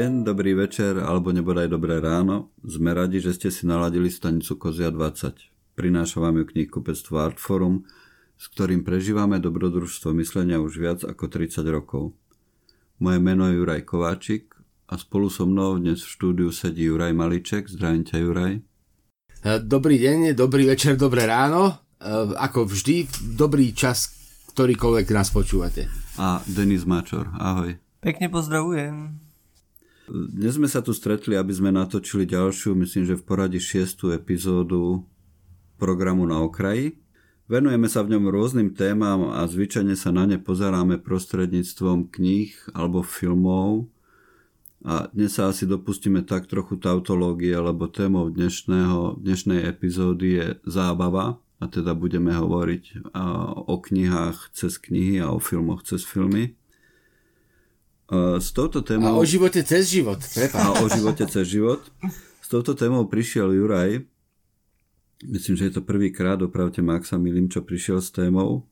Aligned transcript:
deň, 0.00 0.24
dobrý 0.24 0.56
večer 0.56 0.96
alebo 0.96 1.28
nebodaj 1.28 1.68
dobré 1.68 2.00
ráno. 2.00 2.56
Sme 2.64 2.96
radi, 2.96 3.20
že 3.20 3.36
ste 3.36 3.52
si 3.52 3.68
naladili 3.68 4.08
stanicu 4.08 4.56
Kozia 4.56 4.88
20. 4.88 5.76
Prináša 5.76 6.24
vám 6.24 6.40
ju 6.40 6.44
knihkupectvo 6.48 7.20
Artforum, 7.20 7.84
s 8.40 8.48
ktorým 8.48 8.80
prežívame 8.80 9.36
dobrodružstvo 9.44 10.16
myslenia 10.16 10.56
už 10.56 10.80
viac 10.80 11.00
ako 11.04 11.28
30 11.28 11.68
rokov. 11.68 12.16
Moje 12.96 13.20
meno 13.20 13.44
je 13.52 13.60
Juraj 13.60 13.84
Kováčik 13.84 14.56
a 14.88 14.96
spolu 14.96 15.28
so 15.28 15.44
mnou 15.44 15.76
dnes 15.76 16.00
v 16.00 16.08
štúdiu 16.08 16.48
sedí 16.48 16.88
Juraj 16.88 17.12
Maliček. 17.12 17.68
Zdravím 17.68 18.08
ťa, 18.08 18.16
Juraj. 18.24 18.52
E, 18.56 18.62
dobrý 19.60 20.00
deň, 20.00 20.32
dobrý 20.32 20.64
večer, 20.64 20.96
dobré 20.96 21.28
ráno. 21.28 21.76
E, 22.00 22.32
ako 22.40 22.72
vždy, 22.72 23.04
dobrý 23.36 23.76
čas, 23.76 24.16
ktorýkoľvek 24.56 25.12
nás 25.12 25.28
počúvate. 25.28 25.92
A 26.16 26.40
Denis 26.48 26.88
Mačor, 26.88 27.28
ahoj. 27.36 27.76
Pekne 28.00 28.32
pozdravujem. 28.32 29.28
Dnes 30.10 30.58
sme 30.58 30.66
sa 30.66 30.82
tu 30.82 30.90
stretli, 30.90 31.38
aby 31.38 31.54
sme 31.54 31.70
natočili 31.70 32.26
ďalšiu, 32.26 32.74
myslím, 32.74 33.06
že 33.06 33.14
v 33.14 33.22
poradí 33.22 33.62
šiestu 33.62 34.10
epizódu 34.10 35.06
programu 35.78 36.26
na 36.26 36.42
okraji. 36.42 36.98
Venujeme 37.46 37.86
sa 37.86 38.02
v 38.02 38.18
ňom 38.18 38.26
rôznym 38.26 38.74
témam 38.74 39.30
a 39.30 39.46
zvyčajne 39.46 39.94
sa 39.94 40.10
na 40.10 40.26
ne 40.26 40.34
pozeráme 40.42 40.98
prostredníctvom 40.98 42.10
kníh 42.10 42.50
alebo 42.74 43.06
filmov. 43.06 43.86
A 44.82 45.06
dnes 45.14 45.38
sa 45.38 45.46
asi 45.54 45.62
dopustíme 45.62 46.26
tak 46.26 46.50
trochu 46.50 46.74
tautológie, 46.82 47.54
lebo 47.54 47.86
témou 47.86 48.34
dnešného, 48.34 49.22
dnešnej 49.22 49.62
epizódy 49.62 50.26
je 50.42 50.46
zábava 50.66 51.38
a 51.62 51.64
teda 51.70 51.94
budeme 51.94 52.34
hovoriť 52.34 53.14
o 53.62 53.76
knihách 53.78 54.50
cez 54.58 54.74
knihy 54.74 55.22
a 55.22 55.30
o 55.30 55.38
filmoch 55.38 55.86
cez 55.86 56.02
filmy. 56.02 56.58
S 58.10 58.50
touto 58.50 58.82
témou... 58.82 59.14
A 59.14 59.22
o 59.22 59.22
živote 59.22 59.62
cez 59.62 59.86
život. 59.86 60.18
A 60.54 60.82
o 60.82 60.86
živote 60.90 61.22
cez 61.30 61.46
život. 61.46 61.78
S 62.42 62.50
touto 62.50 62.74
témou 62.74 63.06
prišiel 63.06 63.54
Juraj. 63.54 64.02
Myslím, 65.22 65.54
že 65.54 65.70
je 65.70 65.74
to 65.78 65.82
prvýkrát, 65.86 66.42
opravte 66.42 66.82
ma, 66.82 66.98
ak 66.98 67.06
sa 67.06 67.22
milím, 67.22 67.46
čo 67.46 67.62
prišiel 67.62 68.02
s 68.02 68.10
témou. 68.10 68.66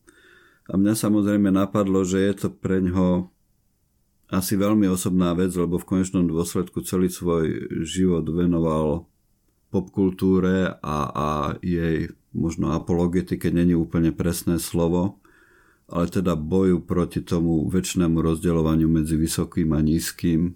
A 0.67 0.75
mňa 0.75 0.99
samozrejme 0.99 1.55
napadlo, 1.55 2.03
že 2.03 2.19
je 2.19 2.35
to 2.35 2.49
pre 2.51 2.83
ňo 2.83 3.31
asi 4.29 4.59
veľmi 4.59 4.91
osobná 4.91 5.33
vec, 5.39 5.55
lebo 5.55 5.79
v 5.81 5.89
konečnom 5.89 6.27
dôsledku 6.27 6.83
celý 6.85 7.09
svoj 7.09 7.71
život 7.87 8.27
venoval 8.29 9.09
popkultúre 9.71 10.77
a, 10.83 10.99
a 11.09 11.29
jej 11.63 12.13
možno 12.35 12.75
apologetike 12.77 13.49
není 13.49 13.73
úplne 13.73 14.13
presné 14.13 14.61
slovo 14.61 15.23
ale 15.89 16.07
teda 16.13 16.37
boju 16.37 16.85
proti 16.85 17.25
tomu 17.25 17.65
väčšnému 17.69 18.21
rozdeľovaniu 18.21 18.89
medzi 18.93 19.17
vysokým 19.17 19.73
a 19.73 19.81
nízkym 19.81 20.53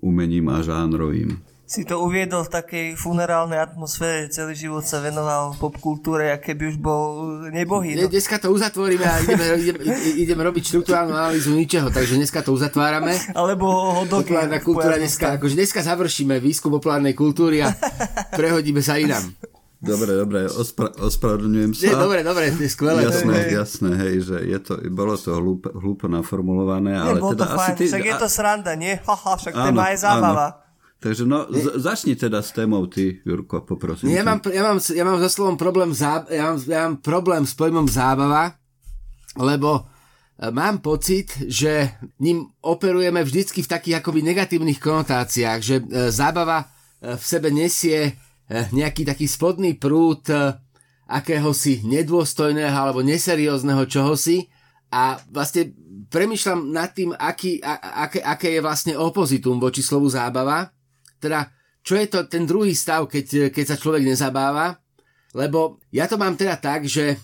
umením 0.00 0.46
a 0.54 0.62
žánrovým. 0.62 1.42
Si 1.66 1.82
to 1.82 1.98
uviedol 1.98 2.46
v 2.46 2.62
takej 2.62 2.86
funerálnej 2.94 3.58
atmosfére, 3.58 4.30
celý 4.30 4.54
život 4.54 4.86
sa 4.86 5.02
venoval 5.02 5.50
popkultúre, 5.58 6.30
aké 6.30 6.54
by 6.54 6.70
už 6.70 6.78
bol 6.78 7.26
nebohý. 7.50 7.98
No. 7.98 8.06
Dneska 8.06 8.38
to 8.38 8.54
uzatvoríme 8.54 9.02
a 9.02 9.18
ideme, 9.18 9.44
ideme, 9.66 9.82
ideme 10.14 10.42
robiť 10.46 10.62
štruktúrálnu 10.62 11.10
analýzu 11.10 11.50
ničeho, 11.58 11.90
takže 11.90 12.22
dneska 12.22 12.46
to 12.46 12.54
uzatvárame. 12.54 13.18
Alebo 13.34 13.66
hodnoty. 13.98 14.30
Populárna 14.30 14.62
kultúra 14.62 14.94
dneska, 14.94 15.42
akože 15.42 15.58
dneska 15.58 15.82
završíme 15.82 16.38
výskum 16.38 16.70
populárnej 16.70 17.18
kultúry 17.18 17.66
a 17.66 17.74
prehodíme 18.38 18.78
sa 18.78 19.02
inám. 19.02 19.26
Dobre, 19.86 20.12
dobre, 20.18 20.40
ospra- 20.50 20.94
ospravedlňujem 20.98 21.72
sa. 21.72 21.82
Nie, 21.86 21.94
dobre, 21.94 22.20
dobre, 22.26 22.44
to 22.50 22.62
je 22.66 22.70
skvelé. 22.70 23.06
Jasné, 23.06 23.34
hej. 23.38 23.50
jasné, 23.54 23.90
hej, 23.94 24.14
že 24.26 24.36
je 24.42 24.58
to, 24.58 24.72
bolo 24.90 25.14
to 25.14 25.30
hlúpo, 25.38 25.70
hlúpo 25.78 26.10
naformulované, 26.10 26.98
ale 26.98 27.22
nie, 27.22 27.30
teda 27.32 27.46
to 27.46 27.54
asi 27.54 27.70
ty... 27.78 27.84
Však 27.86 28.04
je 28.04 28.14
to 28.18 28.28
sranda, 28.28 28.72
nie? 28.74 28.98
Haha, 28.98 29.38
však 29.38 29.54
áno, 29.54 29.64
téma 29.70 29.84
je 29.94 29.98
zábava. 30.02 30.46
Áno. 30.50 30.64
Takže 30.96 31.22
no, 31.28 31.44
z- 31.52 31.76
začni 31.76 32.16
teda 32.16 32.40
s 32.40 32.50
témou 32.56 32.88
ty, 32.88 33.20
Jurko, 33.22 33.62
poprosím. 33.62 34.10
Ja 34.10 34.24
mám, 34.24 34.40
ja 34.48 34.62
mám, 34.64 34.80
ja 34.80 35.04
mám 35.04 35.20
za 35.20 35.28
slovom 35.28 35.54
problém, 35.60 35.92
zá, 35.92 36.24
ja 36.32 36.50
mám, 36.50 36.58
ja 36.64 36.80
mám 36.88 36.96
problém 37.04 37.42
s 37.44 37.52
pojmom 37.52 37.84
zábava, 37.84 38.56
lebo 39.36 39.84
e, 40.40 40.48
mám 40.48 40.80
pocit, 40.80 41.36
že 41.46 42.00
ním 42.16 42.48
operujeme 42.64 43.20
vždycky 43.20 43.60
v 43.60 43.70
takých 43.70 44.00
akoby 44.00 44.24
negatívnych 44.24 44.80
konotáciách, 44.80 45.60
že 45.60 45.76
e, 45.84 46.08
zábava 46.08 46.64
e, 46.64 46.66
v 47.12 47.24
sebe 47.28 47.52
nesie 47.52 48.16
nejaký 48.50 49.02
taký 49.02 49.26
spodný 49.26 49.74
prúd 49.74 50.26
eh, 50.30 50.54
akéhosi 51.06 51.86
nedôstojného 51.86 52.74
alebo 52.74 53.02
neseriózneho 53.02 53.86
čohosi 53.86 54.46
a 54.90 55.18
vlastne 55.30 55.74
premyšľam 56.10 56.70
nad 56.70 56.94
tým, 56.94 57.10
aký, 57.14 57.58
a, 57.62 58.06
aké, 58.06 58.22
aké 58.22 58.48
je 58.58 58.60
vlastne 58.62 58.94
opozitum 58.94 59.58
voči 59.58 59.82
slovu 59.82 60.06
zábava. 60.06 60.70
Teda, 61.18 61.50
čo 61.82 61.98
je 61.98 62.06
to 62.06 62.26
ten 62.30 62.46
druhý 62.46 62.74
stav, 62.74 63.06
keď, 63.10 63.50
keď 63.50 63.64
sa 63.74 63.76
človek 63.78 64.06
nezabáva. 64.06 64.78
Lebo 65.34 65.82
ja 65.90 66.06
to 66.06 66.18
mám 66.18 66.38
teda 66.38 66.58
tak, 66.58 66.86
že 66.86 67.18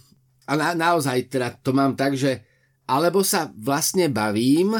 a 0.46 0.52
na, 0.58 0.74
naozaj 0.74 1.30
teda 1.30 1.54
to 1.62 1.70
mám 1.70 1.94
tak, 1.94 2.18
že 2.18 2.42
alebo 2.86 3.22
sa 3.22 3.48
vlastne 3.54 4.10
bavím, 4.10 4.74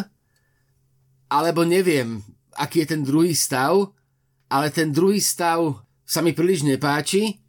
alebo 1.31 1.63
neviem, 1.65 2.21
aký 2.53 2.85
je 2.85 2.93
ten 2.93 3.03
druhý 3.07 3.33
stav, 3.33 3.95
ale 4.53 4.69
ten 4.69 4.93
druhý 4.93 5.23
stav 5.23 5.81
sa 6.13 6.21
mi 6.21 6.37
príliš 6.37 6.69
nepáči 6.69 7.41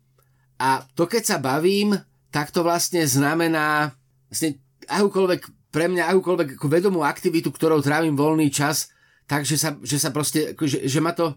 a 0.55 0.87
to 0.95 1.03
keď 1.03 1.35
sa 1.35 1.37
bavím, 1.43 1.99
tak 2.31 2.55
to 2.55 2.63
vlastne 2.63 3.03
znamená 3.03 3.91
vlastne 4.31 4.63
akúkoľvek, 4.87 5.41
pre 5.67 5.91
mňa 5.91 6.07
akúkoľvek 6.15 6.49
ako 6.55 6.67
vedomú 6.71 7.03
aktivitu, 7.03 7.51
ktorou 7.51 7.83
trávim 7.83 8.15
voľný 8.15 8.47
čas, 8.47 8.87
takže 9.27 9.59
sa, 9.59 9.75
že 9.83 9.99
sa 9.99 10.15
proste, 10.15 10.55
že, 10.55 10.87
že 10.87 10.99
ma 11.03 11.11
to 11.11 11.35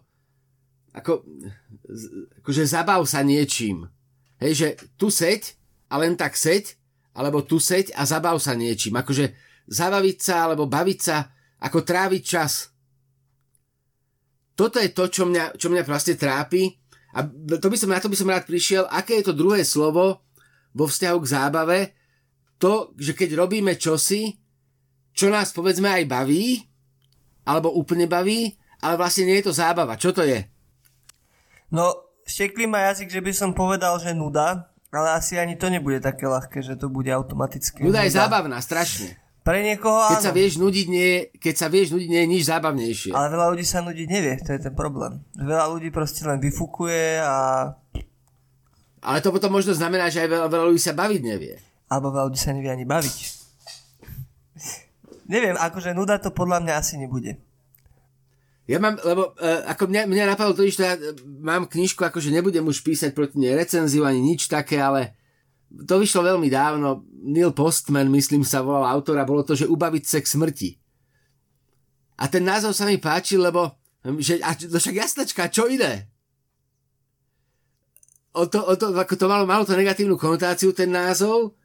ako, 0.95 1.27
akože 2.47 2.63
zabav 2.63 3.03
sa 3.11 3.27
niečím. 3.27 3.91
Hej, 4.39 4.53
že 4.55 4.69
tu 4.95 5.11
seď 5.11 5.59
a 5.91 5.99
len 5.99 6.15
tak 6.15 6.39
seď, 6.39 6.79
alebo 7.17 7.43
tu 7.43 7.59
seď 7.59 7.91
a 7.99 8.07
zabav 8.07 8.39
sa 8.39 8.55
niečím. 8.55 8.95
Akože 8.97 9.35
zabaviť 9.67 10.19
sa 10.23 10.47
alebo 10.47 10.71
baviť 10.71 10.99
sa, 11.03 11.27
ako 11.59 11.83
tráviť 11.83 12.23
čas. 12.23 12.71
Toto 14.57 14.81
je 14.81 14.89
to, 14.93 15.05
čo 15.13 15.29
mňa, 15.29 15.61
čo 15.61 15.69
mňa 15.69 15.85
proste 15.85 16.17
trápi 16.17 16.86
a 17.17 17.25
to 17.57 17.73
by 17.73 17.77
som, 17.81 17.89
na 17.89 17.97
to 17.97 18.13
by 18.13 18.17
som 18.19 18.29
rád 18.29 18.45
prišiel, 18.45 18.85
aké 18.93 19.25
je 19.25 19.33
to 19.33 19.35
druhé 19.35 19.65
slovo 19.65 20.21
vo 20.77 20.85
vzťahu 20.85 21.19
k 21.25 21.33
zábave, 21.33 21.79
to, 22.61 22.93
že 23.01 23.17
keď 23.17 23.41
robíme 23.41 23.73
čosi, 23.81 24.37
čo 25.17 25.33
nás 25.33 25.57
povedzme 25.57 25.89
aj 25.89 26.05
baví, 26.05 26.61
alebo 27.49 27.73
úplne 27.73 28.05
baví, 28.05 28.53
ale 28.85 29.01
vlastne 29.01 29.25
nie 29.25 29.41
je 29.41 29.49
to 29.49 29.57
zábava. 29.57 29.97
Čo 29.97 30.13
to 30.13 30.29
je? 30.29 30.45
No, 31.73 31.97
šteklý 32.29 32.69
ma 32.69 32.93
jazyk, 32.93 33.09
že 33.09 33.25
by 33.25 33.33
som 33.33 33.51
povedal, 33.57 33.97
že 33.97 34.13
nuda, 34.13 34.69
ale 34.93 35.09
asi 35.17 35.41
ani 35.41 35.57
to 35.57 35.73
nebude 35.73 36.05
také 36.05 36.29
ľahké, 36.29 36.61
že 36.61 36.77
to 36.77 36.93
bude 36.93 37.09
automaticky. 37.09 37.81
Nuda, 37.81 38.05
nuda. 38.05 38.07
je 38.09 38.13
zábavná, 38.13 38.59
strašne. 38.61 39.17
Pre 39.47 39.63
niekoho 39.63 40.11
keď 40.11 40.19
áno. 40.19 40.27
sa 40.27 40.33
vieš 40.35 40.59
nudiť, 40.59 40.87
nie, 40.91 41.31
keď 41.39 41.55
sa 41.55 41.71
vieš 41.71 41.95
nudiť, 41.95 42.09
nie 42.11 42.21
je 42.27 42.33
nič 42.35 42.43
zábavnejšie. 42.51 43.15
Ale 43.15 43.31
veľa 43.31 43.47
ľudí 43.55 43.63
sa 43.63 43.79
nudiť 43.79 44.07
nevie, 44.11 44.35
to 44.43 44.51
je 44.51 44.59
ten 44.59 44.75
problém. 44.75 45.23
Veľa 45.39 45.71
ľudí 45.71 45.95
proste 45.95 46.27
len 46.27 46.43
vyfukuje 46.43 47.23
a... 47.23 47.71
Ale 49.07 49.23
to 49.23 49.31
potom 49.31 49.55
možno 49.55 49.71
znamená, 49.71 50.11
že 50.11 50.27
aj 50.27 50.35
veľa, 50.35 50.47
veľa 50.51 50.67
ľudí 50.67 50.83
sa 50.83 50.99
baviť 50.99 51.21
nevie. 51.23 51.63
Alebo 51.87 52.11
veľa 52.11 52.27
ľudí 52.27 52.41
sa 52.43 52.51
nevie 52.51 52.75
ani 52.75 52.83
baviť. 52.91 53.19
Neviem, 55.31 55.55
akože 55.55 55.95
nuda 55.95 56.19
to 56.19 56.35
podľa 56.35 56.67
mňa 56.67 56.75
asi 56.83 56.99
nebude. 56.99 57.39
Ja 58.67 58.83
mám, 58.83 58.99
lebo 58.99 59.31
uh, 59.39 59.63
ako 59.71 59.87
mňa, 59.87 60.11
mňa 60.11 60.25
napadlo 60.27 60.59
to, 60.59 60.67
že 60.67 60.83
ja 60.83 60.99
mám 61.39 61.71
knižku, 61.71 62.03
akože 62.03 62.35
nebudem 62.35 62.67
už 62.67 62.83
písať 62.83 63.15
proti 63.15 63.39
nej 63.39 63.55
recenziu 63.55 64.03
ani 64.03 64.19
nič 64.19 64.51
také, 64.51 64.83
ale 64.83 65.15
to 65.85 66.01
vyšlo 66.01 66.25
veľmi 66.25 66.49
dávno, 66.49 67.05
Neil 67.27 67.53
Postman, 67.53 68.09
myslím 68.15 68.47
sa 68.47 68.65
volal 68.65 68.89
autora, 68.89 69.29
bolo 69.29 69.45
to, 69.45 69.53
že 69.53 69.69
ubaviť 69.69 70.05
sex 70.07 70.39
smrti. 70.39 70.79
A 72.17 72.31
ten 72.33 72.47
názov 72.47 72.73
sa 72.73 72.89
mi 72.89 72.97
páčil, 72.97 73.45
lebo 73.45 73.77
že, 74.23 74.39
a, 74.41 74.55
no 74.55 74.79
však 74.79 74.97
jasnačka, 74.97 75.51
čo 75.51 75.67
ide? 75.67 76.07
O 78.33 78.47
to, 78.47 78.63
o 78.63 78.79
to, 78.79 78.95
ako 78.95 79.15
to 79.19 79.27
malo, 79.27 79.45
malo 79.45 79.67
to 79.67 79.75
negatívnu 79.75 80.15
konotáciu, 80.15 80.71
ten 80.71 80.93
názov, 80.95 81.57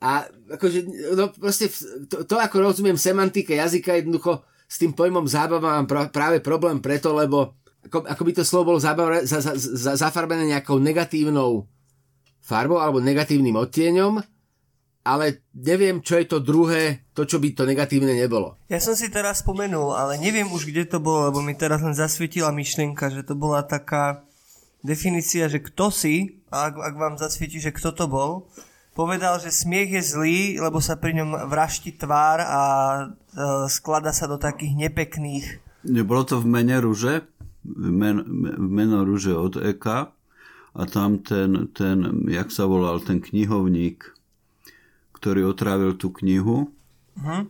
a 0.00 0.24
akože, 0.56 0.88
no 1.12 1.28
proste, 1.28 1.68
to, 2.08 2.24
to 2.24 2.40
ako 2.40 2.72
rozumiem 2.72 2.96
semantike 2.96 3.52
jazyka, 3.52 4.00
jednoducho 4.00 4.40
s 4.64 4.80
tým 4.80 4.96
pojmom 4.96 5.28
zábava 5.28 5.76
mám 5.76 5.84
pra, 5.84 6.08
práve 6.08 6.40
problém 6.40 6.80
preto, 6.80 7.12
lebo 7.12 7.52
ako, 7.84 8.08
ako 8.08 8.22
by 8.24 8.32
to 8.32 8.42
slovo 8.48 8.72
bolo 8.72 8.80
zábava, 8.80 9.20
za, 9.28 9.44
za, 9.44 9.52
za, 9.56 9.92
zafarbené 10.00 10.48
nejakou 10.48 10.80
negatívnou 10.80 11.68
farbou 12.50 12.82
alebo 12.82 12.98
negatívnym 12.98 13.54
odtieňom, 13.54 14.18
ale 15.06 15.46
neviem, 15.54 16.02
čo 16.02 16.18
je 16.18 16.26
to 16.26 16.42
druhé, 16.42 17.06
to, 17.14 17.22
čo 17.22 17.38
by 17.38 17.54
to 17.54 17.62
negatívne 17.62 18.10
nebolo. 18.10 18.58
Ja 18.66 18.82
som 18.82 18.98
si 18.98 19.06
teraz 19.08 19.46
spomenul, 19.46 19.94
ale 19.94 20.18
neviem 20.18 20.50
už, 20.50 20.66
kde 20.66 20.90
to 20.90 20.98
bolo, 20.98 21.30
lebo 21.30 21.38
mi 21.40 21.54
teraz 21.54 21.78
len 21.80 21.94
zasvietila 21.94 22.50
myšlienka, 22.50 23.08
že 23.08 23.22
to 23.22 23.38
bola 23.38 23.62
taká 23.62 24.26
definícia, 24.82 25.46
že 25.46 25.62
kto 25.62 25.94
si, 25.94 26.42
ak, 26.50 26.74
ak 26.74 26.94
vám 26.98 27.14
zasvieti, 27.16 27.62
že 27.62 27.70
kto 27.70 27.94
to 27.94 28.10
bol, 28.10 28.50
povedal, 28.92 29.38
že 29.38 29.54
smiech 29.54 29.96
je 29.96 30.02
zlý, 30.02 30.38
lebo 30.58 30.82
sa 30.82 30.98
pri 30.98 31.16
ňom 31.22 31.48
vrašti 31.48 31.96
tvár 31.96 32.42
a 32.42 32.62
e, 33.00 33.04
sklada 33.70 34.12
sa 34.12 34.26
do 34.28 34.36
takých 34.36 34.76
nepekných 34.76 35.70
Nebolo 35.84 36.28
to 36.28 36.36
v 36.40 36.46
mene 36.48 36.76
rúže? 36.76 37.24
Men, 37.64 38.24
meno 38.56 39.04
rúže 39.04 39.32
od 39.36 39.56
Eka 39.60 40.12
a 40.74 40.82
tam 40.86 41.18
ten, 41.18 41.68
ten, 41.74 42.26
jak 42.30 42.50
sa 42.54 42.66
volal, 42.66 43.02
ten 43.02 43.18
knihovník, 43.18 44.06
ktorý 45.16 45.50
otrávil 45.50 45.98
tú 45.98 46.14
knihu. 46.22 46.70
Uh-huh. 47.18 47.42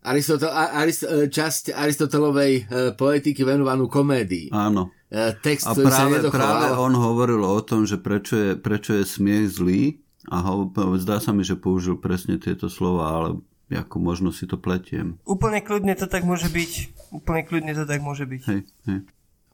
Aristotel, 0.00 0.48
Arist, 0.48 1.04
e, 1.04 1.28
časť 1.28 1.76
Aristotelovej 1.76 2.52
e, 2.56 2.62
poetiky 2.96 3.44
venovanú 3.44 3.84
komédii. 3.84 4.48
Áno. 4.48 4.88
E, 5.12 5.36
text, 5.44 5.68
a 5.68 5.76
práve, 5.76 6.24
práve 6.32 6.72
on 6.72 6.96
hovoril 6.96 7.44
o 7.44 7.60
tom, 7.60 7.84
že 7.84 8.00
prečo 8.00 8.36
je, 8.36 8.50
prečo 8.56 8.96
je 8.96 9.04
smiech 9.04 9.60
zlý 9.60 10.00
a 10.32 10.40
ho, 10.40 10.72
zdá 10.96 11.20
sa 11.20 11.36
mi, 11.36 11.44
že 11.44 11.60
použil 11.60 12.00
presne 12.00 12.40
tieto 12.40 12.72
slova, 12.72 13.12
ale 13.12 13.28
ako 13.68 13.96
možno 14.00 14.28
si 14.32 14.48
to 14.48 14.56
pletiem. 14.56 15.20
Úplne 15.28 15.60
kľudne 15.60 15.92
to 15.94 16.08
tak 16.08 16.24
môže 16.24 16.48
byť. 16.48 16.72
Úplne 17.20 17.42
kľudne 17.44 17.72
to 17.76 17.84
tak 17.84 18.00
môže 18.00 18.24
byť. 18.24 18.42
Hej, 18.48 18.60
hej. 18.88 19.00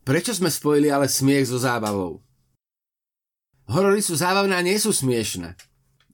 Prečo 0.07 0.31
sme 0.31 0.55
spojili 0.55 0.87
ale 0.95 1.11
smiech 1.11 1.51
so 1.51 1.59
zábavou? 1.59 2.23
Horory 3.67 3.99
sú 4.03 4.15
zábavné 4.15 4.55
a 4.55 4.63
nie 4.63 4.79
sú 4.79 4.95
smiešne. 4.95 5.59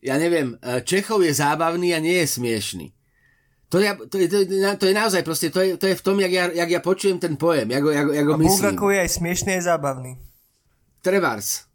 Ja 0.02 0.18
neviem, 0.18 0.58
e, 0.58 0.82
Čechov 0.82 1.22
je 1.22 1.36
zábavný 1.36 1.92
a 1.94 2.00
nie 2.00 2.24
je 2.24 2.28
smiešný. 2.40 2.86
To 3.72 3.80
je, 3.80 3.88
to, 4.08 4.16
je, 4.20 4.26
to, 4.28 4.36
je, 4.44 4.76
to 4.76 4.84
je 4.84 4.94
naozaj 4.96 5.22
proste, 5.24 5.48
to 5.48 5.64
je, 5.64 5.80
to 5.80 5.88
je 5.88 5.96
v 5.96 6.04
tom, 6.04 6.20
jak 6.20 6.32
ja, 6.32 6.44
jak 6.52 6.68
ja 6.68 6.80
počujem 6.84 7.16
ten 7.16 7.40
pojem, 7.40 7.72
jak, 7.72 7.80
jak, 7.80 8.06
jak 8.12 8.26
ho 8.28 8.36
myslím. 8.36 8.52
A 8.52 8.60
Bulgakov 8.68 8.88
je 8.92 9.00
aj 9.00 9.10
smiešný, 9.16 9.50
aj 9.56 9.62
zábavný. 9.64 10.12
Trevars. 11.00 11.72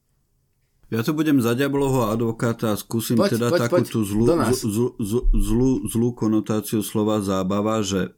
Ja 0.87 1.03
tu 1.03 1.11
budem 1.11 1.41
za 1.41 1.57
diablovho 1.57 2.07
advokáta 2.07 2.71
a 2.71 2.79
skúsim 2.79 3.17
poď, 3.17 3.35
teda 3.35 3.47
poď, 3.49 3.59
takú 3.65 3.75
poď, 3.81 3.87
tú 3.91 3.99
zlú, 4.05 4.25
zlú, 4.29 4.87
zlú, 5.01 5.19
zlú, 5.35 5.69
zlú 5.89 6.09
konotáciu 6.15 6.79
slova 6.79 7.19
zábava, 7.19 7.83
že, 7.83 8.13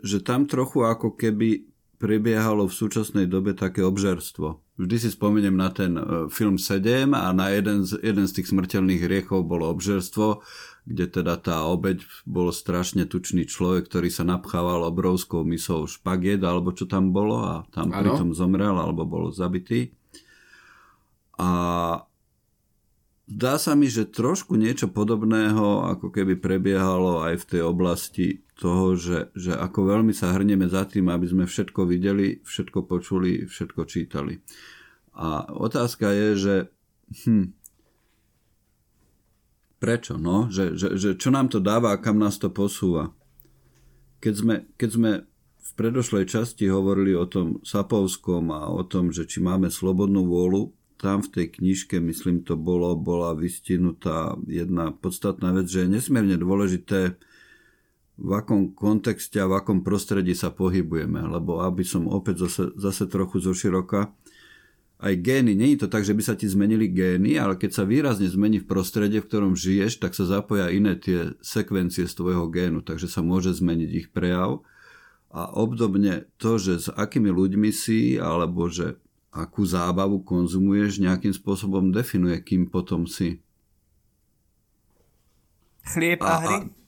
že 0.00 0.22
tam 0.22 0.48
trochu 0.48 0.86
ako 0.86 1.12
keby 1.18 1.66
prebiehalo 2.00 2.64
v 2.70 2.72
súčasnej 2.72 3.26
dobe 3.28 3.52
také 3.52 3.84
obžerstvo. 3.84 4.62
Vždy 4.80 4.96
si 4.96 5.08
spomeniem 5.12 5.52
na 5.52 5.68
ten 5.68 5.92
e, 6.00 6.02
film 6.32 6.56
7 6.56 7.12
a 7.12 7.28
na 7.36 7.52
jeden 7.52 7.84
z, 7.84 8.00
jeden 8.00 8.24
z 8.24 8.40
tých 8.40 8.48
smrteľných 8.48 9.04
hriechov 9.04 9.44
bolo 9.44 9.68
obžerstvo, 9.68 10.40
kde 10.88 11.04
teda 11.20 11.36
tá 11.36 11.68
obeď 11.68 12.00
bol 12.24 12.48
strašne 12.48 13.04
tučný 13.04 13.44
človek, 13.44 13.92
ktorý 13.92 14.08
sa 14.08 14.24
napchával 14.24 14.88
obrovskou 14.88 15.44
misou 15.44 15.84
špagiet, 15.84 16.40
alebo 16.40 16.72
čo 16.72 16.88
tam 16.88 17.12
bolo 17.12 17.44
a 17.44 17.54
tam 17.68 17.92
ano. 17.92 18.00
pritom 18.00 18.32
zomrel 18.32 18.72
alebo 18.72 19.04
bol 19.04 19.28
zabitý. 19.28 19.92
A 21.36 21.48
Zdá 23.30 23.62
sa 23.62 23.78
mi, 23.78 23.86
že 23.86 24.10
trošku 24.10 24.58
niečo 24.58 24.90
podobného 24.90 25.86
ako 25.94 26.10
keby 26.10 26.42
prebiehalo 26.42 27.22
aj 27.22 27.38
v 27.38 27.44
tej 27.46 27.62
oblasti 27.62 28.42
toho, 28.60 28.92
že, 28.92 29.32
že 29.32 29.56
ako 29.56 29.96
veľmi 29.96 30.12
sa 30.12 30.36
hrnieme 30.36 30.68
za 30.68 30.84
tým, 30.84 31.08
aby 31.08 31.24
sme 31.24 31.44
všetko 31.48 31.88
videli, 31.88 32.44
všetko 32.44 32.84
počuli, 32.84 33.48
všetko 33.48 33.80
čítali. 33.88 34.44
A 35.16 35.48
otázka 35.48 36.12
je, 36.12 36.28
že 36.36 36.54
hm, 37.24 37.56
prečo? 39.80 40.20
No? 40.20 40.52
Že, 40.52 40.76
že, 40.76 40.88
že 41.00 41.10
čo 41.16 41.32
nám 41.32 41.48
to 41.48 41.58
dáva 41.58 41.96
a 41.96 41.98
kam 41.98 42.20
nás 42.20 42.36
to 42.36 42.52
posúva? 42.52 43.10
Keď 44.20 44.34
sme, 44.36 44.54
keď 44.76 44.90
sme 44.92 45.10
v 45.56 45.70
predošlej 45.80 46.28
časti 46.28 46.68
hovorili 46.68 47.16
o 47.16 47.24
tom 47.24 47.64
Sapovskom 47.64 48.52
a 48.52 48.68
o 48.68 48.84
tom, 48.84 49.08
že 49.08 49.24
či 49.24 49.40
máme 49.40 49.72
slobodnú 49.72 50.28
vôľu, 50.28 50.76
tam 51.00 51.24
v 51.24 51.32
tej 51.32 51.46
knižke, 51.56 51.96
myslím 51.96 52.44
to 52.44 52.60
bolo, 52.60 52.92
bola 52.92 53.32
vystihnutá 53.32 54.36
jedna 54.44 54.92
podstatná 54.92 55.56
vec, 55.56 55.72
že 55.72 55.88
je 55.88 55.96
nesmierne 55.96 56.36
dôležité 56.36 57.16
v 58.20 58.30
akom 58.36 58.76
kontexte 58.76 59.40
a 59.40 59.48
v 59.48 59.56
akom 59.56 59.80
prostredí 59.80 60.36
sa 60.36 60.52
pohybujeme, 60.52 61.24
lebo 61.24 61.64
aby 61.64 61.80
som 61.80 62.04
opäť 62.04 62.46
zase, 62.46 62.76
zase 62.76 63.04
trochu 63.08 63.40
zoširoka, 63.40 64.12
aj 65.00 65.16
gény, 65.24 65.56
nie 65.56 65.72
je 65.74 65.88
to 65.88 65.88
tak, 65.88 66.04
že 66.04 66.12
by 66.12 66.20
sa 66.20 66.36
ti 66.36 66.44
zmenili 66.44 66.92
gény, 66.92 67.40
ale 67.40 67.56
keď 67.56 67.70
sa 67.72 67.88
výrazne 67.88 68.28
zmení 68.28 68.60
v 68.60 68.68
prostredie, 68.68 69.24
v 69.24 69.28
ktorom 69.32 69.56
žiješ, 69.56 69.96
tak 69.96 70.12
sa 70.12 70.28
zapoja 70.28 70.68
iné 70.68 70.92
tie 70.92 71.32
sekvencie 71.40 72.04
z 72.04 72.12
tvojho 72.12 72.52
génu, 72.52 72.84
takže 72.84 73.08
sa 73.08 73.24
môže 73.24 73.56
zmeniť 73.56 73.90
ich 73.96 74.08
prejav. 74.12 74.60
A 75.32 75.48
obdobne 75.56 76.28
to, 76.36 76.60
že 76.60 76.84
s 76.84 76.88
akými 76.92 77.32
ľuďmi 77.32 77.72
si, 77.72 78.20
alebo 78.20 78.68
že 78.68 79.00
akú 79.32 79.64
zábavu 79.64 80.20
konzumuješ, 80.20 81.00
nejakým 81.00 81.32
spôsobom 81.32 81.96
definuje, 81.96 82.36
kým 82.44 82.68
potom 82.68 83.08
si. 83.08 83.40
Chlieb 85.88 86.20
a, 86.20 86.28
a 86.28 86.34
hry? 86.44 86.56
A, 86.60 86.79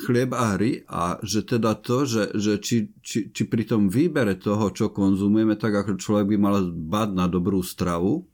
chlieb 0.00 0.32
a 0.32 0.56
hry 0.56 0.82
a 0.88 1.20
že 1.20 1.44
teda 1.44 1.76
to, 1.76 2.08
že, 2.08 2.32
že 2.32 2.56
či, 2.58 2.90
či, 3.04 3.28
či 3.28 3.42
pri 3.44 3.68
tom 3.68 3.92
výbere 3.92 4.34
toho, 4.40 4.72
čo 4.72 4.88
konzumujeme, 4.88 5.54
tak 5.60 5.76
ako 5.76 6.00
človek 6.00 6.32
by 6.32 6.36
mal 6.40 6.56
dbať 6.64 7.08
na 7.12 7.28
dobrú 7.28 7.60
stravu, 7.60 8.24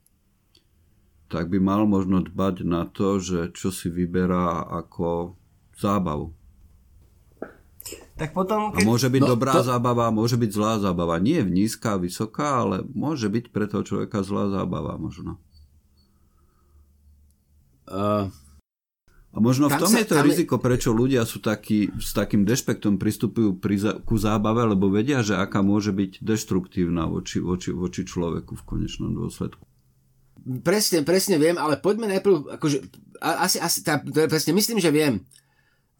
tak 1.27 1.51
by 1.51 1.59
mal 1.59 1.83
možno 1.83 2.23
dbať 2.23 2.63
na 2.63 2.87
to, 2.87 3.19
že 3.19 3.51
čo 3.51 3.69
si 3.69 3.91
vyberá 3.91 4.63
ako 4.63 5.35
zábavu. 5.75 6.31
Tak 8.17 8.33
potom, 8.33 8.73
keď... 8.73 8.81
A 8.81 8.87
môže 8.87 9.07
byť 9.13 9.21
no, 9.23 9.29
dobrá 9.37 9.53
to... 9.59 9.67
zábava, 9.67 10.09
môže 10.09 10.35
byť 10.39 10.49
zlá 10.49 10.81
zábava. 10.81 11.21
Nie 11.21 11.45
je 11.45 11.53
nízka, 11.53 12.01
vysoká, 12.01 12.65
ale 12.65 12.81
môže 12.95 13.29
byť 13.29 13.53
pre 13.53 13.69
toho 13.69 13.85
človeka 13.85 14.25
zlá 14.25 14.49
zábava 14.49 14.97
možno. 14.97 15.37
Uh, 17.87 18.27
a 19.35 19.43
možno 19.43 19.67
v 19.67 19.77
tom 19.77 19.91
sa, 19.91 19.99
je 20.01 20.07
to 20.07 20.23
riziko, 20.23 20.55
prečo 20.57 20.95
ľudia 20.95 21.27
sú 21.27 21.43
takí, 21.43 21.91
s 21.99 22.15
takým 22.15 22.47
dešpektom 22.47 22.95
pristupujú 22.95 23.59
pri, 23.59 24.01
ku 24.07 24.15
zábave, 24.15 24.65
lebo 24.65 24.87
vedia, 24.87 25.19
že 25.21 25.35
aká 25.35 25.59
môže 25.59 25.91
byť 25.91 26.23
deštruktívna 26.23 27.05
voči, 27.05 27.43
voči, 27.43 27.75
voči 27.75 28.07
človeku 28.07 28.55
v 28.55 28.63
konečnom 28.65 29.11
dôsledku. 29.13 29.61
Presne, 30.63 31.03
presne 31.03 31.35
viem, 31.35 31.59
ale 31.59 31.75
poďme 31.75 32.07
najprv, 32.07 32.55
akože, 32.55 32.77
asi, 33.19 33.59
asi 33.59 33.83
tá, 33.83 33.99
presne 34.31 34.55
myslím, 34.55 34.79
že 34.79 34.95
viem. 34.95 35.27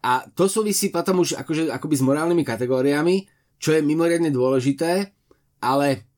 A 0.00 0.24
to 0.32 0.48
súvisí 0.48 0.88
potom 0.88 1.20
už 1.20 1.36
akože, 1.36 1.68
akoby 1.68 1.94
s 2.00 2.06
morálnymi 2.06 2.42
kategóriami, 2.48 3.28
čo 3.60 3.76
je 3.76 3.84
mimoriadne 3.84 4.32
dôležité, 4.32 5.12
ale 5.60 6.08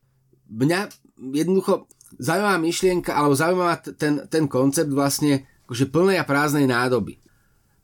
mňa 0.47 0.95
jednoducho 1.35 1.91
zaujímavá 2.23 2.57
myšlienka, 2.63 3.11
alebo 3.13 3.35
zaujímavá 3.35 3.83
ten, 3.99 4.31
ten 4.31 4.45
koncept 4.47 4.95
vlastne 4.95 5.50
akože 5.71 5.87
plnej 5.95 6.19
a 6.19 6.27
prázdnej 6.27 6.67
nádoby. 6.67 7.23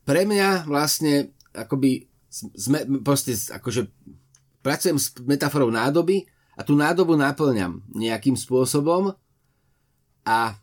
Pre 0.02 0.26
mňa 0.26 0.66
vlastne 0.66 1.30
akoby 1.54 2.10
sme, 2.34 2.82
proste 3.06 3.38
akože 3.38 3.86
pracujem 4.58 4.98
s 4.98 5.14
metaforou 5.22 5.70
nádoby 5.70 6.26
a 6.58 6.66
tú 6.66 6.74
nádobu 6.74 7.14
naplňam 7.14 7.86
nejakým 7.94 8.34
spôsobom 8.34 9.14
a 10.26 10.58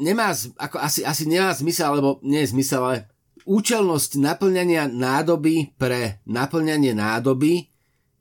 nemá, 0.00 0.32
ako 0.56 0.80
asi, 0.80 1.04
asi 1.04 1.28
nemá 1.28 1.52
zmysel, 1.52 1.92
alebo 1.92 2.16
nie 2.24 2.40
je 2.40 2.56
zmysel, 2.56 2.80
ale 2.80 2.98
účelnosť 3.44 4.16
naplňania 4.16 4.88
nádoby 4.88 5.76
pre 5.76 6.24
naplňanie 6.24 6.96
nádoby 6.96 7.68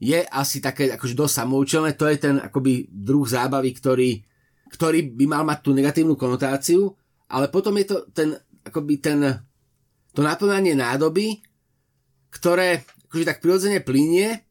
je 0.04 0.20
asi 0.28 0.60
také 0.60 0.92
akože 0.92 1.16
dosť 1.16 1.36
samoučelné. 1.40 1.96
To 1.96 2.12
je 2.12 2.20
ten 2.20 2.36
akoby 2.44 2.92
druh 2.92 3.24
zábavy, 3.24 3.72
ktorý, 3.72 4.20
ktorý 4.68 5.16
by 5.16 5.26
mal 5.32 5.48
mať 5.48 5.64
tú 5.64 5.72
negatívnu 5.72 6.20
konotáciu, 6.20 6.92
ale 7.34 7.50
potom 7.50 7.74
je 7.82 7.86
to 7.90 7.98
ten, 8.14 8.38
akoby 8.62 9.02
ten, 9.02 9.18
to 10.14 10.22
naplňanie 10.22 10.78
nádoby, 10.78 11.42
ktoré 12.30 12.86
akože 13.10 13.26
tak 13.26 13.42
prirodzene 13.42 13.82
plinie 13.82 14.46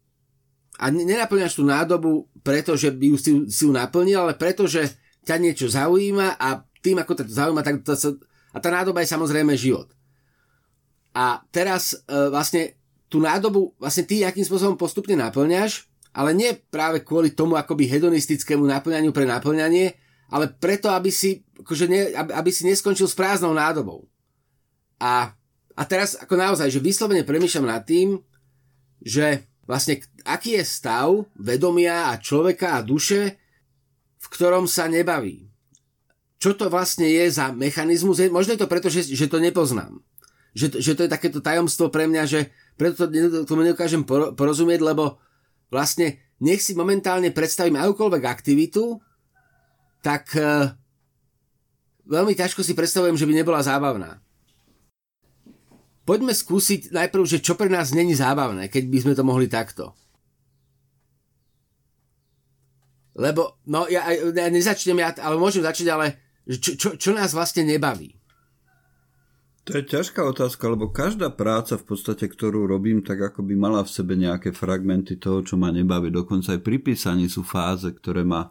a 0.83 0.91
nenaplňaš 0.91 1.63
tú 1.63 1.63
nádobu 1.63 2.27
preto, 2.43 2.75
že 2.75 2.91
by 2.91 3.15
ju 3.15 3.17
si, 3.19 3.33
si 3.47 3.63
ju 3.63 3.71
naplnil, 3.71 4.19
ale 4.27 4.35
preto, 4.35 4.67
že 4.67 4.91
ťa 5.23 5.39
niečo 5.39 5.71
zaujíma 5.71 6.43
a 6.43 6.67
tým, 6.83 6.99
ako 6.99 7.23
to 7.23 7.31
zaujíma, 7.31 7.63
tak 7.63 7.87
to 7.87 7.95
sa, 7.95 8.11
a 8.51 8.59
tá 8.59 8.75
nádoba 8.75 9.07
je 9.07 9.15
samozrejme 9.15 9.55
život. 9.55 9.87
A 11.15 11.47
teraz 11.55 11.95
e, 11.95 12.27
vlastne 12.35 12.75
tú 13.07 13.23
nádobu 13.23 13.79
vlastne 13.79 14.03
ty 14.03 14.27
akým 14.27 14.43
spôsobom 14.43 14.75
postupne 14.75 15.15
naplňaš, 15.15 15.87
ale 16.11 16.35
nie 16.35 16.51
práve 16.57 17.07
kvôli 17.07 17.31
tomu 17.31 17.55
akoby 17.55 17.87
hedonistickému 17.87 18.67
naplňaniu 18.67 19.15
pre 19.15 19.29
naplňanie, 19.29 20.02
ale 20.33 20.49
preto, 20.49 20.89
aby 20.89 21.13
si, 21.13 21.45
akože 21.61 21.85
ne, 21.87 22.01
aby, 22.17 22.33
aby 22.33 22.51
si 22.51 22.65
neskončil 22.65 23.05
s 23.05 23.13
prázdnou 23.13 23.53
nádobou. 23.53 24.09
A, 24.97 25.37
a 25.77 25.83
teraz 25.85 26.17
ako 26.17 26.35
naozaj, 26.41 26.73
že 26.73 26.81
vyslovene 26.81 27.23
premýšľam 27.23 27.69
nad 27.69 27.85
tým, 27.85 28.17
že 29.05 29.45
vlastne 29.69 30.01
aký 30.25 30.57
je 30.57 30.65
stav 30.65 31.29
vedomia 31.37 32.09
a 32.09 32.17
človeka 32.17 32.81
a 32.81 32.85
duše, 32.87 33.37
v 34.17 34.27
ktorom 34.33 34.65
sa 34.65 34.89
nebaví. 34.89 35.53
Čo 36.41 36.57
to 36.57 36.73
vlastne 36.73 37.07
je 37.07 37.29
za 37.31 37.53
mechanizmus? 37.53 38.19
Možno 38.33 38.57
je 38.57 38.63
to 38.65 38.71
preto, 38.71 38.89
že, 38.89 39.05
že 39.13 39.29
to 39.29 39.39
nepoznám 39.39 40.03
že, 40.53 40.69
že 40.79 40.93
to 40.93 41.05
je 41.09 41.11
takéto 41.13 41.41
tajomstvo 41.41 41.89
pre 41.89 42.05
mňa, 42.05 42.23
že 42.29 42.41
preto 42.77 43.09
to, 43.09 43.45
tomu 43.49 43.65
nedokážem 43.65 44.05
porozumieť, 44.37 44.81
lebo 44.85 45.17
vlastne 45.73 46.21
nech 46.45 46.61
si 46.61 46.77
momentálne 46.77 47.33
predstavím 47.33 47.81
akúkoľvek 47.81 48.25
aktivitu, 48.25 49.01
tak 50.03 50.35
uh, 50.35 50.75
veľmi 52.05 52.35
ťažko 52.35 52.61
si 52.67 52.75
predstavujem, 52.75 53.17
že 53.17 53.25
by 53.25 53.33
nebola 53.33 53.63
zábavná. 53.63 54.19
Poďme 56.03 56.35
skúsiť 56.35 56.91
najprv, 56.91 57.23
že 57.25 57.39
čo 57.39 57.55
pre 57.55 57.71
nás 57.71 57.95
není 57.95 58.13
zábavné, 58.19 58.67
keď 58.67 58.85
by 58.91 58.99
sme 58.99 59.15
to 59.15 59.23
mohli 59.23 59.47
takto. 59.47 59.95
Lebo, 63.15 63.63
no 63.71 63.87
ja, 63.87 64.11
ja 64.11 64.49
nezačnem, 64.51 64.99
ja, 64.99 65.15
ale 65.23 65.39
môžem 65.39 65.63
začať, 65.63 65.87
ale 65.95 66.07
čo, 66.49 66.75
čo, 66.75 66.89
čo 66.99 67.11
nás 67.15 67.31
vlastne 67.37 67.63
nebaví? 67.63 68.19
To 69.63 69.79
je 69.79 69.87
ťažká 69.87 70.27
otázka, 70.27 70.67
lebo 70.67 70.91
každá 70.91 71.31
práca 71.31 71.79
v 71.79 71.87
podstate, 71.87 72.27
ktorú 72.27 72.67
robím, 72.67 72.99
tak 72.99 73.23
ako 73.23 73.47
by 73.47 73.55
mala 73.55 73.87
v 73.87 73.95
sebe 73.95 74.19
nejaké 74.19 74.51
fragmenty 74.51 75.23
toho, 75.23 75.47
čo 75.47 75.55
ma 75.55 75.71
nebaví. 75.71 76.11
Dokonca 76.11 76.59
aj 76.59 76.67
pri 76.67 76.83
písaní 76.83 77.31
sú 77.31 77.47
fáze, 77.47 77.87
ktoré 77.95 78.27
ma 78.27 78.51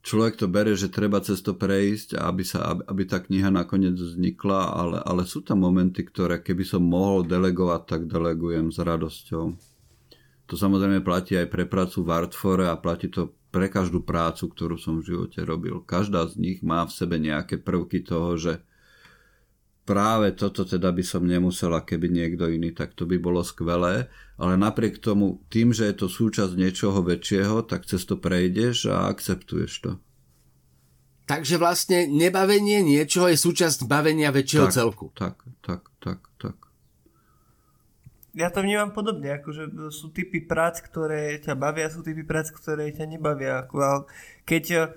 človek 0.00 0.40
to 0.40 0.46
bere, 0.48 0.72
že 0.76 0.92
treba 0.92 1.20
cez 1.20 1.44
to 1.44 1.52
prejsť, 1.56 2.16
aby, 2.16 2.42
sa, 2.44 2.76
aby, 2.76 2.82
aby 2.88 3.02
tá 3.04 3.18
kniha 3.20 3.52
nakoniec 3.52 3.96
vznikla, 3.96 4.60
ale, 4.72 4.98
ale 5.04 5.22
sú 5.28 5.44
tam 5.44 5.64
momenty, 5.64 6.04
ktoré 6.08 6.40
keby 6.40 6.64
som 6.64 6.84
mohol 6.84 7.24
delegovať, 7.24 7.82
tak 7.86 8.00
delegujem 8.08 8.72
s 8.72 8.78
radosťou. 8.80 9.44
To 10.50 10.54
samozrejme 10.58 11.06
platí 11.06 11.38
aj 11.38 11.46
pre 11.46 11.62
prácu 11.68 12.02
v 12.02 12.10
Artfore 12.10 12.66
a 12.66 12.74
platí 12.74 13.06
to 13.06 13.30
pre 13.50 13.70
každú 13.70 14.02
prácu, 14.02 14.50
ktorú 14.50 14.78
som 14.78 14.98
v 14.98 15.14
živote 15.14 15.42
robil. 15.42 15.82
Každá 15.82 16.26
z 16.30 16.38
nich 16.38 16.58
má 16.62 16.86
v 16.86 16.94
sebe 16.94 17.18
nejaké 17.18 17.58
prvky 17.58 18.02
toho, 18.02 18.34
že 18.34 18.62
práve 19.90 20.30
toto 20.38 20.62
teda 20.62 20.94
by 20.94 21.02
som 21.02 21.26
nemusela, 21.26 21.82
keby 21.82 22.06
niekto 22.06 22.46
iný, 22.46 22.70
tak 22.70 22.94
to 22.94 23.10
by 23.10 23.18
bolo 23.18 23.42
skvelé, 23.42 24.06
ale 24.38 24.54
napriek 24.54 25.02
tomu, 25.02 25.42
tým, 25.50 25.74
že 25.74 25.90
je 25.90 25.98
to 25.98 26.06
súčasť 26.06 26.54
niečoho 26.54 27.02
väčšieho, 27.02 27.66
tak 27.66 27.90
cez 27.90 28.06
to 28.06 28.14
prejdeš 28.14 28.86
a 28.86 29.10
akceptuješ 29.10 29.72
to. 29.82 29.92
Takže 31.26 31.58
vlastne 31.58 32.06
nebavenie 32.06 32.86
niečoho 32.86 33.26
je 33.34 33.38
súčasť 33.38 33.90
bavenia 33.90 34.30
väčšieho 34.30 34.70
tak, 34.70 34.74
celku. 34.74 35.10
Tak, 35.18 35.42
tak, 35.58 35.82
tak, 35.98 36.22
tak. 36.38 36.54
Ja 38.38 38.54
to 38.54 38.62
vnímam 38.62 38.94
podobne, 38.94 39.42
akože 39.42 39.90
sú 39.90 40.14
typy 40.14 40.46
prác, 40.46 40.78
ktoré 40.78 41.42
ťa 41.42 41.58
bavia, 41.58 41.90
sú 41.90 42.06
typy 42.06 42.22
prác, 42.22 42.54
ktoré 42.54 42.94
ťa 42.94 43.10
nebavia. 43.10 43.66
Keď 44.46 44.94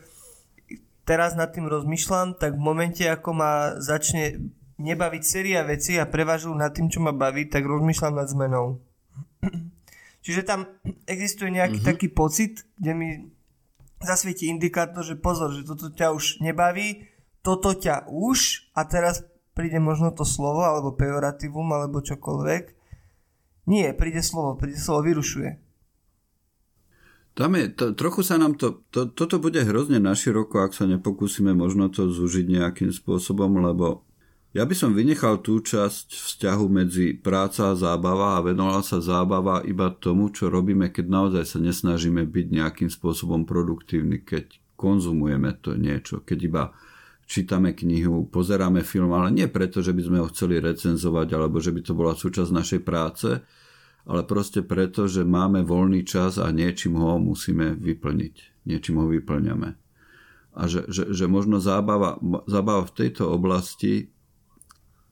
teraz 1.01 1.33
nad 1.33 1.49
tým 1.49 1.65
rozmýšľam, 1.65 2.37
tak 2.37 2.55
v 2.57 2.61
momente, 2.61 3.03
ako 3.09 3.29
ma 3.33 3.53
začne 3.81 4.53
nebaviť 4.77 5.23
séria 5.23 5.61
veci 5.65 5.97
a 5.97 6.09
prevažujú 6.09 6.53
nad 6.53 6.73
tým, 6.73 6.89
čo 6.89 7.01
ma 7.01 7.13
baví, 7.13 7.49
tak 7.49 7.65
rozmýšľam 7.65 8.13
nad 8.17 8.27
zmenou. 8.29 8.81
Čiže 10.25 10.47
tam 10.47 10.65
existuje 11.05 11.51
nejaký 11.51 11.83
mm-hmm. 11.83 11.91
taký 11.93 12.07
pocit, 12.09 12.63
kde 12.79 12.93
mi 12.95 13.09
zasvieti 14.03 14.47
indikátor, 14.47 15.03
že 15.03 15.19
pozor, 15.19 15.51
že 15.51 15.67
toto 15.67 15.91
ťa 15.91 16.15
už 16.15 16.39
nebaví, 16.39 17.07
toto 17.43 17.75
ťa 17.75 18.07
už 18.07 18.71
a 18.71 18.87
teraz 18.87 19.23
príde 19.51 19.77
možno 19.77 20.15
to 20.15 20.23
slovo 20.23 20.63
alebo 20.63 20.95
pejoratívum 20.95 21.67
alebo 21.75 22.03
čokoľvek. 22.03 22.63
Nie, 23.67 23.95
príde 23.95 24.19
slovo, 24.19 24.59
príde 24.59 24.79
slovo 24.79 25.07
vyrušuje. 25.07 25.63
Tam 27.33 27.57
je, 27.57 27.65
to, 27.73 27.97
trochu 27.97 28.21
sa 28.21 28.37
nám 28.37 28.61
to, 28.61 28.85
to, 28.93 29.09
toto 29.09 29.41
bude 29.41 29.57
hrozne 29.57 29.97
naširoko, 29.97 30.61
ak 30.61 30.77
sa 30.77 30.85
nepokúsime 30.85 31.57
možno 31.57 31.89
to 31.89 32.05
zúžiť 32.05 32.45
nejakým 32.45 32.93
spôsobom, 32.93 33.57
lebo 33.57 34.05
ja 34.53 34.69
by 34.69 34.75
som 34.77 34.93
vynechal 34.93 35.41
tú 35.41 35.57
časť 35.65 36.13
vzťahu 36.13 36.65
medzi 36.69 37.17
práca 37.17 37.73
a 37.73 37.77
zábava 37.77 38.37
a 38.37 38.45
venoval 38.45 38.85
sa 38.85 39.01
zábava 39.01 39.65
iba 39.65 39.89
tomu, 39.89 40.29
čo 40.29 40.53
robíme, 40.53 40.93
keď 40.93 41.05
naozaj 41.09 41.43
sa 41.43 41.57
nesnažíme 41.57 42.21
byť 42.29 42.47
nejakým 42.53 42.89
spôsobom 42.93 43.49
produktívny, 43.49 44.21
keď 44.21 44.61
konzumujeme 44.77 45.57
to 45.57 45.73
niečo, 45.73 46.21
keď 46.21 46.39
iba 46.45 46.63
čítame 47.25 47.73
knihu, 47.73 48.29
pozeráme 48.29 48.85
film, 48.85 49.09
ale 49.17 49.33
nie 49.33 49.49
preto, 49.49 49.81
že 49.81 49.89
by 49.89 50.01
sme 50.05 50.17
ho 50.21 50.29
chceli 50.29 50.61
recenzovať 50.61 51.27
alebo 51.33 51.57
že 51.57 51.73
by 51.73 51.81
to 51.81 51.93
bola 51.97 52.13
súčasť 52.13 52.51
našej 52.53 52.81
práce, 52.85 53.41
ale 54.05 54.21
proste 54.27 54.61
preto, 54.61 55.09
že 55.09 55.25
máme 55.25 55.65
voľný 55.65 56.05
čas 56.05 56.37
a 56.37 56.51
niečím 56.53 56.99
ho 56.99 57.17
musíme 57.17 57.73
vyplniť. 57.79 58.67
Niečím 58.69 59.01
ho 59.01 59.09
vyplňame. 59.09 59.69
A 60.53 60.61
že, 60.69 60.85
že, 60.91 61.09
že 61.09 61.25
možno 61.25 61.57
zábava, 61.57 62.21
zábava 62.45 62.85
v 62.85 62.95
tejto 63.01 63.33
oblasti 63.33 64.13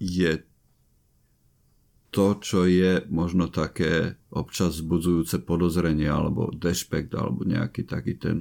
je 0.01 0.41
to, 2.11 2.41
čo 2.41 2.65
je 2.65 3.05
možno 3.07 3.47
také 3.47 4.19
občas 4.33 4.81
zbudzujúce 4.81 5.45
podozrenie 5.45 6.09
alebo 6.09 6.51
dešpekt 6.51 7.13
alebo 7.15 7.45
nejaký 7.47 7.87
taký 7.87 8.19
ten 8.19 8.37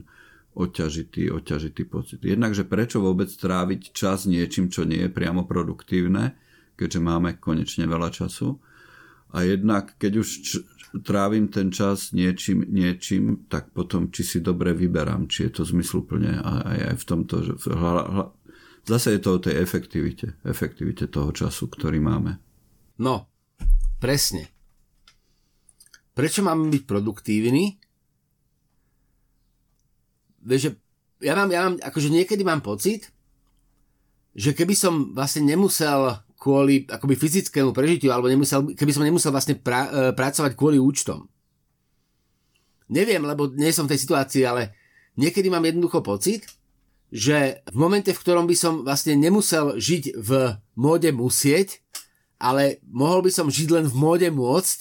oťažitý, 0.59 1.31
oťažitý 1.31 1.87
pocit. 1.87 2.19
Jednak, 2.26 2.57
že 2.57 2.67
prečo 2.67 2.99
vôbec 2.99 3.31
tráviť 3.31 3.95
čas 3.95 4.26
niečím, 4.26 4.73
čo 4.73 4.83
nie 4.83 5.07
je 5.07 5.14
priamo 5.14 5.47
produktívne, 5.47 6.35
keďže 6.75 6.99
máme 6.99 7.38
konečne 7.38 7.87
veľa 7.87 8.11
času. 8.11 8.59
A 9.31 9.47
jednak, 9.47 9.95
keď 10.02 10.12
už 10.26 10.29
č- 10.43 10.64
trávim 10.99 11.47
ten 11.47 11.71
čas 11.71 12.11
niečím, 12.11 12.67
niečím, 12.67 13.47
tak 13.47 13.71
potom 13.71 14.11
či 14.11 14.26
si 14.26 14.38
dobre 14.43 14.75
vyberám, 14.75 15.31
či 15.31 15.47
je 15.47 15.50
to 15.55 15.62
zmysluplne 15.62 16.43
aj, 16.43 16.79
aj 16.90 16.97
v 16.99 17.05
tomto, 17.07 17.35
že 17.47 17.52
hla, 17.71 18.02
hla, 18.11 18.25
Zase 18.89 19.17
je 19.17 19.21
to 19.21 19.37
o 19.37 19.43
tej 19.43 19.61
efektivite, 19.61 20.41
efektivite 20.45 21.07
toho 21.07 21.31
času, 21.31 21.69
ktorý 21.69 22.01
máme. 22.01 22.41
No, 23.01 23.29
presne. 24.01 24.49
Prečo 26.17 26.45
máme 26.45 26.69
byť 26.69 26.83
produktívni? 26.85 27.81
Vieš, 30.41 30.61
že 30.61 30.71
ja 31.21 31.37
mám, 31.37 31.49
ja 31.53 31.61
mám, 31.69 31.77
akože 31.81 32.09
niekedy 32.09 32.43
mám 32.45 32.65
pocit, 32.65 33.13
že 34.33 34.57
keby 34.57 34.73
som 34.73 35.13
vlastne 35.13 35.45
nemusel 35.45 36.17
kvôli 36.41 36.89
akoby 36.89 37.21
fyzickému 37.21 37.77
prežitiu, 37.77 38.17
alebo 38.17 38.33
nemusel, 38.33 38.73
keby 38.73 38.93
som 38.97 39.05
nemusel 39.05 39.29
vlastne 39.29 39.61
pra, 39.61 39.93
e, 39.93 40.17
pracovať 40.17 40.57
kvôli 40.57 40.81
účtom. 40.81 41.29
Neviem, 42.89 43.21
lebo 43.23 43.53
nie 43.53 43.71
som 43.77 43.85
v 43.85 43.93
tej 43.95 44.09
situácii, 44.09 44.43
ale 44.49 44.73
niekedy 45.21 45.53
mám 45.53 45.63
jednoducho 45.63 46.01
pocit, 46.01 46.49
že 47.11 47.67
v 47.67 47.76
momente, 47.76 48.14
v 48.14 48.23
ktorom 48.23 48.47
by 48.47 48.57
som 48.57 48.75
vlastne 48.87 49.19
nemusel 49.19 49.75
žiť 49.76 50.14
v 50.14 50.31
móde 50.79 51.11
musieť, 51.11 51.83
ale 52.38 52.79
mohol 52.87 53.26
by 53.26 53.31
som 53.35 53.52
žiť 53.52 53.69
len 53.69 53.87
v 53.90 53.95
móde 53.99 54.29
môcť, 54.31 54.79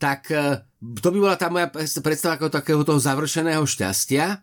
tak 0.00 0.32
e, 0.32 0.64
to 0.80 1.08
by 1.12 1.18
bola 1.20 1.36
tá 1.36 1.52
moja 1.52 1.68
predstava 1.76 2.40
ako 2.40 2.48
takého 2.48 2.80
toho 2.82 2.96
završeného 2.96 3.62
šťastia. 3.62 4.40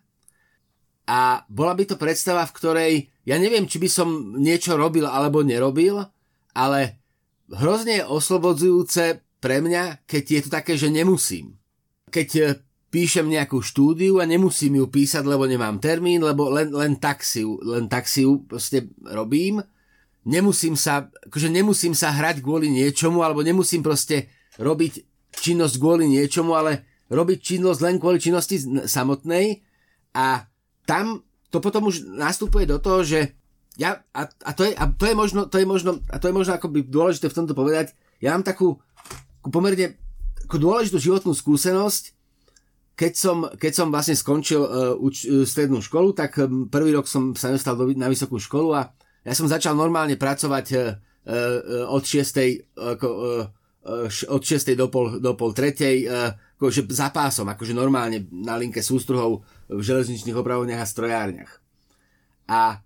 A 1.08 1.42
bola 1.50 1.72
by 1.74 1.84
to 1.88 1.96
predstava, 1.98 2.46
v 2.46 2.56
ktorej 2.56 2.92
ja 3.26 3.36
neviem, 3.36 3.66
či 3.66 3.82
by 3.82 3.88
som 3.90 4.38
niečo 4.38 4.78
robil 4.78 5.04
alebo 5.04 5.42
nerobil, 5.42 6.06
ale 6.54 7.02
hrozne 7.50 8.00
je 8.00 8.08
oslobodzujúce 8.08 9.24
pre 9.42 9.58
mňa, 9.58 10.06
keď 10.06 10.24
je 10.24 10.40
to 10.46 10.50
také, 10.52 10.78
že 10.78 10.94
nemusím. 10.94 11.58
Keď 12.08 12.28
e, 12.38 12.44
píšem 12.88 13.28
nejakú 13.28 13.60
štúdiu 13.60 14.20
a 14.20 14.24
nemusím 14.24 14.80
ju 14.80 14.86
písať, 14.88 15.24
lebo 15.28 15.44
nemám 15.44 15.76
termín, 15.76 16.24
lebo 16.24 16.48
len, 16.48 16.72
len 16.72 16.96
tak 16.96 17.20
si 17.20 17.44
ju, 17.44 17.60
len 17.60 17.84
tak 17.84 18.08
si 18.08 18.24
ju 18.24 18.44
proste 18.48 18.88
robím. 19.04 19.60
Nemusím 20.24 20.76
sa, 20.76 21.08
akože 21.28 21.48
nemusím 21.52 21.92
sa 21.92 22.12
hrať 22.12 22.40
kvôli 22.40 22.72
niečomu, 22.72 23.20
alebo 23.20 23.44
nemusím 23.44 23.84
proste 23.84 24.32
robiť 24.56 25.04
činnosť 25.36 25.74
kvôli 25.76 26.08
niečomu, 26.08 26.56
ale 26.56 26.84
robiť 27.08 27.38
činnosť 27.40 27.80
len 27.84 27.96
kvôli 27.96 28.20
činnosti 28.20 28.60
samotnej 28.84 29.64
a 30.12 30.44
tam 30.84 31.24
to 31.48 31.60
potom 31.60 31.88
už 31.88 32.04
nastupuje 32.04 32.68
do 32.68 32.76
toho, 32.80 33.00
že 33.04 33.32
ja, 33.78 34.02
a, 34.12 34.26
a, 34.26 34.50
to 34.52 34.66
je, 34.66 34.72
a 34.74 34.84
to 34.90 35.06
je 35.06 35.14
možno, 35.14 35.46
to 35.46 35.56
je 35.56 35.66
možno, 35.68 36.02
a 36.10 36.16
to 36.18 36.28
je 36.28 36.34
možno 36.34 36.52
akoby 36.58 36.84
dôležité 36.84 37.30
v 37.30 37.36
tomto 37.38 37.54
povedať, 37.54 37.94
ja 38.18 38.34
mám 38.34 38.42
takú, 38.42 38.82
takú 39.38 39.48
pomerne 39.54 39.96
takú 40.44 40.58
dôležitú 40.58 40.98
životnú 40.98 41.32
skúsenosť, 41.32 42.17
keď 42.98 43.12
som, 43.14 43.46
keď 43.46 43.72
som 43.72 43.94
vlastne 43.94 44.18
skončil 44.18 44.58
uh, 44.58 44.98
uč, 44.98 45.22
uh, 45.30 45.46
strednú 45.46 45.78
školu, 45.78 46.10
tak 46.18 46.34
um, 46.42 46.66
prvý 46.66 46.90
rok 46.90 47.06
som 47.06 47.30
sa 47.38 47.54
dostal 47.54 47.78
do, 47.78 47.86
na 47.94 48.10
vysokú 48.10 48.42
školu 48.42 48.74
a 48.74 48.90
ja 49.22 49.38
som 49.38 49.46
začal 49.46 49.78
normálne 49.78 50.18
pracovať 50.18 50.66
uh, 50.74 50.78
uh, 50.82 51.94
od 51.94 52.02
6. 52.02 52.74
Uh, 52.74 52.98
uh, 52.98 53.46
od 54.10 54.42
6. 54.42 54.74
do 54.74 54.90
pol, 54.90 55.22
do 55.22 55.32
pol 55.38 55.54
tretej, 55.54 56.10
uh, 56.10 56.34
akože 56.58 56.90
za 56.90 57.14
pásom, 57.14 57.46
akože 57.46 57.70
normálne 57.70 58.26
na 58.34 58.58
linke 58.58 58.82
sústruhov 58.82 59.46
v 59.70 59.78
železničných 59.78 60.34
opravovniach 60.34 60.82
a 60.82 60.90
strojárniach. 60.90 61.52
A 62.50 62.82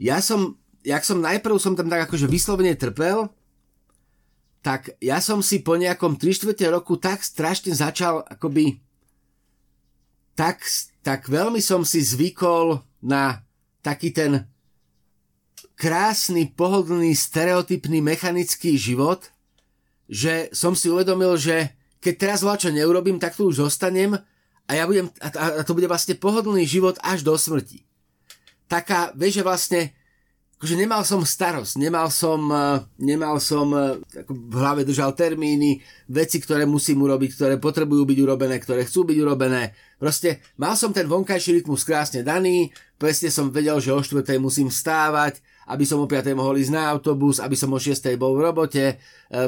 ja 0.00 0.24
som, 0.24 0.56
jak 0.80 1.04
som 1.04 1.20
najprv 1.20 1.60
som 1.60 1.76
tam 1.76 1.92
tak 1.92 2.08
akože 2.08 2.24
vyslovene 2.24 2.72
trpel, 2.80 3.28
tak 4.64 4.96
ja 5.04 5.20
som 5.20 5.44
si 5.44 5.60
po 5.60 5.76
nejakom 5.76 6.16
3 6.16 6.48
roku 6.72 6.96
tak 6.96 7.20
strašne 7.20 7.76
začal 7.76 8.24
akoby 8.24 8.80
tak, 10.40 10.64
tak 11.04 11.28
veľmi 11.28 11.60
som 11.60 11.84
si 11.84 12.00
zvykol 12.00 12.80
na 13.04 13.44
taký 13.84 14.08
ten 14.08 14.48
krásny, 15.76 16.48
pohodlný, 16.48 17.12
stereotypný, 17.12 18.00
mechanický 18.00 18.80
život, 18.80 19.28
že 20.08 20.48
som 20.56 20.72
si 20.72 20.88
uvedomil, 20.88 21.36
že 21.36 21.76
keď 22.00 22.14
teraz 22.16 22.40
čo 22.40 22.72
neurobím, 22.72 23.20
tak 23.20 23.36
tu 23.36 23.52
už 23.52 23.68
zostanem 23.68 24.16
a, 24.64 24.70
ja 24.72 24.88
budem, 24.88 25.12
a, 25.20 25.60
to 25.60 25.76
bude 25.76 25.84
vlastne 25.84 26.16
pohodlný 26.16 26.64
život 26.64 26.96
až 27.04 27.20
do 27.20 27.36
smrti. 27.36 27.84
Taká, 28.64 29.12
vieš, 29.12 29.40
že 29.40 29.44
vlastne 29.44 29.80
akože 30.60 30.76
nemal 30.76 31.00
som 31.08 31.24
starosť, 31.24 31.80
nemal 31.80 32.12
som, 32.12 32.36
eh, 32.52 32.84
nemal 33.00 33.40
som 33.40 33.72
eh, 33.72 33.96
ako 34.20 34.32
v 34.36 34.54
hlave 34.60 34.84
držal 34.84 35.16
termíny, 35.16 35.80
veci, 36.04 36.36
ktoré 36.36 36.68
musím 36.68 37.00
urobiť, 37.00 37.32
ktoré 37.32 37.54
potrebujú 37.56 38.04
byť 38.04 38.18
urobené, 38.20 38.60
ktoré 38.60 38.84
chcú 38.84 39.08
byť 39.08 39.18
urobené. 39.24 39.72
Proste 39.96 40.44
mal 40.60 40.76
som 40.76 40.92
ten 40.92 41.08
vonkajší 41.08 41.64
rytmus 41.64 41.80
krásne 41.80 42.20
daný, 42.20 42.68
presne 43.00 43.32
som 43.32 43.48
vedel, 43.48 43.80
že 43.80 43.88
o 43.88 44.04
4. 44.04 44.36
musím 44.36 44.68
stávať, 44.68 45.40
aby 45.70 45.86
som 45.86 46.02
o 46.02 46.10
5. 46.10 46.34
mohol 46.34 46.58
ísť 46.58 46.74
na 46.74 46.90
autobus, 46.90 47.38
aby 47.38 47.54
som 47.54 47.70
o 47.70 47.78
6. 47.78 48.02
bol 48.18 48.34
v 48.34 48.42
robote, 48.42 48.84
e, 48.90 48.94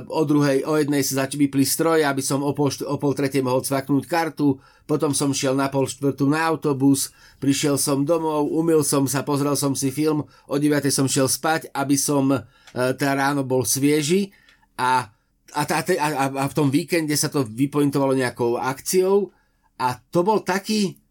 o 0.07 0.23
druhej, 0.23 0.63
o 0.63 0.79
jednej 0.79 1.03
sa 1.03 1.27
začali 1.27 1.51
vypli 1.51 1.67
stroje, 1.67 2.07
aby 2.07 2.23
som 2.23 2.47
o 2.47 2.55
pol, 2.55 2.71
o 2.71 2.97
pol 3.03 3.13
tretej 3.19 3.43
mohol 3.43 3.67
cvaknúť 3.67 4.07
kartu, 4.07 4.63
potom 4.87 5.11
som 5.11 5.35
šiel 5.35 5.59
na 5.59 5.67
pol 5.67 5.91
štvrtú 5.91 6.31
na 6.31 6.47
autobus, 6.47 7.11
prišiel 7.43 7.75
som 7.75 8.07
domov, 8.07 8.47
umil 8.55 8.87
som 8.87 9.03
sa, 9.11 9.27
pozrel 9.27 9.59
som 9.59 9.75
si 9.75 9.91
film, 9.91 10.23
o 10.47 10.55
9. 10.55 10.87
som 10.95 11.11
šiel 11.11 11.27
spať, 11.27 11.75
aby 11.75 11.99
som 11.99 12.31
e, 12.31 12.39
teda 12.71 13.19
ráno 13.19 13.43
bol 13.43 13.67
svieži 13.67 14.31
a, 14.79 15.11
a, 15.51 15.63
tá, 15.67 15.83
a, 15.83 16.09
a 16.31 16.45
v 16.47 16.55
tom 16.55 16.71
víkende 16.71 17.19
sa 17.19 17.27
to 17.27 17.43
vypointovalo 17.43 18.15
nejakou 18.15 18.63
akciou 18.63 19.35
a 19.83 19.99
to 20.15 20.23
bol 20.23 20.39
taký 20.47 21.03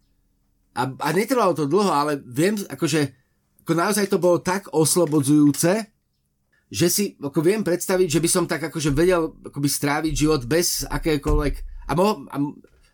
a, 0.72 0.88
a 0.88 1.08
netrvalo 1.12 1.52
to 1.52 1.68
dlho, 1.68 1.92
ale 1.92 2.16
viem, 2.24 2.56
akože 2.56 3.21
ako 3.62 3.72
naozaj 3.78 4.10
to 4.10 4.18
bolo 4.18 4.42
tak 4.42 4.70
oslobodzujúce, 4.74 5.72
že 6.72 6.86
si 6.88 7.04
ako 7.20 7.40
viem 7.44 7.62
predstaviť, 7.62 8.08
že 8.08 8.22
by 8.22 8.28
som 8.28 8.44
tak 8.48 8.72
akože 8.72 8.90
vedel 8.90 9.36
akoby 9.44 9.68
stráviť 9.68 10.12
život 10.16 10.42
bez 10.48 10.88
akékoľvek 10.88 11.54
a, 11.88 11.92
mo, 11.92 12.24
a, 12.30 12.36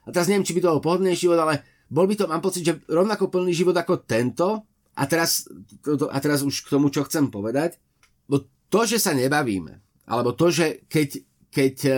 a 0.04 0.08
teraz 0.10 0.26
neviem, 0.26 0.44
či 0.44 0.56
by 0.56 0.60
to 0.64 0.70
bol 0.76 0.84
pohodlný 0.84 1.14
život, 1.14 1.38
ale 1.38 1.62
bol 1.88 2.04
by 2.04 2.14
to, 2.16 2.28
mám 2.28 2.44
pocit, 2.44 2.64
že 2.64 2.76
rovnako 2.84 3.32
plný 3.32 3.52
život 3.56 3.76
ako 3.76 4.04
tento. 4.04 4.68
A 4.98 5.06
teraz, 5.06 5.46
a 5.86 6.18
teraz 6.18 6.42
už 6.42 6.66
k 6.66 6.74
tomu, 6.74 6.90
čo 6.90 7.06
chcem 7.06 7.30
povedať, 7.30 7.78
bo 8.26 8.42
to, 8.66 8.82
že 8.82 8.98
sa 8.98 9.14
nebavíme, 9.14 9.78
alebo 10.10 10.34
to, 10.34 10.50
že 10.50 10.82
keď, 10.90 11.22
keď 11.54 11.74
e, 11.86 11.92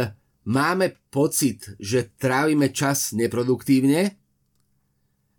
máme 0.45 1.01
pocit, 1.09 1.65
že 1.81 2.13
trávime 2.21 2.69
čas 2.77 3.17
neproduktívne, 3.17 4.21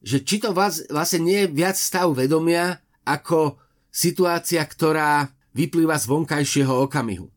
že 0.02 0.26
či 0.26 0.42
to 0.42 0.58
vás, 0.58 0.82
vlastne 0.90 1.22
nie 1.22 1.46
je 1.46 1.54
viac 1.54 1.78
stav 1.78 2.10
vedomia, 2.18 2.82
ako 3.06 3.60
situácia, 3.92 4.64
ktorá 4.64 5.30
vyplýva 5.52 6.00
z 6.00 6.06
vonkajšieho 6.08 6.74
okamihu. 6.88 7.28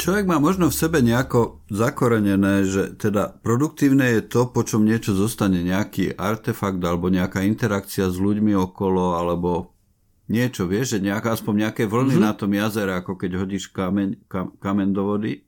Človek 0.00 0.24
má 0.24 0.40
možno 0.40 0.72
v 0.72 0.78
sebe 0.80 1.04
nejako 1.04 1.60
zakorenené, 1.68 2.64
že 2.64 2.96
teda 2.96 3.36
produktívne 3.44 4.16
je 4.16 4.22
to, 4.24 4.48
po 4.48 4.64
čom 4.64 4.88
niečo 4.88 5.12
zostane, 5.12 5.60
nejaký 5.60 6.16
artefakt 6.16 6.80
alebo 6.80 7.12
nejaká 7.12 7.44
interakcia 7.44 8.08
s 8.08 8.16
ľuďmi 8.16 8.56
okolo, 8.56 9.20
alebo 9.20 9.76
niečo, 10.32 10.64
vieš, 10.64 10.96
že 10.96 11.04
nejaká, 11.04 11.36
aspoň 11.36 11.68
nejaké 11.68 11.84
vlny 11.84 12.16
mm-hmm. 12.16 12.24
na 12.24 12.32
tom 12.32 12.48
jazere, 12.48 12.96
ako 12.96 13.12
keď 13.20 13.44
hodíš 13.44 13.68
kameň, 13.76 14.24
kam, 14.24 14.56
kameň 14.56 14.88
do 14.88 15.02
vody. 15.04 15.44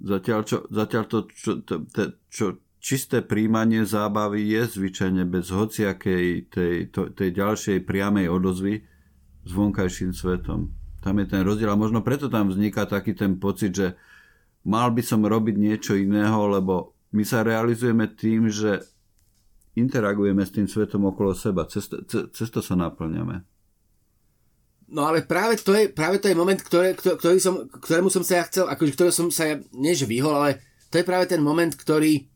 Zatiaľ, 0.00 0.40
čo, 0.42 0.56
zatiaľ 0.66 1.04
to, 1.06 1.18
čo, 1.30 1.50
to, 1.62 1.74
to, 1.86 2.02
čo, 2.34 2.44
čisté 2.80 3.20
príjmanie 3.20 3.84
zábavy 3.84 4.40
je 4.40 4.62
zvyčajne 4.66 5.28
bez 5.28 5.52
hociakej 5.52 6.24
tej, 6.48 6.74
to, 6.88 7.12
tej 7.12 7.36
ďalšej 7.36 7.84
priamej 7.84 8.32
odozvy 8.32 8.80
s 9.44 9.50
vonkajším 9.52 10.16
svetom. 10.16 10.72
Tam 11.04 11.16
je 11.20 11.26
ten 11.28 11.44
rozdiel 11.44 11.68
a 11.68 11.76
možno 11.76 12.00
preto 12.00 12.32
tam 12.32 12.48
vzniká 12.48 12.88
taký 12.88 13.12
ten 13.12 13.36
pocit, 13.36 13.72
že 13.76 13.96
mal 14.64 14.92
by 14.92 15.00
som 15.04 15.24
robiť 15.24 15.56
niečo 15.56 15.92
iného, 15.96 16.48
lebo 16.48 16.96
my 17.12 17.24
sa 17.24 17.44
realizujeme 17.44 18.08
tým, 18.16 18.48
že 18.48 18.80
interagujeme 19.76 20.44
s 20.44 20.52
tým 20.52 20.68
svetom 20.68 21.08
okolo 21.08 21.36
seba. 21.36 21.64
Cez, 21.68 21.88
cez 22.08 22.48
to 22.48 22.60
sa 22.60 22.76
naplňame. 22.76 23.44
No 24.90 25.06
ale 25.06 25.22
práve 25.22 25.54
to 25.62 25.70
je, 25.70 25.86
práve 25.86 26.18
to 26.18 26.26
je 26.26 26.34
moment, 26.34 26.58
ktoré, 26.58 26.98
ktorý 26.98 27.38
som, 27.38 27.70
ktorému 27.70 28.10
som 28.10 28.26
sa 28.26 28.42
ja 28.42 28.44
chcel, 28.50 28.66
akože 28.66 28.92
ktorého 28.98 29.14
som 29.14 29.30
sa 29.30 29.46
ja, 29.46 29.56
nie 29.70 29.94
že 29.94 30.04
vyhol, 30.10 30.34
ale 30.34 30.58
to 30.90 30.98
je 30.98 31.06
práve 31.06 31.30
ten 31.30 31.38
moment, 31.38 31.70
ktorý 31.70 32.26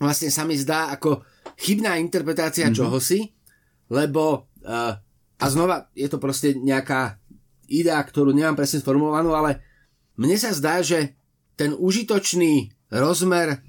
vlastne 0.00 0.32
sa 0.32 0.48
mi 0.48 0.56
zdá 0.56 0.88
ako 0.96 1.20
chybná 1.60 2.00
interpretácia 2.00 2.66
mm-hmm. 2.66 2.78
čohosi, 2.80 3.20
lebo 3.92 4.48
uh, 4.64 4.96
a 5.40 5.44
znova 5.48 5.92
je 5.92 6.08
to 6.08 6.16
proste 6.16 6.56
nejaká 6.56 7.20
idea, 7.70 8.00
ktorú 8.00 8.32
nemám 8.32 8.56
presne 8.56 8.80
sformulovanú, 8.80 9.36
ale 9.36 9.60
mne 10.20 10.36
sa 10.36 10.52
zdá, 10.52 10.80
že 10.80 11.16
ten 11.54 11.76
užitočný 11.76 12.72
rozmer 12.92 13.60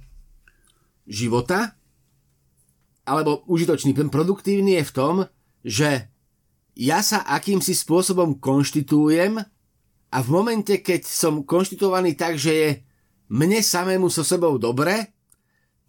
života 1.06 1.76
alebo 3.04 3.44
užitočný, 3.52 3.92
ten 3.92 4.08
produktívny 4.08 4.80
je 4.80 4.88
v 4.88 4.96
tom, 4.96 5.16
že 5.62 6.08
ja 6.78 7.04
sa 7.04 7.28
akýmsi 7.28 7.76
spôsobom 7.76 8.40
konštitujem 8.40 9.42
a 10.12 10.18
v 10.20 10.28
momente, 10.28 10.80
keď 10.80 11.04
som 11.04 11.44
konštituovaný 11.44 12.16
tak, 12.16 12.40
že 12.40 12.52
je 12.52 12.70
mne 13.32 13.60
samému 13.64 14.08
so 14.12 14.24
sebou 14.24 14.56
dobre, 14.60 15.12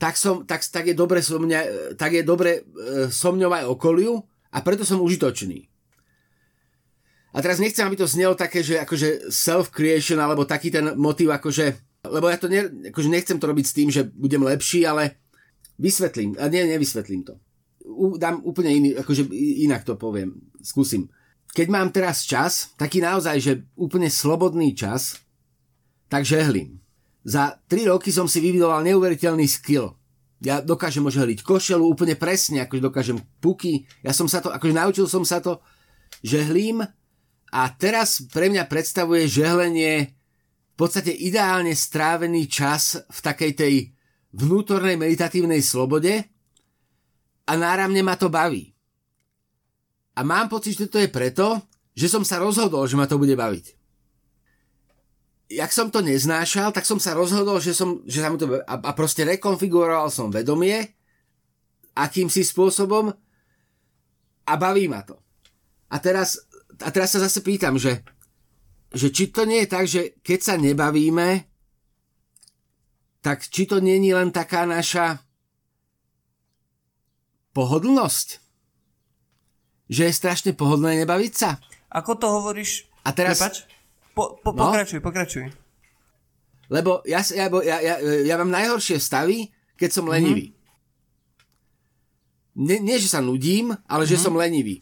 tak, 0.03 0.19
som, 0.19 0.43
tak, 0.43 0.67
tak 0.67 0.91
je 0.91 0.99
dobre, 0.99 1.23
so 1.23 1.39
mňa, 1.39 1.95
tak 1.95 2.19
je 2.19 2.27
dobre 2.27 2.67
e, 2.67 3.07
so 3.07 3.31
mňou 3.31 3.55
aj 3.55 3.71
okoliu 3.71 4.19
a 4.51 4.59
preto 4.59 4.83
som 4.83 4.99
užitočný. 4.99 5.71
A 7.33 7.39
teraz 7.39 7.63
nechcem, 7.63 7.87
aby 7.87 7.95
to 7.95 8.11
znelo 8.11 8.35
také, 8.35 8.67
že 8.67 8.83
akože 8.83 9.31
self-creation 9.31 10.19
alebo 10.19 10.43
taký 10.43 10.75
ten 10.75 10.99
motiv, 10.99 11.31
akože, 11.31 12.03
lebo 12.11 12.27
ja 12.27 12.37
to 12.37 12.51
ne, 12.51 12.91
akože 12.91 13.09
nechcem 13.09 13.39
to 13.39 13.47
robiť 13.47 13.67
s 13.71 13.77
tým, 13.79 13.89
že 13.95 14.11
budem 14.11 14.43
lepší, 14.43 14.83
ale 14.83 15.23
vysvetlím, 15.79 16.35
a 16.35 16.51
nie, 16.51 16.67
nevysvetlím 16.67 17.23
to. 17.23 17.39
U, 17.87 18.19
dám 18.19 18.43
úplne 18.43 18.75
iný, 18.75 18.91
akože 18.99 19.31
inak 19.63 19.87
to 19.87 19.95
poviem, 19.95 20.35
skúsim. 20.67 21.15
Keď 21.55 21.67
mám 21.71 21.95
teraz 21.95 22.27
čas, 22.27 22.75
taký 22.75 22.99
naozaj, 22.99 23.37
že 23.39 23.53
úplne 23.79 24.11
slobodný 24.11 24.75
čas, 24.75 25.23
tak 26.11 26.27
žehlím. 26.27 26.82
Za 27.23 27.55
3 27.71 27.87
roky 27.87 28.11
som 28.11 28.27
si 28.27 28.43
vyvidoval 28.43 28.83
neuveriteľný 28.83 29.47
skill. 29.47 29.95
Ja 30.43 30.59
dokážem 30.59 31.07
ožehliť 31.07 31.47
košelu 31.47 31.87
úplne 31.87 32.19
presne, 32.19 32.67
akože 32.67 32.83
dokážem 32.83 33.19
puky. 33.39 33.87
Ja 34.03 34.11
som 34.11 34.27
sa 34.27 34.43
to, 34.43 34.51
akože 34.51 34.75
naučil 34.75 35.07
som 35.07 35.23
sa 35.23 35.39
to, 35.39 35.63
žehlím 36.27 36.83
a 37.55 37.61
teraz 37.79 38.27
pre 38.27 38.51
mňa 38.51 38.67
predstavuje 38.67 39.31
žehlenie 39.31 40.19
v 40.73 40.75
podstate 40.75 41.15
ideálne 41.15 41.71
strávený 41.79 42.51
čas 42.51 42.99
v 42.99 43.19
takej 43.23 43.53
tej 43.55 43.75
vnútornej 44.35 44.99
meditatívnej 44.99 45.63
slobode 45.63 46.27
a 47.47 47.53
náramne 47.55 48.03
ma 48.03 48.19
to 48.19 48.27
baví. 48.27 48.75
A 50.19 50.27
mám 50.27 50.51
pocit, 50.51 50.75
že 50.75 50.91
to 50.91 50.99
je 50.99 51.07
preto, 51.07 51.63
že 51.95 52.11
som 52.11 52.27
sa 52.27 52.43
rozhodol, 52.43 52.83
že 52.91 52.99
ma 52.99 53.07
to 53.07 53.15
bude 53.15 53.39
baviť 53.39 53.82
jak 55.53 55.71
som 55.73 55.93
to 55.93 56.01
neznášal, 56.01 56.73
tak 56.73 56.89
som 56.89 56.97
sa 56.97 57.13
rozhodol, 57.13 57.61
že, 57.61 57.77
som, 57.77 58.01
že 58.09 58.25
sa 58.25 58.33
mu 58.33 58.41
to... 58.41 58.65
A, 58.65 58.75
a 58.81 58.93
proste 58.97 59.29
rekonfiguroval 59.29 60.09
som 60.09 60.33
vedomie 60.33 60.97
akýmsi 61.93 62.41
spôsobom 62.41 63.13
a 64.49 64.53
baví 64.57 64.89
ma 64.89 65.05
to. 65.05 65.21
A 65.93 66.01
teraz, 66.01 66.41
a 66.81 66.89
teraz 66.89 67.13
sa 67.13 67.21
zase 67.21 67.45
pýtam, 67.45 67.77
že, 67.77 68.01
že 68.97 69.13
či 69.13 69.29
to 69.29 69.45
nie 69.45 69.65
je 69.65 69.69
tak, 69.69 69.85
že 69.85 70.17
keď 70.25 70.39
sa 70.41 70.55
nebavíme, 70.57 71.45
tak 73.21 73.45
či 73.45 73.69
to 73.69 73.79
nie 73.79 74.01
je 74.01 74.17
len 74.17 74.33
taká 74.33 74.65
naša 74.65 75.21
pohodlnosť? 77.53 78.41
Že 79.93 80.03
je 80.09 80.15
strašne 80.17 80.51
pohodlné 80.57 81.05
nebaviť 81.05 81.33
sa? 81.37 81.61
Ako 81.93 82.17
to 82.17 82.27
hovoríš? 82.33 82.89
A 83.05 83.13
teraz, 83.13 83.37
Prepač? 83.39 83.69
Po, 84.13 84.37
po, 84.41 84.53
no? 84.53 84.69
Pokračuj, 84.69 85.01
pokračuj. 85.01 85.47
Lebo 86.73 87.05
ja, 87.05 87.21
ja, 87.33 87.49
ja, 87.49 87.77
ja, 87.81 87.95
ja 88.01 88.35
mám 88.41 88.53
najhoršie 88.53 88.97
stavy, 88.97 89.53
keď 89.77 89.91
som 89.93 90.05
mhm. 90.09 90.13
lenivý. 90.13 90.47
Mm-hmm. 90.49 90.61
Nie, 92.53 92.79
nie, 92.85 92.97
že 93.01 93.09
sa 93.09 93.25
nudím, 93.25 93.73
ale 93.89 94.05
mm-hmm. 94.05 94.13
že 94.13 94.17
mhm. 94.17 94.25
som 94.25 94.35
lenivý. 94.37 94.77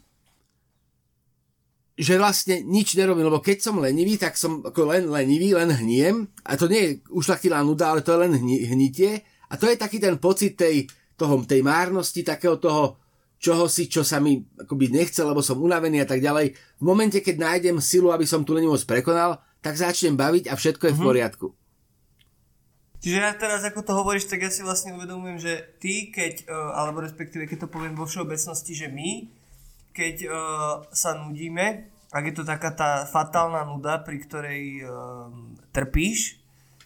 Že 2.01 2.17
vlastne 2.17 2.55
nič 2.65 2.95
nerobím, 2.97 3.27
lebo 3.27 3.43
keď 3.43 3.57
som 3.61 3.77
lenivý, 3.77 4.15
tak 4.15 4.39
som 4.39 4.63
ako 4.63 4.89
len 4.89 5.11
lenivý, 5.11 5.53
len 5.53 5.69
hniem. 5.69 6.25
A 6.47 6.55
to 6.55 6.71
nie 6.71 6.81
je 6.81 6.91
ušlachtilá 7.11 7.61
nuda, 7.61 7.91
ale 7.91 8.01
to 8.01 8.15
je 8.15 8.19
len 8.25 8.33
hni, 8.39 8.57
hnitie. 8.73 9.21
A 9.51 9.59
to 9.59 9.67
je 9.67 9.75
taký 9.75 9.99
ten 9.99 10.15
pocit 10.17 10.55
tej, 10.55 10.87
toho, 11.19 11.43
tej 11.43 11.61
márnosti, 11.61 12.23
takého 12.23 12.57
toho, 12.57 13.00
čoho 13.41 13.65
si, 13.65 13.89
čo 13.89 14.05
sa 14.05 14.21
mi 14.21 14.37
akoby 14.37 14.93
nechce, 14.93 15.25
lebo 15.25 15.41
som 15.41 15.57
unavený 15.57 16.05
a 16.05 16.07
tak 16.07 16.21
ďalej. 16.21 16.53
V 16.77 16.83
momente, 16.85 17.17
keď 17.25 17.41
nájdem 17.41 17.81
silu, 17.81 18.13
aby 18.13 18.29
som 18.29 18.45
tú 18.45 18.53
lenivosť 18.53 18.85
prekonal, 18.85 19.41
tak 19.65 19.81
začnem 19.81 20.13
baviť 20.13 20.45
a 20.47 20.53
všetko 20.53 20.83
je 20.85 20.93
v 20.93 21.01
mhm. 21.01 21.07
poriadku. 21.09 21.47
Čiže 23.01 23.17
ja 23.17 23.33
teraz, 23.33 23.65
ako 23.65 23.81
to 23.81 23.97
hovoríš, 23.97 24.29
tak 24.29 24.45
ja 24.45 24.53
si 24.53 24.61
vlastne 24.61 24.93
uvedomujem, 24.93 25.41
že 25.41 25.73
ty, 25.81 26.13
keď, 26.13 26.45
e, 26.45 26.53
alebo 26.53 27.01
respektíve, 27.01 27.49
keď 27.49 27.65
to 27.65 27.73
poviem 27.73 27.97
vo 27.97 28.05
všeobecnosti, 28.05 28.77
že 28.77 28.93
my, 28.93 29.25
keď 29.91 30.15
uh, 30.23 30.33
sa 30.95 31.19
nudíme, 31.19 31.91
ak 32.15 32.23
je 32.23 32.35
to 32.39 32.47
taká 32.47 32.71
tá 32.71 33.03
fatálna 33.03 33.67
nuda, 33.67 33.99
pri 33.99 34.23
ktorej 34.23 34.87
uh, 34.87 35.27
trpíš, 35.75 36.39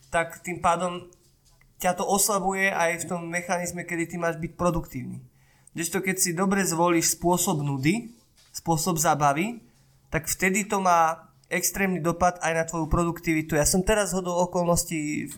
tak 0.10 0.42
tým 0.42 0.58
pádom 0.58 1.06
ťa 1.78 2.02
to 2.02 2.06
oslabuje 2.06 2.74
aj 2.74 3.06
v 3.06 3.08
tom 3.10 3.30
mechanizme, 3.30 3.86
kedy 3.86 4.10
ty 4.10 4.16
máš 4.18 4.42
byť 4.42 4.58
produktívny. 4.58 5.22
Kdežto 5.76 6.00
keď 6.00 6.16
si 6.16 6.32
dobre 6.32 6.64
zvolíš 6.64 7.20
spôsob 7.20 7.60
nudy, 7.60 8.16
spôsob 8.56 8.96
zábavy, 8.96 9.60
tak 10.08 10.32
vtedy 10.32 10.64
to 10.64 10.80
má 10.80 11.28
extrémny 11.52 12.00
dopad 12.00 12.40
aj 12.40 12.54
na 12.56 12.64
tvoju 12.64 12.88
produktivitu. 12.88 13.60
Ja 13.60 13.68
som 13.68 13.84
teraz 13.84 14.16
hodol 14.16 14.40
okolností 14.48 15.28
v, 15.30 15.38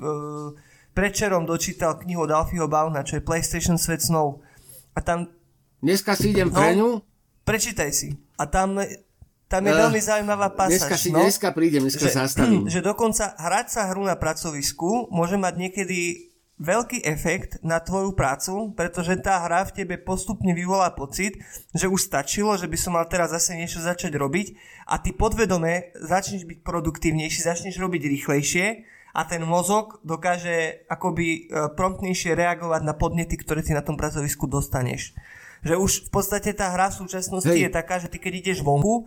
predčerom 0.94 1.50
dočítal 1.50 1.98
knihu 1.98 2.30
od 2.30 2.32
Alfieho 2.32 2.70
Bauna, 2.70 3.02
čo 3.02 3.18
je 3.18 3.26
PlayStation 3.26 3.82
Svet 3.82 4.06
snov. 4.06 4.46
A 4.94 5.02
tam... 5.02 5.34
Dneska 5.82 6.14
si 6.14 6.34
idem 6.34 6.54
no, 6.54 6.58
pre 6.58 6.70
ňu. 6.78 6.90
Prečítaj 7.42 7.90
si. 7.90 8.14
A 8.38 8.46
tam, 8.46 8.78
tam 9.50 9.62
je 9.66 9.74
uh, 9.74 9.80
veľmi 9.86 10.02
zaujímavá 10.02 10.54
pasáž. 10.54 10.86
Dneska, 10.86 10.96
si, 10.98 11.10
no, 11.10 11.26
dneska 11.26 11.50
prídem, 11.54 11.82
dneska 11.86 12.08
že, 12.08 12.14
zastavím. 12.14 12.70
Že 12.74 12.82
dokonca 12.86 13.34
hrať 13.38 13.68
sa 13.74 13.82
hru 13.90 14.06
na 14.06 14.14
pracovisku 14.14 15.10
môže 15.10 15.38
mať 15.38 15.54
niekedy 15.58 16.27
veľký 16.58 17.06
efekt 17.06 17.62
na 17.62 17.78
tvoju 17.78 18.18
prácu, 18.18 18.74
pretože 18.74 19.22
tá 19.22 19.46
hra 19.46 19.70
v 19.70 19.82
tebe 19.84 19.96
postupne 20.02 20.58
vyvolá 20.58 20.90
pocit, 20.90 21.38
že 21.74 21.86
už 21.86 22.10
stačilo, 22.10 22.58
že 22.58 22.66
by 22.66 22.78
som 22.78 22.98
mal 22.98 23.06
teraz 23.06 23.30
zase 23.30 23.54
niečo 23.54 23.78
začať 23.78 24.18
robiť 24.18 24.58
a 24.90 24.98
ty 24.98 25.14
podvedome 25.14 25.94
začneš 25.94 26.50
byť 26.50 26.60
produktívnejší, 26.66 27.46
začneš 27.46 27.78
robiť 27.78 28.10
rýchlejšie 28.10 28.66
a 29.14 29.22
ten 29.26 29.42
mozog 29.46 30.02
dokáže 30.02 30.86
akoby 30.90 31.26
e, 31.30 31.40
promptnejšie 31.78 32.34
reagovať 32.34 32.82
na 32.86 32.94
podnety, 32.98 33.38
ktoré 33.38 33.62
ty 33.62 33.78
na 33.78 33.86
tom 33.86 33.98
pracovisku 33.98 34.50
dostaneš. 34.50 35.14
Že 35.62 35.78
už 35.78 35.92
v 36.06 36.10
podstate 36.10 36.54
tá 36.54 36.74
hra 36.74 36.90
v 36.94 37.06
súčasnosti 37.06 37.50
Hej. 37.50 37.70
je 37.70 37.72
taká, 37.74 38.02
že 38.02 38.10
ty 38.10 38.18
keď 38.18 38.34
ideš 38.42 38.60
vonku, 38.66 39.06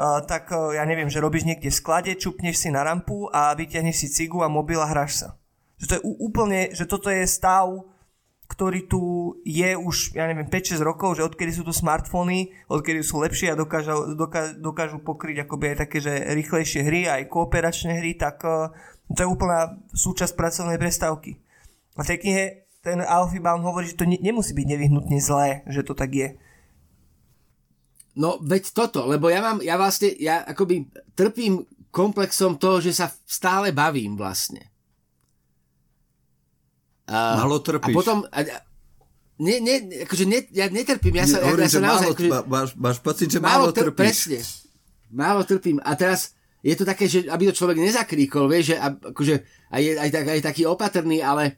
Uh, 0.00 0.24
tak 0.24 0.48
uh, 0.48 0.72
ja 0.72 0.88
neviem, 0.88 1.12
že 1.12 1.20
robíš 1.20 1.44
niekde 1.44 1.68
v 1.68 1.76
sklade, 1.76 2.16
čupneš 2.16 2.56
si 2.56 2.72
na 2.72 2.80
rampu 2.80 3.28
a 3.28 3.52
vyťahneš 3.52 4.00
si 4.00 4.08
cigu 4.08 4.40
a 4.40 4.48
mobil 4.48 4.80
a 4.80 4.88
hráš 4.88 5.20
sa. 5.20 5.39
Že 5.80 5.86
to 5.88 5.94
je 5.96 6.02
úplne, 6.20 6.60
že 6.76 6.84
toto 6.84 7.08
je 7.08 7.24
stav, 7.24 7.66
ktorý 8.50 8.90
tu 8.90 9.00
je 9.46 9.78
už, 9.78 10.18
ja 10.18 10.26
neviem, 10.26 10.50
5-6 10.50 10.82
rokov, 10.82 11.16
že 11.16 11.24
odkedy 11.24 11.54
sú 11.54 11.62
tu 11.62 11.70
smartfóny, 11.70 12.50
odkedy 12.66 13.00
sú 13.06 13.22
lepšie 13.22 13.54
a 13.54 13.56
dokážu, 13.56 14.18
dokážu, 14.18 14.58
dokážu 14.58 14.98
pokryť 14.98 15.46
akoby 15.46 15.72
aj 15.72 15.76
také, 15.86 16.02
že 16.02 16.12
rýchlejšie 16.34 16.82
hry, 16.82 17.06
aj 17.06 17.30
kooperačné 17.30 18.02
hry, 18.02 18.18
tak 18.18 18.42
uh, 18.42 18.74
to 19.14 19.22
je 19.22 19.28
úplná 19.30 19.78
súčasť 19.94 20.34
pracovnej 20.34 20.82
prestávky. 20.82 21.38
A 21.94 22.02
v 22.02 22.08
tej 22.10 22.18
knihe 22.26 22.44
ten 22.82 22.98
Alfie 23.06 23.38
Baum 23.38 23.62
hovorí, 23.62 23.86
že 23.86 23.98
to 23.98 24.08
ne, 24.08 24.18
nemusí 24.18 24.50
byť 24.50 24.66
nevyhnutne 24.66 25.18
zlé, 25.22 25.62
že 25.70 25.86
to 25.86 25.94
tak 25.94 26.10
je. 26.10 26.28
No 28.18 28.42
veď 28.42 28.74
toto, 28.74 29.06
lebo 29.06 29.30
ja 29.30 29.38
mám, 29.38 29.62
ja 29.62 29.78
vlastne, 29.78 30.10
ja 30.18 30.42
akoby 30.42 30.90
trpím 31.14 31.62
komplexom 31.94 32.58
toho, 32.58 32.82
že 32.82 32.98
sa 32.98 33.06
stále 33.28 33.70
bavím 33.70 34.18
vlastne. 34.18 34.69
A, 37.10 37.42
Malo 37.42 37.58
trpíš. 37.58 37.90
A 37.90 37.96
potom... 37.98 38.22
A, 38.30 38.38
ne, 39.42 39.54
ne, 39.58 40.06
akože 40.06 40.24
ne, 40.30 40.46
ja 40.54 40.70
netrpím, 40.70 41.18
ja 41.18 41.26
sa, 41.26 41.42
Hovorím, 41.42 41.66
ja 41.66 41.70
sa 41.74 41.82
naozaj... 41.82 42.06
Málo, 42.06 42.14
akože, 42.14 42.30
máš, 42.46 42.68
máš 42.78 42.98
pocit, 43.02 43.28
že 43.28 43.42
málo, 43.42 43.68
málo 43.68 43.74
trpíš. 43.74 43.98
Presne. 43.98 44.38
Málo 45.10 45.42
trpím. 45.42 45.82
A 45.82 45.98
teraz 45.98 46.38
je 46.62 46.74
to 46.78 46.86
také, 46.86 47.10
že 47.10 47.26
aby 47.26 47.50
to 47.50 47.58
človek 47.58 47.82
nezakríkol, 47.82 48.46
vieš, 48.46 48.72
že 48.72 48.76
akože 48.78 49.34
aj, 49.74 49.82
aj, 50.06 50.08
aj, 50.12 50.26
aj 50.38 50.42
taký 50.44 50.62
opatrný, 50.68 51.18
ale 51.24 51.56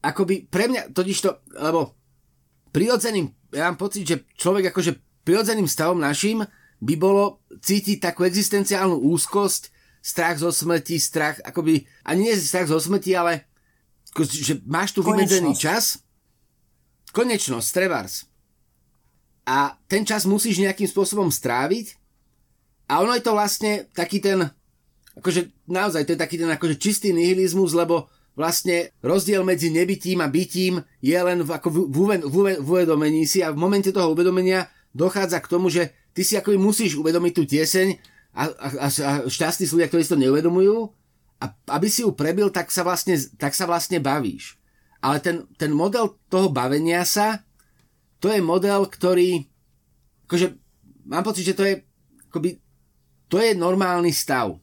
akoby 0.00 0.48
pre 0.48 0.66
mňa, 0.72 0.96
totiž 0.96 1.18
to, 1.20 1.30
lebo 1.60 1.92
prirodzeným, 2.72 3.28
ja 3.52 3.68
mám 3.68 3.76
pocit, 3.76 4.08
že 4.08 4.24
človek 4.32 4.72
akože 4.72 5.22
prirodzeným 5.28 5.68
stavom 5.68 6.00
našim 6.00 6.40
by 6.80 6.94
bolo 6.96 7.44
cítiť 7.52 8.00
takú 8.00 8.24
existenciálnu 8.24 8.96
úzkosť, 8.96 9.68
strach 10.00 10.40
zo 10.40 10.48
smrti, 10.48 10.96
strach, 10.96 11.36
akoby, 11.44 11.84
ani 12.08 12.32
nie 12.32 12.34
strach 12.40 12.72
zo 12.72 12.80
smrti, 12.80 13.12
ale 13.12 13.49
že 14.18 14.58
máš 14.66 14.90
tu 14.96 15.00
vymedzený 15.06 15.54
čas, 15.54 16.02
konečnosť, 17.14 17.68
trebárs. 17.70 18.26
A 19.46 19.74
ten 19.90 20.06
čas 20.06 20.26
musíš 20.26 20.62
nejakým 20.62 20.86
spôsobom 20.86 21.30
stráviť? 21.30 21.98
A 22.90 23.02
ono 23.02 23.14
je 23.14 23.22
to 23.22 23.34
vlastne 23.34 23.86
taký 23.94 24.18
ten, 24.18 24.50
akože 25.18 25.50
naozaj 25.70 26.06
to 26.06 26.14
je 26.14 26.22
taký 26.22 26.36
ten 26.38 26.50
akože 26.50 26.78
čistý 26.78 27.14
nihilizmus, 27.14 27.74
lebo 27.74 28.10
vlastne 28.34 28.94
rozdiel 29.02 29.42
medzi 29.42 29.70
nebytím 29.70 30.22
a 30.22 30.30
bytím 30.30 30.82
je 31.02 31.18
len 31.18 31.42
v, 31.42 31.50
ako 31.50 31.68
v, 31.70 31.78
v, 31.86 31.98
v, 32.26 32.36
v 32.62 32.68
uvedomení 32.70 33.26
si 33.26 33.42
a 33.42 33.50
v 33.50 33.58
momente 33.58 33.90
toho 33.90 34.14
uvedomenia 34.14 34.70
dochádza 34.94 35.38
k 35.42 35.50
tomu, 35.50 35.70
že 35.70 35.94
ty 36.14 36.26
si 36.26 36.34
akoby 36.34 36.58
musíš 36.58 36.98
uvedomiť 36.98 37.32
tú 37.34 37.42
tieseň 37.46 37.88
a, 38.34 38.42
a, 38.50 38.86
a, 38.86 39.10
šťastní 39.26 39.66
ľudia, 39.70 39.90
ktorí 39.90 40.02
si 40.02 40.12
to 40.14 40.18
neuvedomujú 40.18 40.90
a 41.40 41.44
aby 41.74 41.88
si 41.88 42.04
ju 42.04 42.12
prebil, 42.12 42.52
tak 42.52 42.68
sa 42.68 42.84
vlastne, 42.84 43.16
tak 43.40 43.56
sa 43.56 43.64
vlastne 43.64 43.96
bavíš. 43.96 44.60
Ale 45.00 45.24
ten, 45.24 45.48
ten 45.56 45.72
model 45.72 46.20
toho 46.28 46.52
bavenia 46.52 47.02
sa, 47.08 47.40
to 48.20 48.28
je 48.28 48.44
model, 48.44 48.84
ktorý, 48.84 49.48
akože, 50.28 50.46
mám 51.08 51.24
pocit, 51.24 51.48
že 51.48 51.56
to 51.56 51.64
je, 51.64 51.74
akoby, 52.28 52.60
to 53.32 53.40
je 53.40 53.56
normálny 53.56 54.12
stav. 54.12 54.60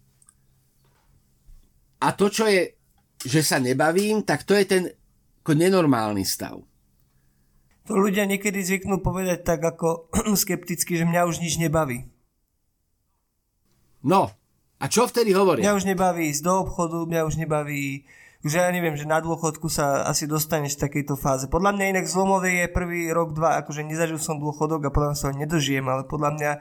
A 1.97 2.13
to, 2.13 2.29
čo 2.29 2.45
je, 2.45 2.77
že 3.25 3.41
sa 3.41 3.57
nebavím, 3.57 4.21
tak 4.21 4.45
to 4.45 4.53
je 4.53 4.65
ten 4.69 4.83
ako 5.41 5.55
nenormálny 5.55 6.27
stav. 6.27 6.59
To 7.87 7.95
ľudia 7.95 8.27
niekedy 8.27 8.59
zvyknú 8.59 8.99
povedať 8.99 9.47
tak 9.47 9.63
ako 9.63 10.11
skepticky, 10.43 10.99
že 10.99 11.07
mňa 11.07 11.23
už 11.23 11.39
nič 11.39 11.55
nebaví. 11.55 12.05
No, 14.05 14.36
a 14.77 14.85
čo 14.85 15.09
vtedy 15.09 15.33
hovoria? 15.33 15.65
Mňa 15.65 15.77
už 15.77 15.85
nebaví 15.89 16.29
ísť 16.29 16.43
do 16.45 16.53
obchodu, 16.65 17.03
mňa 17.09 17.21
už 17.25 17.35
nebaví 17.41 18.05
že 18.45 18.61
ja 18.61 18.69
neviem, 18.69 18.93
že 18.93 19.09
na 19.09 19.17
dôchodku 19.17 19.65
sa 19.67 20.05
asi 20.05 20.29
dostaneš 20.29 20.77
v 20.77 20.83
takejto 20.87 21.17
fáze. 21.17 21.49
Podľa 21.49 21.73
mňa 21.73 21.85
inak 21.97 22.05
zlomové 22.05 22.63
je 22.63 22.67
prvý 22.69 23.09
rok, 23.09 23.33
dva, 23.33 23.59
akože 23.65 23.81
nezažil 23.81 24.21
som 24.21 24.37
dôchodok 24.37 24.87
a 24.87 24.93
podľa 24.93 25.09
mňa 25.11 25.19
sa 25.19 25.27
ho 25.29 25.35
nedožijem, 25.35 25.85
ale 25.89 26.05
podľa 26.05 26.31
mňa 26.37 26.51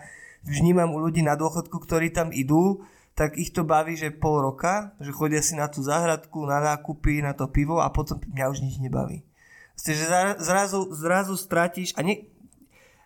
vnímam 0.49 0.91
u 0.97 0.99
ľudí 1.05 1.21
na 1.21 1.37
dôchodku, 1.37 1.77
ktorí 1.77 2.11
tam 2.11 2.33
idú, 2.33 2.81
tak 3.17 3.37
ich 3.37 3.53
to 3.53 3.65
baví, 3.65 3.97
že 3.97 4.13
pol 4.13 4.45
roka, 4.45 4.97
že 5.01 5.13
chodia 5.13 5.41
si 5.41 5.57
na 5.57 5.69
tú 5.69 5.81
záhradku, 5.85 6.45
na 6.45 6.61
nákupy, 6.61 7.21
na 7.21 7.33
to 7.33 7.49
pivo 7.49 7.81
a 7.81 7.89
potom 7.93 8.21
mňa 8.21 8.45
už 8.53 8.65
nič 8.65 8.77
nebaví. 8.81 9.25
Ste, 9.77 9.93
že 9.93 10.09
zrazu, 10.41 10.89
zrazu 10.97 11.37
stratíš, 11.37 11.93
a 11.97 12.05
ne, 12.05 12.25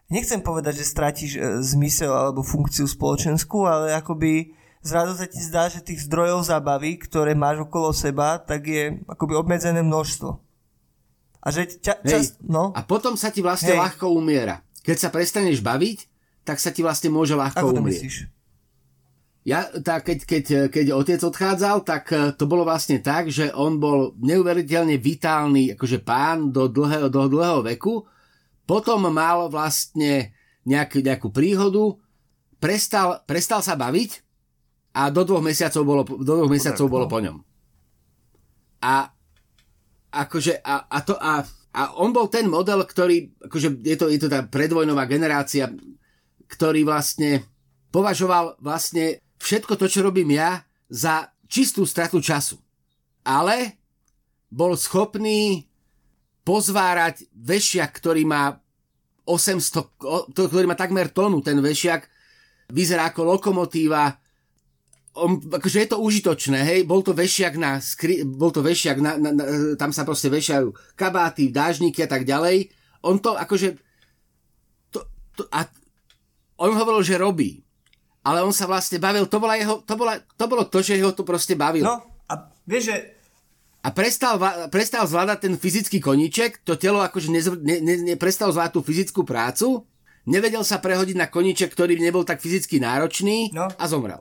nechcem 0.07 0.38
povedať, 0.38 0.83
že 0.83 0.87
stratíš 0.87 1.31
e, 1.35 1.40
zmysel 1.62 2.11
alebo 2.11 2.46
funkciu 2.46 2.87
spoločenskú, 2.87 3.66
ale 3.66 3.94
akoby 3.99 4.55
zrazu 4.81 5.12
sa 5.16 5.27
ti 5.29 5.40
zdá, 5.40 5.69
že 5.69 5.85
tých 5.85 6.05
zdrojov 6.09 6.49
zábavy, 6.49 7.01
ktoré 7.01 7.37
máš 7.37 7.64
okolo 7.64 7.93
seba, 7.93 8.40
tak 8.40 8.69
je 8.69 9.01
akoby 9.09 9.37
obmedzené 9.37 9.85
množstvo. 9.85 10.40
A 11.40 11.49
že 11.49 11.81
ča, 11.81 11.97
čas, 12.05 12.37
no? 12.45 12.73
A 12.77 12.85
potom 12.85 13.16
sa 13.16 13.33
ti 13.33 13.40
vlastne 13.40 13.73
Hej. 13.73 13.81
ľahko 13.81 14.12
umiera. 14.12 14.61
Keď 14.85 14.97
sa 14.97 15.09
prestaneš 15.09 15.64
baviť, 15.64 16.05
tak 16.45 16.61
sa 16.61 16.69
ti 16.73 16.85
vlastne 16.85 17.09
môže 17.09 17.33
ľahko 17.33 17.64
Ako 17.64 17.73
to 17.77 17.81
umrieť. 17.81 18.05
Myslíš? 18.05 18.16
Ja, 19.40 19.73
tak 19.81 20.05
keď, 20.05 20.19
keď, 20.29 20.45
keď 20.69 20.87
otec 20.93 21.21
odchádzal, 21.25 21.77
tak 21.81 22.12
eh, 22.12 22.37
to 22.37 22.45
bolo 22.45 22.69
vlastne 22.69 23.01
tak, 23.01 23.33
že 23.33 23.49
on 23.57 23.81
bol 23.81 24.12
neuveriteľne 24.21 25.01
vitálny 25.01 25.73
akože 25.77 26.05
pán 26.05 26.53
do 26.53 26.69
dlhého, 26.69 27.09
do 27.09 27.25
dlhého 27.25 27.64
veku, 27.64 28.05
potom 28.69 29.09
mal 29.09 29.49
vlastne 29.49 30.37
nejak, 30.69 31.01
nejakú 31.01 31.33
príhodu, 31.33 31.97
prestal, 32.61 33.25
prestal 33.25 33.64
sa 33.64 33.81
baviť 33.81 34.30
a 34.90 35.11
do 35.11 35.22
dvoch 35.22 35.44
mesiacov 35.44 35.83
bolo, 35.87 36.03
do 36.03 36.33
dvoch 36.35 36.50
mesiacov 36.50 36.87
bolo 36.90 37.07
po 37.07 37.22
ňom. 37.22 37.37
A 38.83 39.07
akože 40.11 40.59
a, 40.66 40.90
a, 40.90 40.98
to, 41.07 41.14
a, 41.14 41.46
a 41.70 41.83
on 42.03 42.11
bol 42.11 42.26
ten 42.26 42.50
model, 42.50 42.83
ktorý, 42.83 43.31
akože 43.46 43.79
je 43.87 43.96
to, 43.96 44.11
je 44.11 44.18
to 44.18 44.29
tá 44.29 44.42
predvojnová 44.42 45.07
generácia, 45.07 45.70
ktorý 46.50 46.83
vlastne 46.83 47.46
považoval 47.94 48.59
vlastne 48.59 49.22
všetko 49.38 49.79
to, 49.79 49.87
čo 49.87 50.03
robím 50.03 50.35
ja, 50.35 50.66
za 50.90 51.31
čistú 51.46 51.87
stratu 51.87 52.18
času. 52.18 52.59
Ale 53.22 53.79
bol 54.50 54.74
schopný 54.74 55.70
pozvárať 56.42 57.31
vešiak, 57.31 57.94
ktorý 57.94 58.26
má 58.26 58.59
800, 59.22 60.35
ktorý 60.35 60.66
má 60.66 60.74
takmer 60.74 61.14
tonu, 61.14 61.38
ten 61.38 61.62
vešiak 61.62 62.11
vyzerá 62.74 63.14
ako 63.14 63.38
lokomotíva, 63.38 64.18
on, 65.14 65.42
akože 65.42 65.83
je 65.83 65.88
to 65.90 65.99
užitočné, 65.99 66.62
hej, 66.62 66.81
bol 66.87 67.03
to 67.03 67.11
vešiak 67.11 67.59
na, 67.59 67.83
skri, 67.83 68.23
bol 68.23 68.55
to 68.55 68.62
vešiak 68.62 69.03
na, 69.03 69.18
na, 69.18 69.31
na, 69.35 69.44
tam 69.75 69.90
sa 69.90 70.07
proste 70.07 70.31
vešiajú 70.31 70.70
kabáty, 70.94 71.51
dážniky 71.51 72.07
a 72.07 72.09
tak 72.11 72.23
ďalej. 72.23 72.70
On 73.03 73.18
to 73.18 73.35
akože, 73.35 73.75
to, 74.94 75.03
to, 75.35 75.42
a 75.51 75.66
on 76.62 76.77
hovoril, 76.79 77.03
že 77.03 77.18
robí. 77.18 77.66
Ale 78.20 78.44
on 78.44 78.53
sa 78.53 78.68
vlastne 78.68 79.01
bavil, 79.01 79.25
to, 79.27 79.40
bola 79.40 79.57
jeho, 79.57 79.81
to, 79.83 79.94
bola, 79.96 80.20
to 80.20 80.44
bolo 80.44 80.68
to, 80.68 80.85
že 80.85 81.01
ho 81.01 81.11
to 81.16 81.25
proste 81.25 81.57
bavilo. 81.57 81.88
No, 81.88 81.96
a 82.29 82.53
vieš, 82.68 82.92
že 82.94 82.96
a 83.81 83.88
prestal, 83.96 84.37
prestal 84.68 85.09
zvládať 85.09 85.49
ten 85.49 85.55
fyzický 85.57 86.05
koníček, 86.05 86.61
to 86.68 86.77
telo 86.77 87.01
akože 87.01 87.33
ne, 87.33 87.40
ne, 87.64 87.77
ne, 87.81 87.94
ne 88.12 88.14
prestal 88.20 88.53
zvládať 88.53 88.77
tú 88.77 88.81
fyzickú 88.85 89.25
prácu, 89.25 89.88
nevedel 90.29 90.61
sa 90.61 90.85
prehodiť 90.85 91.16
na 91.16 91.33
koníček, 91.33 91.73
ktorý 91.73 91.96
nebol 91.96 92.20
tak 92.29 92.44
fyzicky 92.44 92.77
náročný 92.77 93.57
no. 93.57 93.73
a 93.73 93.85
zomrel. 93.88 94.20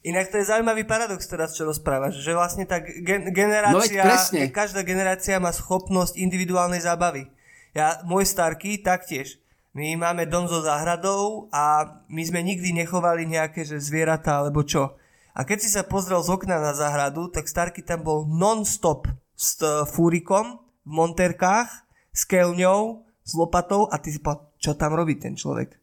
Inak 0.00 0.32
to 0.32 0.40
je 0.40 0.48
zaujímavý 0.48 0.88
paradox 0.88 1.28
teraz, 1.28 1.52
čo 1.52 1.68
rozprávaš, 1.68 2.24
že 2.24 2.32
vlastne 2.32 2.64
tá 2.64 2.80
gen- 2.80 3.28
generácia, 3.36 4.00
no 4.00 4.48
každá 4.48 4.80
generácia 4.80 5.36
má 5.36 5.52
schopnosť 5.52 6.16
individuálnej 6.16 6.80
zábavy. 6.80 7.28
Ja, 7.76 8.00
môj 8.08 8.24
starky 8.24 8.80
taktiež. 8.80 9.36
My 9.76 9.94
máme 9.94 10.26
dom 10.26 10.50
so 10.50 10.64
záhradou 10.64 11.46
a 11.54 11.86
my 12.10 12.22
sme 12.26 12.42
nikdy 12.42 12.74
nechovali 12.74 13.28
nejaké 13.28 13.62
že 13.62 13.78
zvieratá 13.78 14.42
alebo 14.42 14.66
čo. 14.66 14.98
A 15.30 15.46
keď 15.46 15.58
si 15.62 15.70
sa 15.70 15.86
pozrel 15.86 16.18
z 16.26 16.32
okna 16.32 16.58
na 16.58 16.74
záhradu, 16.74 17.30
tak 17.30 17.46
Starky 17.46 17.86
tam 17.86 18.02
bol 18.02 18.26
non-stop 18.26 19.06
s 19.36 19.62
t- 19.62 19.84
fúrikom 19.86 20.58
v 20.82 20.90
monterkách, 20.90 21.70
s 22.10 22.26
keľňou, 22.26 23.06
s 23.22 23.32
lopatou 23.38 23.86
a 23.86 24.00
ty 24.02 24.10
si 24.10 24.18
povedal, 24.18 24.50
čo 24.58 24.74
tam 24.74 24.98
robí 24.98 25.14
ten 25.22 25.38
človek? 25.38 25.78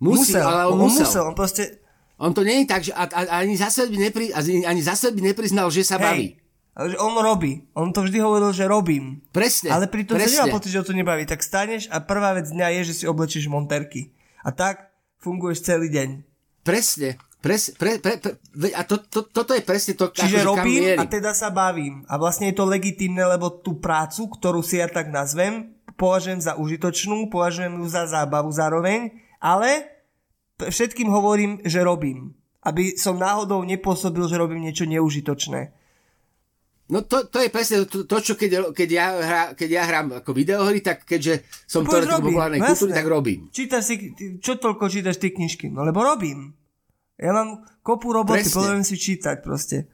Musí, 0.00 0.32
musel, 0.32 0.46
ale 0.48 0.72
on, 0.72 0.80
on 0.80 0.88
musel. 0.88 1.04
musel. 1.04 1.22
On 1.28 1.36
proste... 1.36 1.64
On 2.18 2.34
to 2.34 2.42
nie 2.42 2.62
je 2.62 2.66
tak, 2.66 2.82
že 2.82 2.92
a, 2.92 3.06
a, 3.06 3.20
ani, 3.46 3.54
za 3.54 3.70
by 3.70 3.96
nepri, 3.96 4.34
ani 4.34 4.82
za 4.82 4.98
by 4.98 5.20
nepriznal, 5.22 5.70
že 5.70 5.86
sa 5.86 6.02
Hej. 6.02 6.04
baví. 6.04 6.28
Ale 6.78 6.94
on 6.98 7.18
robí. 7.18 7.66
On 7.74 7.90
to 7.90 8.06
vždy 8.06 8.22
hovoril, 8.22 8.54
že 8.54 8.70
robím. 8.70 9.18
Presne. 9.34 9.74
Ale 9.74 9.90
pri 9.90 10.06
tom 10.06 10.14
sa 10.14 10.30
nemá 10.30 10.54
pocit, 10.54 10.70
že 10.70 10.78
ho 10.78 10.86
to 10.86 10.94
nebaví. 10.94 11.26
Tak 11.26 11.42
staneš 11.42 11.90
a 11.90 11.98
prvá 11.98 12.38
vec 12.38 12.46
dňa 12.54 12.70
je, 12.78 12.80
že 12.94 13.02
si 13.02 13.04
oblečíš 13.10 13.50
monterky. 13.50 14.14
A 14.46 14.54
tak 14.54 14.94
funguješ 15.18 15.66
celý 15.66 15.90
deň. 15.90 16.22
Presne. 16.62 17.18
Pres, 17.38 17.70
pre, 17.78 18.02
pre, 18.02 18.18
pre, 18.18 18.34
a 18.74 18.82
to, 18.82 18.98
to, 18.98 19.22
toto 19.30 19.54
je 19.54 19.62
presne 19.62 19.94
to, 19.94 20.10
Čiže 20.10 20.42
ako, 20.42 20.58
robím 20.58 20.98
a 20.98 21.06
teda 21.06 21.30
sa 21.30 21.54
bavím. 21.54 22.02
A 22.10 22.18
vlastne 22.18 22.50
je 22.50 22.58
to 22.58 22.66
legitimné, 22.66 23.22
lebo 23.22 23.62
tú 23.62 23.78
prácu, 23.78 24.26
ktorú 24.26 24.58
si 24.58 24.82
ja 24.82 24.90
tak 24.90 25.06
nazvem, 25.14 25.70
považujem 25.94 26.42
za 26.42 26.58
užitočnú, 26.58 27.30
považujem 27.30 27.78
ju 27.78 27.86
za 27.86 28.10
zábavu 28.10 28.50
zároveň, 28.50 29.14
ale 29.38 29.97
všetkým 30.58 31.06
hovorím, 31.06 31.62
že 31.62 31.86
robím. 31.86 32.34
Aby 32.66 32.98
som 32.98 33.16
náhodou 33.16 33.62
nepôsobil, 33.62 34.26
že 34.26 34.34
robím 34.34 34.66
niečo 34.66 34.84
neužitočné. 34.84 35.72
No 36.88 37.04
to, 37.04 37.28
to 37.28 37.44
je 37.44 37.52
presne 37.52 37.84
to, 37.84 38.08
to 38.08 38.16
čo 38.24 38.32
keď, 38.32 38.72
keď, 38.72 38.88
ja 38.88 39.06
hra, 39.12 39.42
keď 39.52 39.68
ja 39.68 39.82
hrám 39.84 40.24
ako 40.24 40.32
videohry, 40.32 40.80
tak 40.80 41.04
keďže 41.04 41.44
som 41.68 41.84
to 41.84 42.00
populárnej 42.00 42.64
no 42.64 42.72
kultúry, 42.72 42.96
tak 42.96 43.06
robím. 43.06 43.40
Čítaš 43.52 43.92
si, 43.92 43.94
čo 44.40 44.56
toľko 44.56 44.88
čítaš 44.88 45.20
tie 45.20 45.36
knižky? 45.36 45.68
No 45.68 45.84
lebo 45.84 46.00
robím. 46.00 46.56
Ja 47.20 47.36
mám 47.36 47.60
kopu 47.84 48.16
roboty, 48.16 48.40
potrebujem 48.40 48.88
si 48.88 48.96
čítať 48.96 49.36
proste. 49.44 49.84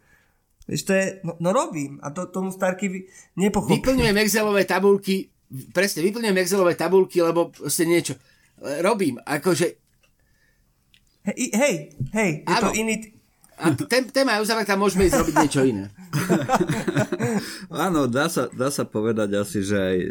Vieš, 0.71 0.83
to 0.87 0.93
je, 0.95 1.05
no, 1.27 1.35
no 1.43 1.51
robím 1.51 1.99
a 1.99 2.15
to 2.15 2.31
tomu 2.31 2.55
Starky 2.55 3.11
nepochopí. 3.37 3.83
Vyplňujem 3.83 4.17
Excelové 4.23 4.63
tabulky, 4.63 5.35
presne, 5.75 6.01
vyplňujem 6.07 6.39
Excelové 6.41 6.79
tabulky, 6.79 7.21
lebo 7.21 7.51
proste 7.51 7.85
niečo 7.85 8.15
robím, 8.81 9.19
akože... 9.19 9.84
Hej, 11.25 11.57
hej, 11.57 11.75
hej 12.13 12.31
je 12.45 12.57
to 12.61 12.71
iný, 12.77 12.95
a 13.55 13.71
ten, 13.71 14.11
téma 14.11 14.37
je 14.39 14.51
uzavretá, 14.51 14.75
môžeme 14.75 15.07
ísť 15.07 15.19
robiť 15.23 15.35
niečo 15.39 15.63
iné. 15.63 15.85
Áno, 17.87 18.11
dá 18.11 18.27
sa, 18.27 18.51
dá 18.51 18.67
sa 18.75 18.83
povedať 18.83 19.31
asi, 19.39 19.63
že 19.63 19.77
aj 19.79 19.97
e, 20.03 20.11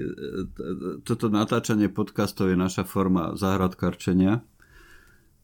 toto 1.04 1.28
natáčanie 1.28 1.92
podcastov 1.92 2.48
je 2.48 2.58
naša 2.58 2.88
forma 2.88 3.36
záhradkarčenia. 3.36 4.48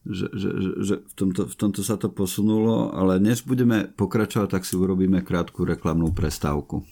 Že, 0.08 0.25
že, 0.32 0.49
že, 0.49 0.69
že 0.79 0.95
v, 1.03 1.13
tomto, 1.13 1.41
v 1.43 1.55
tomto 1.60 1.82
sa 1.84 1.99
to 1.99 2.08
posunulo, 2.08 2.95
ale 2.95 3.19
než 3.19 3.43
budeme 3.43 3.91
pokračovať, 3.91 4.47
tak 4.47 4.63
si 4.63 4.79
urobíme 4.79 5.19
krátku 5.19 5.67
reklamnú 5.67 6.15
prestávku. 6.15 6.88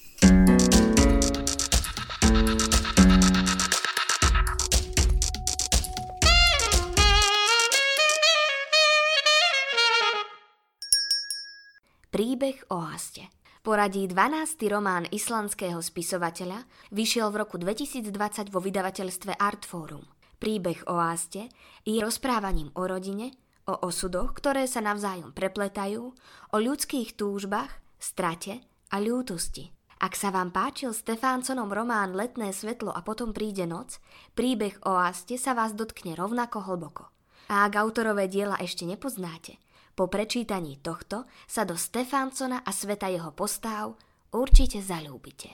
Príbeh 12.47 12.71
o 12.71 12.79
Haste. 12.79 13.27
Poradí 13.59 14.07
12. 14.07 14.71
román 14.71 15.03
islandského 15.11 15.83
spisovateľa 15.83 16.63
vyšiel 16.95 17.27
v 17.27 17.43
roku 17.43 17.59
2020 17.59 18.07
vo 18.55 18.63
vydavateľstve 18.63 19.35
Artforum. 19.35 20.07
Príbeh 20.39 20.87
o 20.87 20.95
Aste 20.95 21.51
je 21.83 21.99
rozprávaním 21.99 22.71
o 22.79 22.87
rodine, 22.87 23.35
o 23.67 23.75
osudoch, 23.83 24.31
ktoré 24.31 24.63
sa 24.63 24.79
navzájom 24.79 25.35
prepletajú, 25.35 26.15
o 26.55 26.57
ľudských 26.63 27.19
túžbách, 27.19 27.83
strate 27.99 28.63
a 28.95 29.03
ľútosti. 29.03 29.67
Ak 29.99 30.15
sa 30.15 30.31
vám 30.31 30.55
páčil 30.55 30.95
Stefánconom 30.95 31.67
román 31.67 32.15
Letné 32.15 32.55
svetlo 32.55 32.95
a 32.95 33.03
potom 33.03 33.35
príde 33.35 33.67
noc, 33.67 33.99
príbeh 34.39 34.87
o 34.87 34.95
Aste 34.95 35.35
sa 35.35 35.51
vás 35.51 35.75
dotkne 35.75 36.15
rovnako 36.15 36.63
hlboko. 36.63 37.11
A 37.51 37.67
ak 37.67 37.75
autorové 37.75 38.31
diela 38.31 38.55
ešte 38.63 38.87
nepoznáte, 38.87 39.59
po 39.97 40.05
prečítaní 40.05 40.77
tohto 40.77 41.25
sa 41.49 41.65
do 41.65 41.73
Stefánsona 41.73 42.61
a 42.61 42.69
sveta 42.69 43.09
jeho 43.09 43.33
postáv 43.33 43.97
určite 44.29 44.77
zalúbite. 44.85 45.49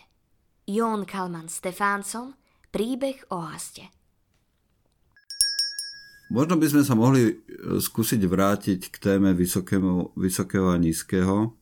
Jón 0.67 1.07
Kalman 1.07 1.47
Stefánson, 1.47 2.35
príbeh 2.67 3.23
o 3.31 3.39
haste. 3.39 3.87
Možno 6.27 6.59
by 6.59 6.67
sme 6.67 6.83
sa 6.83 6.95
mohli 6.97 7.29
e, 7.29 7.33
skúsiť 7.79 8.21
vrátiť 8.25 8.79
k 8.91 8.95
téme 8.99 9.31
vysokého, 9.31 10.11
vysokého 10.17 10.73
a 10.73 10.81
nízkeho. 10.81 11.55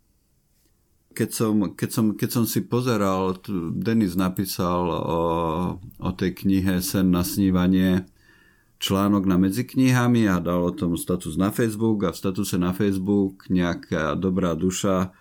Keď 1.11 1.29
som, 1.29 1.75
keď, 1.75 1.89
som, 1.91 2.05
keď 2.15 2.29
som 2.31 2.45
si 2.47 2.63
pozeral, 2.63 3.35
Denis 3.75 4.15
napísal 4.15 4.87
o, 4.87 5.21
o 5.77 6.09
tej 6.15 6.31
knihe 6.33 6.79
Sen 6.79 7.11
na 7.11 7.27
snívanie, 7.27 8.07
článok 8.81 9.29
na 9.29 9.37
medzi 9.37 9.61
knihami 9.61 10.25
a 10.25 10.41
dal 10.41 10.65
o 10.65 10.73
tom 10.73 10.97
status 10.97 11.37
na 11.37 11.53
Facebook 11.53 12.01
a 12.01 12.09
v 12.09 12.17
statuse 12.17 12.57
na 12.57 12.73
Facebook 12.73 13.45
nejaká 13.53 14.17
dobrá 14.17 14.57
duša 14.57 15.13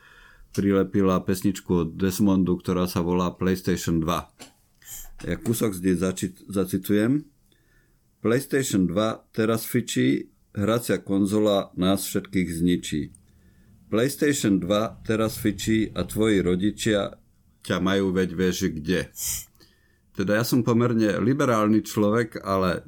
prilepila 0.57 1.21
pesničku 1.21 1.87
od 1.87 1.89
Desmondu, 1.95 2.57
ktorá 2.57 2.89
sa 2.89 3.05
volá 3.05 3.31
PlayStation 3.37 4.01
2. 4.01 5.29
Ja 5.29 5.37
kúsok 5.37 5.77
zde 5.77 5.93
zači- 6.01 6.41
zacitujem. 6.49 7.29
PlayStation 8.25 8.89
2 8.89 9.37
teraz 9.37 9.69
fičí, 9.69 10.33
hracia 10.57 10.97
konzola 10.99 11.69
nás 11.77 12.09
všetkých 12.09 12.49
zničí. 12.49 13.01
PlayStation 13.93 14.57
2 14.57 15.05
teraz 15.05 15.37
fičí 15.37 15.93
a 15.93 16.09
tvoji 16.09 16.41
rodičia 16.41 17.21
ťa 17.61 17.77
majú 17.85 18.17
veď 18.17 18.31
vieš 18.33 18.73
kde. 18.73 19.13
Teda 20.21 20.37
ja 20.37 20.45
som 20.45 20.61
pomerne 20.61 21.17
liberálny 21.17 21.81
človek, 21.81 22.45
ale 22.45 22.85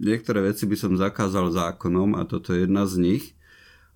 niektoré 0.00 0.48
veci 0.48 0.64
by 0.64 0.76
som 0.80 0.96
zakázal 0.96 1.52
zákonom 1.52 2.16
a 2.16 2.24
toto 2.24 2.56
je 2.56 2.64
jedna 2.64 2.88
z 2.88 2.96
nich. 2.96 3.24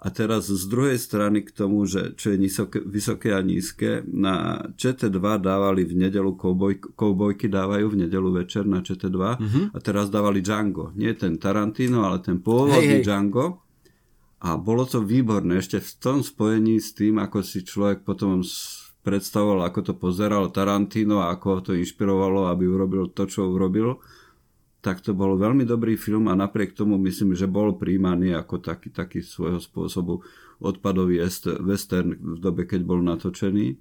A 0.04 0.12
teraz 0.12 0.52
z 0.52 0.68
druhej 0.68 1.00
strany 1.00 1.40
k 1.40 1.48
tomu, 1.48 1.88
že 1.88 2.12
čo 2.12 2.28
je 2.28 2.36
nísoké, 2.36 2.76
vysoké 2.84 3.32
a 3.32 3.40
nízke, 3.40 4.04
na 4.04 4.60
ČT2 4.76 5.40
dávali 5.40 5.88
v 5.88 5.96
nedelu 5.96 6.36
kouboj, 6.36 6.92
koubojky 6.92 7.48
dávajú 7.48 7.96
v 7.96 8.04
nedelu 8.04 8.28
večer 8.36 8.68
na 8.68 8.84
ČT2 8.84 9.16
mm-hmm. 9.16 9.64
a 9.72 9.78
teraz 9.80 10.12
dávali 10.12 10.44
Django. 10.44 10.92
Nie 10.92 11.16
ten 11.16 11.40
Tarantino, 11.40 12.04
ale 12.04 12.20
ten 12.20 12.36
pôvodný 12.36 13.00
hey, 13.00 13.00
hey. 13.00 13.06
Django. 13.08 13.64
A 14.44 14.60
bolo 14.60 14.84
to 14.84 15.00
výborné 15.00 15.64
ešte 15.64 15.80
v 15.80 15.90
tom 15.96 16.20
spojení 16.20 16.84
s 16.84 16.92
tým, 16.92 17.16
ako 17.16 17.40
si 17.40 17.64
človek 17.64 18.04
potom 18.04 18.44
predstavoval, 19.04 19.68
ako 19.68 19.80
to 19.84 19.92
pozeral 19.94 20.48
Tarantino 20.48 21.20
a 21.20 21.36
ako 21.36 21.46
ho 21.52 21.60
to 21.60 21.72
inšpirovalo, 21.76 22.48
aby 22.48 22.64
urobil 22.64 23.12
to, 23.12 23.28
čo 23.28 23.52
urobil, 23.52 24.00
tak 24.80 25.00
to 25.00 25.12
bol 25.12 25.36
veľmi 25.36 25.64
dobrý 25.64 25.96
film 25.96 26.28
a 26.28 26.36
napriek 26.36 26.76
tomu 26.76 26.96
myslím, 27.00 27.36
že 27.36 27.48
bol 27.48 27.76
príjmaný 27.76 28.36
ako 28.36 28.60
taký, 28.64 28.88
taký 28.92 29.20
svojho 29.24 29.60
spôsobu 29.60 30.24
odpadový 30.60 31.20
western 31.60 32.16
v 32.16 32.36
dobe, 32.40 32.64
keď 32.64 32.80
bol 32.84 33.00
natočený. 33.00 33.76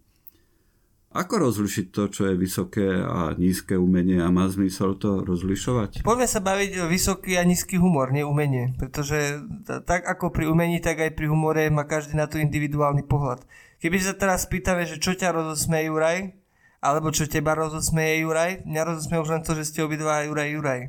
Ako 1.13 1.45
rozlišiť 1.45 1.93
to, 1.93 2.09
čo 2.09 2.21
je 2.25 2.33
vysoké 2.33 2.89
a 2.89 3.37
nízke 3.37 3.77
umenie 3.77 4.17
a 4.17 4.33
má 4.33 4.49
zmysel 4.49 4.97
to 4.97 5.21
rozlišovať? 5.21 6.01
Poďme 6.01 6.25
sa 6.25 6.41
baviť 6.41 6.81
o 6.81 6.89
vysoký 6.89 7.37
a 7.37 7.45
nízky 7.45 7.77
humor, 7.77 8.09
nie 8.09 8.25
umenie. 8.25 8.73
Pretože 8.81 9.45
tak 9.85 10.09
ako 10.09 10.33
pri 10.33 10.49
umení, 10.49 10.81
tak 10.81 11.05
aj 11.05 11.13
pri 11.13 11.29
humore 11.29 11.69
má 11.69 11.85
každý 11.85 12.17
na 12.17 12.25
to 12.25 12.41
individuálny 12.41 13.05
pohľad. 13.05 13.45
Keby 13.77 14.01
sa 14.01 14.17
teraz 14.17 14.49
spýtame, 14.49 14.89
že 14.89 14.97
čo 14.97 15.13
ťa 15.13 15.37
rozosmeje 15.37 15.93
Juraj, 15.93 16.33
alebo 16.81 17.13
čo 17.13 17.29
teba 17.29 17.53
rozosmeje 17.53 18.25
Juraj, 18.25 18.65
mňa 18.65 18.81
rozosmeje 18.81 19.21
už 19.21 19.31
len 19.37 19.45
to, 19.45 19.53
že 19.53 19.69
ste 19.69 19.85
obidva 19.85 20.25
Juraj 20.25 20.49
Juraj. 20.49 20.81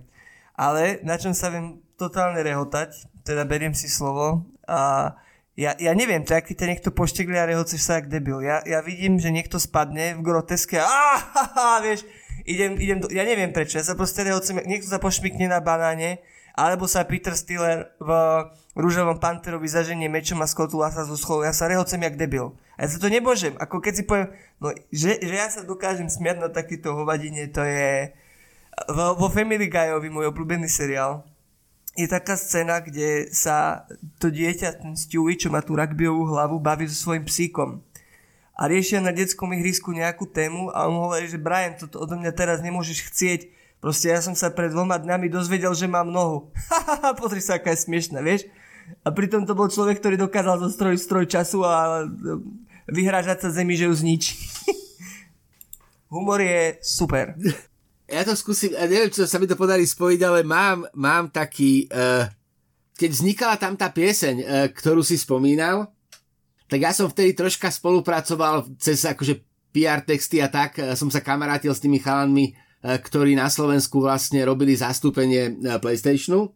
Ale 0.57 1.05
na 1.05 1.21
čom 1.21 1.37
sa 1.37 1.53
viem 1.53 1.85
totálne 2.01 2.41
rehotať, 2.41 3.13
teda 3.29 3.45
beriem 3.45 3.77
si 3.77 3.93
slovo 3.93 4.49
a 4.65 5.13
ja, 5.55 5.79
ja 5.79 5.93
neviem, 5.95 6.27
to 6.27 6.35
aký 6.35 6.59
ťa 6.59 6.67
niekto 6.67 6.91
poštekli 6.91 7.39
a 7.39 7.47
rehoceš 7.47 7.87
sa 7.87 8.03
jak 8.03 8.11
debil. 8.11 8.43
Ja, 8.43 8.63
ja 8.67 8.83
vidím, 8.83 9.23
že 9.23 9.31
niekto 9.31 9.63
spadne 9.63 10.19
v 10.19 10.27
groteske 10.27 10.83
a 10.83 11.79
vieš, 11.79 12.03
idem, 12.43 12.75
idem 12.79 12.99
do, 12.99 13.07
ja 13.11 13.23
neviem 13.23 13.55
prečo, 13.55 13.79
ja 13.79 13.87
sa 13.87 13.95
proste 13.95 14.27
rehocem, 14.27 14.59
niekto 14.67 14.91
sa 14.91 14.99
pošmikne 14.99 15.47
na 15.47 15.63
banáne, 15.63 16.19
alebo 16.55 16.87
sa 16.87 17.07
Peter 17.07 17.35
Stiller 17.35 17.91
v 17.99 18.11
rúžovom 18.79 19.19
panterovi 19.19 19.67
zaženie 19.67 20.07
mečom 20.07 20.39
a 20.43 20.47
skotula 20.47 20.91
sa 20.91 21.03
zo 21.03 21.19
scholu. 21.19 21.47
Ja 21.47 21.55
sa 21.55 21.67
rehocem 21.67 22.03
jak 22.03 22.15
debil. 22.15 22.55
A 22.79 22.87
ja 22.87 22.89
sa 22.91 22.99
to 23.03 23.11
nemôžem. 23.11 23.55
Ako 23.59 23.83
keď 23.83 23.93
si 23.95 24.05
poviem, 24.07 24.31
no, 24.63 24.71
že, 24.91 25.19
že 25.19 25.35
ja 25.35 25.51
sa 25.51 25.67
dokážem 25.67 26.07
smiať 26.07 26.43
na 26.43 26.49
takýto 26.51 26.95
hovadine, 26.95 27.51
to 27.51 27.63
je... 27.63 28.15
Vo, 28.91 29.15
vo 29.15 29.31
Family 29.31 29.71
Guyovi, 29.71 30.11
môj 30.11 30.35
obľúbený 30.35 30.67
seriál, 30.67 31.23
je 31.95 32.07
taká 32.11 32.35
scéna, 32.35 32.83
kde 32.83 33.31
sa 33.31 33.87
to 34.19 34.31
dieťa, 34.31 34.83
ten 34.83 34.95
Stewie, 34.99 35.39
čo 35.39 35.51
má 35.51 35.63
tú 35.63 35.79
rugbyovú 35.79 36.35
hlavu, 36.35 36.59
baví 36.59 36.91
so 36.91 36.99
svojím 36.99 37.25
psíkom. 37.27 37.83
A 38.55 38.71
riešia 38.71 39.03
na 39.03 39.11
detskom 39.11 39.51
ihrisku 39.55 39.91
nejakú 39.91 40.31
tému 40.31 40.71
a 40.71 40.87
on 40.87 41.11
hovorí, 41.11 41.27
že 41.27 41.43
Brian, 41.43 41.75
toto 41.75 41.99
odo 42.03 42.15
mňa 42.15 42.33
teraz 42.35 42.63
nemôžeš 42.63 43.11
chcieť, 43.11 43.41
Proste 43.85 44.09
ja 44.09 44.17
som 44.25 44.33
sa 44.33 44.49
pred 44.49 44.73
dvoma 44.73 44.97
dňami 44.97 45.29
dozvedel, 45.29 45.77
že 45.77 45.85
mám 45.85 46.09
nohu. 46.09 46.49
Pozri 47.21 47.45
sa, 47.45 47.61
aká 47.61 47.77
je 47.77 47.85
smiešná, 47.85 48.25
vieš? 48.25 48.49
A 49.05 49.13
pritom 49.13 49.45
to 49.45 49.53
bol 49.53 49.69
človek, 49.69 50.01
ktorý 50.01 50.17
dokázal 50.17 50.57
zostrojiť 50.57 51.01
stroj 51.05 51.29
času 51.29 51.61
a 51.69 52.09
vyhrážať 52.89 53.45
sa 53.45 53.53
zemi, 53.53 53.77
že 53.77 53.85
ju 53.85 53.93
zničí. 53.93 54.41
Humor 56.17 56.41
je 56.41 56.81
super. 56.81 57.37
Ja 58.05 58.23
to 58.23 58.37
skúsim, 58.37 58.77
ja 58.77 58.85
neviem, 58.85 59.09
čo 59.09 59.25
sa 59.25 59.41
mi 59.41 59.49
to 59.49 59.57
podarí 59.57 59.85
spojiť, 59.89 60.21
ale 60.25 60.41
mám, 60.45 60.85
mám 60.93 61.33
taký... 61.33 61.89
Uh, 61.89 62.29
keď 62.95 63.11
vznikala 63.11 63.55
tam 63.57 63.75
tá 63.75 63.89
pieseň, 63.91 64.37
uh, 64.41 64.47
ktorú 64.71 65.01
si 65.01 65.17
spomínal, 65.17 65.89
tak 66.69 66.85
ja 66.85 66.93
som 66.93 67.09
vtedy 67.09 67.33
troška 67.33 67.73
spolupracoval 67.73 68.77
cez 68.77 69.03
akože 69.09 69.41
PR 69.73 70.05
texty 70.05 70.39
a 70.45 70.53
tak, 70.53 70.77
uh, 70.79 70.93
som 70.93 71.09
sa 71.09 71.25
kamarátil 71.25 71.73
s 71.73 71.81
tými 71.81 71.97
chalanmi, 71.99 72.53
E, 72.85 73.01
ktorí 73.01 73.33
na 73.33 73.49
Slovensku 73.49 73.97
vlastne 74.05 74.45
robili 74.45 74.77
zastúpenie 74.77 75.57
e, 75.57 75.81
PlayStationu. 75.81 76.53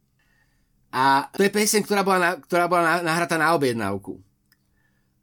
A 0.92 1.24
to 1.32 1.40
je 1.40 1.52
pieseň, 1.52 1.80
ktorá 1.88 2.04
bola, 2.04 2.20
na, 2.20 2.30
ktorá 2.36 2.68
bola 2.68 3.00
nahratá 3.00 3.40
na 3.40 3.56
objednávku. 3.56 4.20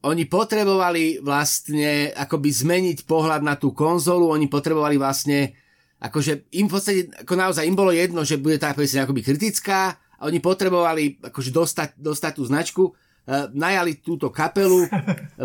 Oni 0.01 0.25
potrebovali 0.25 1.21
vlastne 1.21 2.09
akoby 2.13 2.49
zmeniť 2.49 2.97
pohľad 3.05 3.45
na 3.45 3.53
tú 3.53 3.73
konzolu, 3.73 4.33
oni 4.33 4.49
potrebovali 4.49 4.97
vlastne 4.97 5.53
akože 5.99 6.51
im 6.55 6.67
v 6.67 6.71
podstate, 6.71 7.01
ako 7.23 7.33
naozaj 7.35 7.63
im 7.63 7.75
bolo 7.77 7.95
jedno, 7.95 8.21
že 8.27 8.41
bude 8.41 8.59
tá 8.59 8.75
pieseň 8.75 9.07
akoby 9.07 9.21
kritická 9.23 9.95
a 9.95 10.21
oni 10.27 10.39
potrebovali 10.43 11.19
akože 11.23 11.51
dostať, 11.51 11.89
dostať 11.99 12.31
tú 12.35 12.43
značku, 12.43 12.83
uh, 12.91 13.47
najali 13.55 14.03
túto 14.03 14.27
kapelu, 14.31 14.87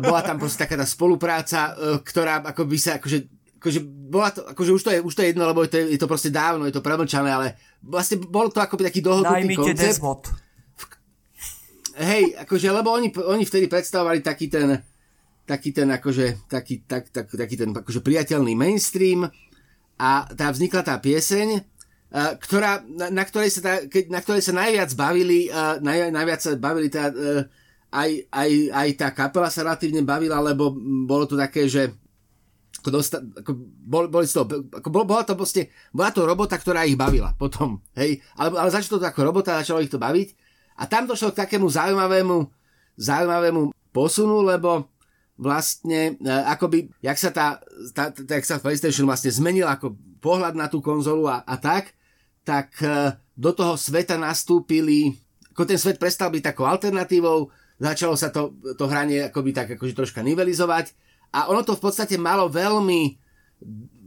bola 0.05 0.21
tam 0.23 0.39
proste 0.39 0.67
taká 0.67 0.75
tá 0.75 0.87
spolupráca, 0.87 1.75
uh, 1.75 1.99
ktorá 2.03 2.43
akoby 2.43 2.77
sa 2.77 2.99
akože 2.99 3.41
akože, 3.61 3.81
bola 3.85 4.33
to, 4.33 4.41
akože 4.49 4.71
už, 4.73 4.83
to 4.83 4.91
je, 4.91 4.99
už 5.05 5.13
to 5.13 5.21
je 5.21 5.37
jedno, 5.37 5.45
lebo 5.45 5.61
je 5.69 5.71
to, 5.71 5.79
je 5.85 6.01
to 6.01 6.09
proste 6.09 6.33
dávno, 6.33 6.65
je 6.65 6.73
to 6.73 6.81
premlčané, 6.81 7.29
ale 7.29 7.61
vlastne 7.85 8.17
bol 8.17 8.49
to 8.49 8.57
akoby 8.57 8.89
taký 8.89 9.05
dohodnutý 9.05 9.53
koncept. 9.53 10.01
Desmod. 10.01 10.25
Hej, 12.01 12.41
akože, 12.41 12.73
lebo 12.73 12.97
oni, 12.97 13.13
oni 13.13 13.45
vtedy 13.45 13.69
predstavovali 13.69 14.25
taký 14.25 14.49
ten, 14.49 14.81
taký 15.45 15.77
ten 15.77 15.93
akože, 15.93 16.49
taký, 16.49 16.89
tak, 16.89 17.13
tak, 17.13 17.29
taký 17.29 17.61
ten 17.61 17.77
akože 17.77 18.01
priateľný 18.01 18.57
mainstream 18.57 19.29
a 20.01 20.25
tá 20.33 20.49
vznikla 20.49 20.81
tá 20.81 20.97
pieseň, 20.97 21.69
Uh, 22.11 22.35
ktorá, 22.43 22.83
na, 22.91 23.07
na, 23.07 23.23
ktorej 23.23 23.55
sa 23.55 23.87
na 23.87 24.19
ktorej 24.19 24.43
sa 24.43 24.51
najviac 24.51 24.91
bavili, 24.99 25.47
uh, 25.47 25.79
naj, 25.79 26.11
najviac 26.11 26.43
sa 26.43 26.59
bavili 26.59 26.91
tá, 26.91 27.07
uh, 27.07 27.47
aj, 27.95 28.27
aj, 28.35 28.51
aj 28.75 28.89
tá 28.99 29.09
kapela 29.15 29.47
sa 29.47 29.63
relatívne 29.63 30.03
bavila, 30.03 30.43
lebo 30.43 30.75
bolo 31.07 31.31
to 31.31 31.39
také, 31.39 31.71
že 31.71 31.95
ako 32.83 32.91
dosta, 32.91 33.23
ako 33.23 33.55
bol, 33.63 34.11
boli 34.11 34.27
z 34.27 34.43
toho, 34.43 34.47
ako 34.75 34.89
bol, 34.91 35.07
bola 35.07 35.23
to 35.23 35.39
proste, 35.39 35.71
bola 35.95 36.11
to 36.11 36.27
robota, 36.27 36.59
ktorá 36.59 36.83
ich 36.83 36.99
bavila 36.99 37.31
potom, 37.39 37.79
hej, 37.95 38.19
ale, 38.35 38.59
ale 38.59 38.75
začalo 38.75 38.99
to 38.99 39.07
ako 39.07 39.23
robota, 39.23 39.63
začalo 39.63 39.79
ich 39.79 39.93
to 39.95 40.03
baviť. 40.03 40.29
A 40.81 40.91
tam 40.91 41.07
došlo 41.07 41.31
k 41.31 41.47
takému 41.47 41.71
zaujímavému, 41.71 42.37
zaujímavému 42.99 43.71
posunu, 43.95 44.43
lebo 44.43 44.91
vlastne, 45.41 46.21
e, 46.21 46.29
akoby, 46.29 46.93
jak 47.01 47.17
sa 47.17 47.33
tá, 47.33 47.65
tá, 47.97 48.13
tá, 48.13 48.33
jak 48.37 48.45
sa 48.45 48.61
PlayStation 48.61 49.09
vlastne 49.09 49.33
zmenil 49.33 49.65
ako 49.65 49.97
pohľad 50.21 50.53
na 50.53 50.69
tú 50.69 50.85
konzolu 50.85 51.33
a, 51.33 51.41
a 51.49 51.57
tak, 51.57 51.97
tak 52.45 52.77
e, 52.85 53.17
do 53.33 53.57
toho 53.57 53.81
sveta 53.81 54.21
nastúpili, 54.21 55.17
ako 55.57 55.65
ten 55.65 55.81
svet 55.81 55.97
prestal 55.97 56.29
byť 56.29 56.53
takou 56.53 56.69
alternatívou, 56.69 57.49
začalo 57.81 58.21
sa 58.21 58.29
to, 58.29 58.53
to 58.77 58.85
hranie 58.85 59.33
akoby 59.33 59.57
tak 59.57 59.81
akože 59.81 59.97
troška 59.97 60.21
nivelizovať 60.21 60.93
a 61.33 61.49
ono 61.49 61.65
to 61.65 61.73
v 61.73 61.83
podstate 61.89 62.21
malo 62.21 62.53
veľmi 62.53 63.17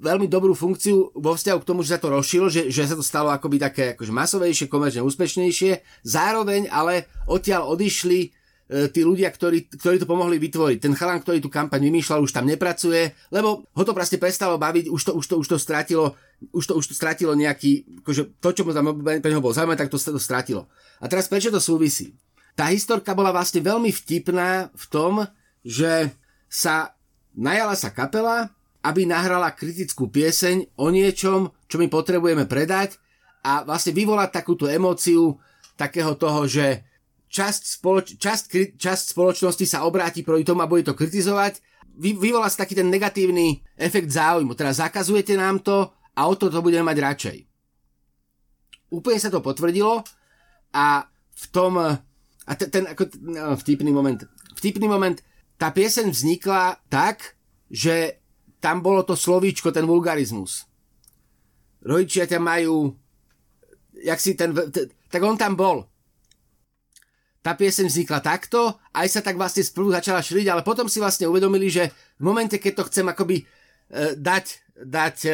veľmi 0.03 0.27
dobrú 0.27 0.51
funkciu 0.51 1.15
vo 1.15 1.31
vzťahu 1.31 1.59
k 1.63 1.67
tomu, 1.69 1.79
že 1.85 1.95
sa 1.95 2.01
to 2.01 2.11
rozšilo, 2.11 2.51
že, 2.51 2.67
že 2.67 2.83
sa 2.83 2.99
to 2.99 3.05
stalo 3.05 3.31
akoby 3.31 3.55
také 3.61 3.95
akože 3.95 4.11
masovejšie, 4.11 4.67
komerčne 4.67 5.05
úspešnejšie. 5.05 5.79
Zároveň 6.03 6.67
ale 6.67 7.07
odtiaľ 7.23 7.71
odišli 7.71 8.35
tí 8.69 9.01
ľudia, 9.03 9.29
ktorí, 9.29 9.69
ktorí 9.69 9.99
to 9.99 10.07
pomohli 10.07 10.39
vytvoriť. 10.39 10.79
Ten 10.79 10.95
chalan, 10.95 11.19
ktorý 11.19 11.43
tú 11.43 11.51
kampaň 11.51 11.83
vymýšľal, 11.91 12.23
už 12.23 12.31
tam 12.31 12.47
nepracuje, 12.47 13.11
lebo 13.29 13.67
ho 13.67 13.83
to 13.83 13.93
proste 13.93 14.17
prestalo 14.17 14.55
baviť, 14.55 14.87
už 14.87 15.01
to, 15.03 15.11
už 15.13 15.25
to, 15.27 15.35
už 15.39 15.47
to 15.51 15.57
stratilo, 15.59 16.15
už 16.55 16.63
to, 16.69 16.73
už 16.79 16.85
to 16.89 16.95
stratilo 16.95 17.35
nejaký, 17.35 18.01
akože 18.01 18.39
to, 18.39 18.49
čo 18.55 18.63
mu 18.63 18.71
tam 18.71 19.03
pre 19.03 19.29
neho 19.29 19.43
bol 19.43 19.51
zaujímavé, 19.53 19.77
tak 19.77 19.91
to, 19.91 19.99
to 19.99 20.21
stratilo. 20.21 20.71
A 21.03 21.11
teraz 21.11 21.27
prečo 21.27 21.51
to 21.51 21.59
súvisí? 21.59 22.15
Tá 22.55 22.71
historka 22.71 23.11
bola 23.11 23.33
vlastne 23.33 23.59
veľmi 23.59 23.91
vtipná 23.91 24.71
v 24.71 24.85
tom, 24.89 25.25
že 25.65 26.13
sa 26.47 26.93
Najala 27.33 27.73
sa 27.73 27.89
kapela, 27.89 28.53
aby 28.85 29.09
nahrala 29.09 29.49
kritickú 29.49 30.05
pieseň 30.05 30.77
o 30.77 30.93
niečom, 30.93 31.49
čo 31.65 31.81
my 31.81 31.89
potrebujeme 31.89 32.45
predať 32.45 33.01
a 33.41 33.65
vlastne 33.65 33.89
vyvolať 33.89 34.29
takúto 34.29 34.69
emóciu 34.69 35.41
takého 35.73 36.13
toho, 36.13 36.45
že 36.45 36.85
časť, 37.33 37.61
spoloč- 37.65 38.15
časť, 38.21 38.77
časť 38.77 39.03
spoločnosti 39.17 39.65
sa 39.65 39.89
obráti 39.89 40.21
proti 40.21 40.45
tomu 40.45 40.61
a 40.61 40.69
bude 40.69 40.85
to 40.85 40.93
kritizovať. 40.93 41.57
Vy, 41.97 42.13
vyvolá 42.13 42.45
sa 42.45 42.65
taký 42.65 42.77
ten 42.77 42.93
negatívny 42.93 43.65
efekt 43.73 44.13
záujmu. 44.13 44.53
Teda 44.53 44.69
zakazujete 44.69 45.33
nám 45.33 45.65
to 45.65 45.89
a 46.13 46.21
o 46.29 46.33
to 46.37 46.53
to 46.53 46.61
budeme 46.61 46.85
mať 46.85 46.97
radšej. 47.01 47.37
Úplne 48.93 49.17
sa 49.17 49.33
to 49.33 49.41
potvrdilo 49.41 50.05
a 50.77 50.85
v 51.33 51.45
tom, 51.49 51.81
a 51.81 52.51
ten, 52.53 52.69
ten 52.69 52.85
ako, 52.85 53.09
no, 53.25 53.57
vtipný 53.57 53.89
moment, 53.89 54.21
vtipný 54.53 54.85
moment, 54.85 55.17
tá 55.57 55.73
pieseň 55.73 56.13
vznikla 56.13 56.77
tak, 56.93 57.33
že 57.73 58.21
tam 58.61 58.85
bolo 58.85 59.01
to 59.01 59.17
slovíčko, 59.17 59.73
ten 59.73 59.89
vulgarizmus. 59.89 60.69
Rodičia 61.81 62.29
ťa 62.29 62.37
majú, 62.37 62.93
jak 63.97 64.21
si 64.21 64.37
ten, 64.37 64.53
t- 64.53 64.93
tak 65.09 65.21
on 65.25 65.35
tam 65.35 65.57
bol. 65.57 65.89
Tá 67.43 67.59
pieseň 67.59 67.91
vznikla 67.91 68.23
takto, 68.23 68.79
aj 68.95 69.07
sa 69.11 69.19
tak 69.19 69.35
vlastne 69.35 69.67
sprvu 69.67 69.91
začala 69.91 70.23
šíriť, 70.23 70.47
ale 70.47 70.63
potom 70.63 70.87
si 70.87 71.03
vlastne 71.03 71.27
uvedomili, 71.27 71.67
že 71.67 71.91
v 72.15 72.23
momente, 72.23 72.55
keď 72.55 72.73
to 72.79 72.87
chcem 72.87 73.05
akoby 73.11 73.43
e, 73.43 74.15
dať, 74.15 74.45
dať 74.79 75.17
e, 75.27 75.31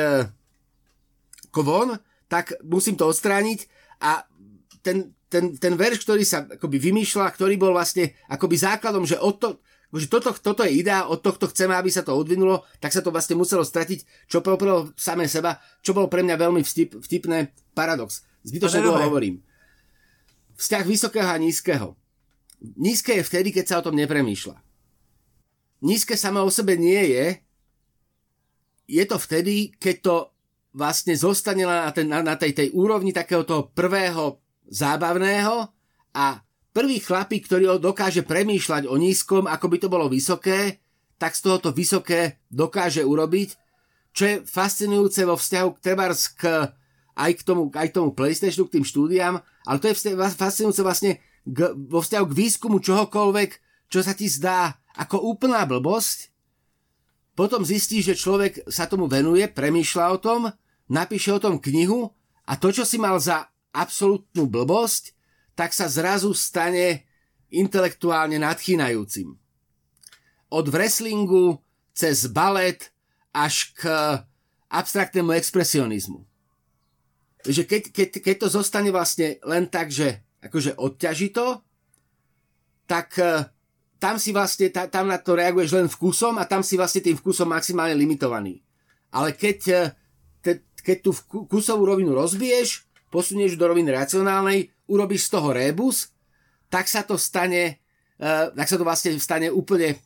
kovon, 1.54 2.02
tak 2.26 2.58
musím 2.66 2.98
to 2.98 3.06
odstrániť 3.06 3.70
a 4.02 4.26
ten, 4.82 5.14
ten, 5.30 5.54
ten 5.54 5.74
verš, 5.78 6.02
ktorý 6.02 6.26
sa 6.26 6.50
akoby 6.50 6.82
vymýšľa, 6.82 7.30
ktorý 7.30 7.62
bol 7.62 7.78
vlastne 7.78 8.18
akoby 8.26 8.58
základom, 8.58 9.06
že 9.06 9.22
od 9.22 9.38
to, 9.38 9.50
že 9.94 10.10
toto, 10.10 10.34
toto 10.38 10.62
je 10.62 10.82
idea, 10.82 11.10
od 11.10 11.22
tohto 11.22 11.50
chceme, 11.50 11.74
aby 11.74 11.90
sa 11.90 12.06
to 12.06 12.14
odvinulo, 12.14 12.66
tak 12.78 12.94
sa 12.94 13.02
to 13.02 13.10
vlastne 13.10 13.38
muselo 13.38 13.66
stratiť, 13.66 14.30
čo 14.30 14.42
pro 14.42 14.58
samé 14.94 15.26
seba, 15.26 15.58
čo 15.82 15.98
bolo 15.98 16.06
pre 16.06 16.22
mňa 16.22 16.36
veľmi 16.38 16.62
vtip, 16.62 17.02
vtipné 17.02 17.54
paradox. 17.74 18.22
Zbytočne 18.46 18.86
dlho 18.86 19.02
hovorím. 19.10 19.42
Vzťah 20.62 20.84
vysokého 20.86 21.30
a 21.30 21.42
nízkeho. 21.42 21.99
Nízke 22.60 23.16
je 23.16 23.24
vtedy, 23.24 23.56
keď 23.56 23.66
sa 23.66 23.76
o 23.80 23.86
tom 23.88 23.96
nepremýšľa. 23.96 24.58
Nízke 25.80 26.20
samo 26.20 26.44
o 26.44 26.52
sebe 26.52 26.76
nie 26.76 27.00
je, 27.16 27.26
je 28.90 29.04
to 29.08 29.16
vtedy, 29.16 29.72
keď 29.80 29.96
to 30.04 30.16
vlastne 30.76 31.16
zostane 31.16 31.64
na, 31.64 31.88
ten, 31.96 32.10
na, 32.10 32.20
na 32.20 32.36
tej, 32.36 32.52
tej 32.52 32.68
úrovni 32.76 33.16
takého 33.16 33.48
toho 33.48 33.72
prvého 33.72 34.42
zábavného 34.68 35.72
a 36.14 36.44
Prvý 36.70 37.02
chlapík, 37.02 37.50
ktorý 37.50 37.82
dokáže 37.82 38.22
premýšľať 38.22 38.86
o 38.86 38.96
nízkom, 38.96 39.50
ako 39.50 39.66
by 39.74 39.78
to 39.82 39.88
bolo 39.90 40.06
vysoké, 40.06 40.78
tak 41.18 41.34
z 41.34 41.42
tohoto 41.50 41.74
vysoké 41.74 42.46
dokáže 42.54 43.02
urobiť, 43.02 43.50
čo 44.14 44.24
je 44.24 44.36
fascinujúce 44.46 45.26
vo 45.26 45.34
vzťahu 45.34 45.70
k 45.76 45.84
trebárs 45.84 46.30
k, 46.30 46.70
aj, 47.18 47.32
k 47.36 47.42
tomu, 47.42 47.74
aj 47.74 47.88
k 47.90 47.96
tomu 47.98 48.14
PlayStationu, 48.14 48.70
k 48.70 48.80
tým 48.80 48.86
štúdiám, 48.86 49.42
ale 49.42 49.78
to 49.82 49.90
je 49.90 49.98
fascinujúce 50.14 50.80
vlastne 50.86 51.18
k, 51.50 51.74
vo 51.76 52.00
vzťahu 52.00 52.26
k 52.30 52.38
výskumu 52.38 52.78
čohokoľvek, 52.80 53.50
čo 53.90 54.00
sa 54.06 54.14
ti 54.14 54.30
zdá 54.30 54.78
ako 54.94 55.34
úplná 55.34 55.66
blbosť, 55.66 56.30
potom 57.34 57.64
zistí, 57.64 58.04
že 58.04 58.20
človek 58.20 58.68
sa 58.68 58.86
tomu 58.86 59.08
venuje, 59.08 59.48
premýšľa 59.48 60.06
o 60.12 60.18
tom, 60.20 60.42
napíše 60.92 61.32
o 61.32 61.40
tom 61.40 61.56
knihu 61.58 62.12
a 62.44 62.60
to, 62.60 62.74
čo 62.74 62.84
si 62.84 63.00
mal 63.00 63.16
za 63.18 63.48
absolútnu 63.72 64.50
blbosť, 64.50 65.16
tak 65.56 65.72
sa 65.72 65.88
zrazu 65.88 66.36
stane 66.36 67.08
intelektuálne 67.48 68.38
nadchýnajúcim. 68.42 69.40
Od 70.50 70.66
wrestlingu 70.68 71.62
cez 71.94 72.28
balet 72.28 72.92
až 73.32 73.72
k 73.78 73.88
abstraktnému 74.70 75.34
expresionizmu. 75.34 76.26
Keď, 77.46 77.92
keď, 77.96 78.10
keď 78.20 78.36
to 78.36 78.48
zostane 78.52 78.92
vlastne 78.92 79.40
len 79.48 79.66
tak, 79.72 79.90
že 79.90 80.22
akože 80.40 80.80
odťaží 80.80 81.36
to, 81.36 81.60
tak 82.88 83.20
e, 83.20 83.46
tam 84.00 84.16
si 84.18 84.32
vlastne, 84.32 84.72
tam 84.72 85.12
na 85.12 85.20
to 85.20 85.36
reaguješ 85.36 85.76
len 85.76 85.88
vkusom 85.92 86.40
a 86.40 86.48
tam 86.48 86.64
si 86.64 86.80
vlastne 86.80 87.04
tým 87.04 87.20
vkusom 87.20 87.52
maximálne 87.52 87.94
limitovaný. 87.94 88.64
Ale 89.12 89.36
keď, 89.36 89.60
e, 89.70 90.54
keď, 90.80 90.98
tú 91.04 91.12
vkusovú 91.14 91.86
rovinu 91.86 92.16
rozbiješ, 92.16 92.88
posunieš 93.14 93.60
do 93.60 93.68
roviny 93.68 93.94
racionálnej, 93.94 94.72
urobíš 94.90 95.30
z 95.30 95.38
toho 95.38 95.54
rébus, 95.54 96.10
tak 96.70 96.86
sa 96.86 97.02
to 97.02 97.18
stane, 97.18 97.82
uh, 98.22 98.54
tak 98.54 98.70
sa 98.70 98.78
to 98.78 98.86
vlastne 98.86 99.18
stane 99.18 99.50
úplne 99.50 99.98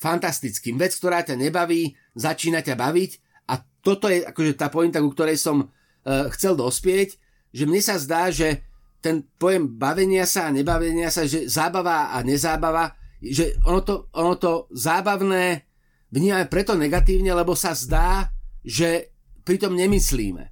fantastickým. 0.00 0.80
Vec, 0.80 0.96
ktorá 0.96 1.20
ťa 1.20 1.36
nebaví, 1.36 1.92
začína 2.16 2.64
ťa 2.64 2.80
baviť 2.80 3.10
a 3.52 3.60
toto 3.84 4.08
je 4.08 4.24
akože 4.24 4.56
tá 4.56 4.72
pointa, 4.72 5.04
ku 5.04 5.12
ktorej 5.12 5.36
som 5.36 5.68
chcel 6.08 6.56
dospieť, 6.56 7.20
že 7.52 7.68
mne 7.68 7.84
sa 7.84 8.00
zdá, 8.00 8.32
že 8.32 8.64
ten 8.98 9.22
pojem 9.38 9.78
bavenia 9.78 10.26
sa 10.26 10.50
a 10.50 10.54
nebavenia 10.54 11.10
sa, 11.10 11.24
že 11.24 11.46
zábava 11.46 12.10
a 12.14 12.22
nezábava, 12.26 12.98
že 13.22 13.54
ono 13.66 13.80
to, 13.82 13.94
ono 14.14 14.34
to 14.34 14.52
zábavné 14.74 15.68
vnímame 16.10 16.48
preto 16.48 16.74
negatívne, 16.74 17.30
lebo 17.32 17.52
sa 17.52 17.76
zdá, 17.76 18.32
že 18.64 19.12
pritom 19.44 19.76
nemyslíme. 19.76 20.44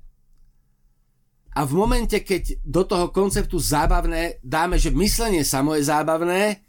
A 1.56 1.64
v 1.64 1.72
momente, 1.72 2.20
keď 2.20 2.60
do 2.60 2.84
toho 2.84 3.08
konceptu 3.08 3.56
zábavné 3.56 4.44
dáme, 4.44 4.76
že 4.76 4.92
myslenie 4.92 5.40
samo 5.40 5.72
je 5.72 5.88
zábavné, 5.88 6.60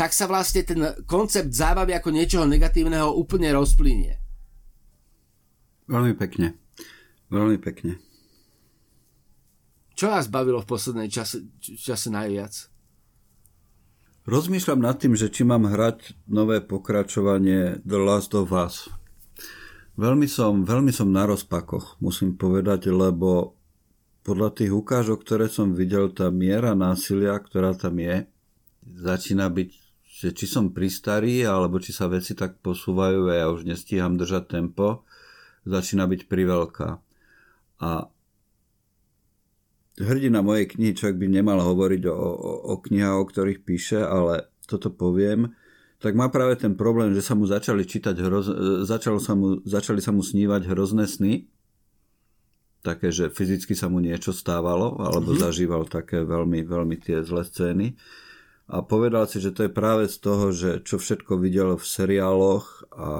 tak 0.00 0.16
sa 0.16 0.24
vlastne 0.24 0.64
ten 0.64 0.80
koncept 1.04 1.52
zábavy 1.52 1.92
ako 1.92 2.08
niečoho 2.08 2.48
negatívneho 2.48 3.12
úplne 3.12 3.52
rozplynie. 3.52 4.16
Veľmi 5.84 6.16
pekne. 6.16 6.56
Veľmi 7.28 7.60
pekne. 7.60 8.00
Čo 10.00 10.08
vás 10.08 10.32
bavilo 10.32 10.64
v 10.64 10.70
poslednej 10.72 11.12
čase, 11.12 11.44
čase 11.60 12.08
najviac? 12.08 12.72
Rozmýšľam 14.24 14.80
nad 14.80 14.96
tým, 14.96 15.12
že 15.12 15.28
či 15.28 15.44
mám 15.44 15.68
hrať 15.68 16.16
nové 16.24 16.64
pokračovanie 16.64 17.84
The 17.84 18.00
Last 18.00 18.32
of 18.32 18.48
Us. 18.48 18.88
Veľmi 20.00 20.24
som, 20.24 20.64
veľmi 20.64 20.88
som 20.88 21.12
na 21.12 21.28
rozpakoch, 21.28 22.00
musím 22.00 22.32
povedať, 22.40 22.88
lebo 22.88 23.60
podľa 24.24 24.64
tých 24.64 24.72
ukážok, 24.72 25.20
ktoré 25.20 25.52
som 25.52 25.76
videl, 25.76 26.08
tá 26.16 26.32
miera 26.32 26.72
násilia, 26.72 27.36
ktorá 27.36 27.76
tam 27.76 28.00
je, 28.00 28.24
začína 28.80 29.52
byť, 29.52 29.70
že 30.00 30.28
či 30.32 30.48
som 30.48 30.72
pristarý, 30.72 31.44
alebo 31.44 31.76
či 31.76 31.92
sa 31.92 32.08
veci 32.08 32.32
tak 32.32 32.56
posúvajú 32.64 33.28
a 33.28 33.36
ja 33.36 33.46
už 33.52 33.68
nestíham 33.68 34.16
držať 34.16 34.48
tempo, 34.48 35.04
začína 35.68 36.08
byť 36.08 36.24
priveľká. 36.24 36.88
A 37.84 38.08
hrdina 40.00 40.40
mojej 40.40 40.66
knihy, 40.72 40.96
človek 40.96 41.20
by 41.20 41.26
nemal 41.28 41.60
hovoriť 41.60 42.02
o, 42.08 42.16
o, 42.16 42.52
o 42.72 42.74
knihách, 42.80 43.16
o 43.20 43.28
ktorých 43.28 43.60
píše, 43.62 44.00
ale 44.00 44.48
toto 44.64 44.88
poviem, 44.88 45.52
tak 46.00 46.16
má 46.16 46.32
práve 46.32 46.56
ten 46.56 46.72
problém, 46.72 47.12
že 47.12 47.20
sa 47.20 47.36
mu 47.36 47.44
začali 47.44 47.84
čítať 47.84 48.16
hroz, 48.16 48.46
začalo 48.88 49.20
sa 49.20 49.36
mu, 49.36 49.60
začali 49.68 50.00
sa 50.00 50.16
mu 50.16 50.24
snívať 50.24 50.64
hrozné 50.72 51.04
sny, 51.04 51.44
také, 52.80 53.12
že 53.12 53.28
fyzicky 53.28 53.76
sa 53.76 53.92
mu 53.92 54.00
niečo 54.00 54.32
stávalo, 54.32 54.96
alebo 54.96 55.36
mm-hmm. 55.36 55.44
zažíval 55.44 55.84
také 55.84 56.24
veľmi, 56.24 56.64
veľmi 56.64 56.96
tie 56.96 57.20
zlé 57.20 57.44
scény. 57.44 57.86
A 58.70 58.86
povedal 58.86 59.26
si, 59.26 59.42
že 59.42 59.50
to 59.50 59.66
je 59.66 59.72
práve 59.72 60.06
z 60.06 60.16
toho, 60.22 60.54
že 60.54 60.80
čo 60.86 60.96
všetko 60.96 61.42
videl 61.42 61.74
v 61.74 61.84
seriáloch 61.84 62.86
a 62.94 63.10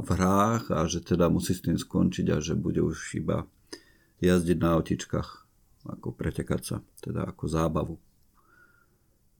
v 0.00 0.08
hrách 0.14 0.70
a 0.70 0.86
že 0.86 1.02
teda 1.02 1.26
musí 1.26 1.52
s 1.52 1.66
tým 1.66 1.74
skončiť 1.74 2.30
a 2.30 2.38
že 2.38 2.54
bude 2.54 2.78
už 2.78 3.18
iba 3.18 3.44
jazdiť 4.22 4.56
na 4.62 4.78
autičkách 4.78 5.49
ako 5.86 6.12
pretekať 6.12 6.60
sa, 6.60 6.76
teda 7.00 7.28
ako 7.28 7.44
zábavu. 7.48 7.96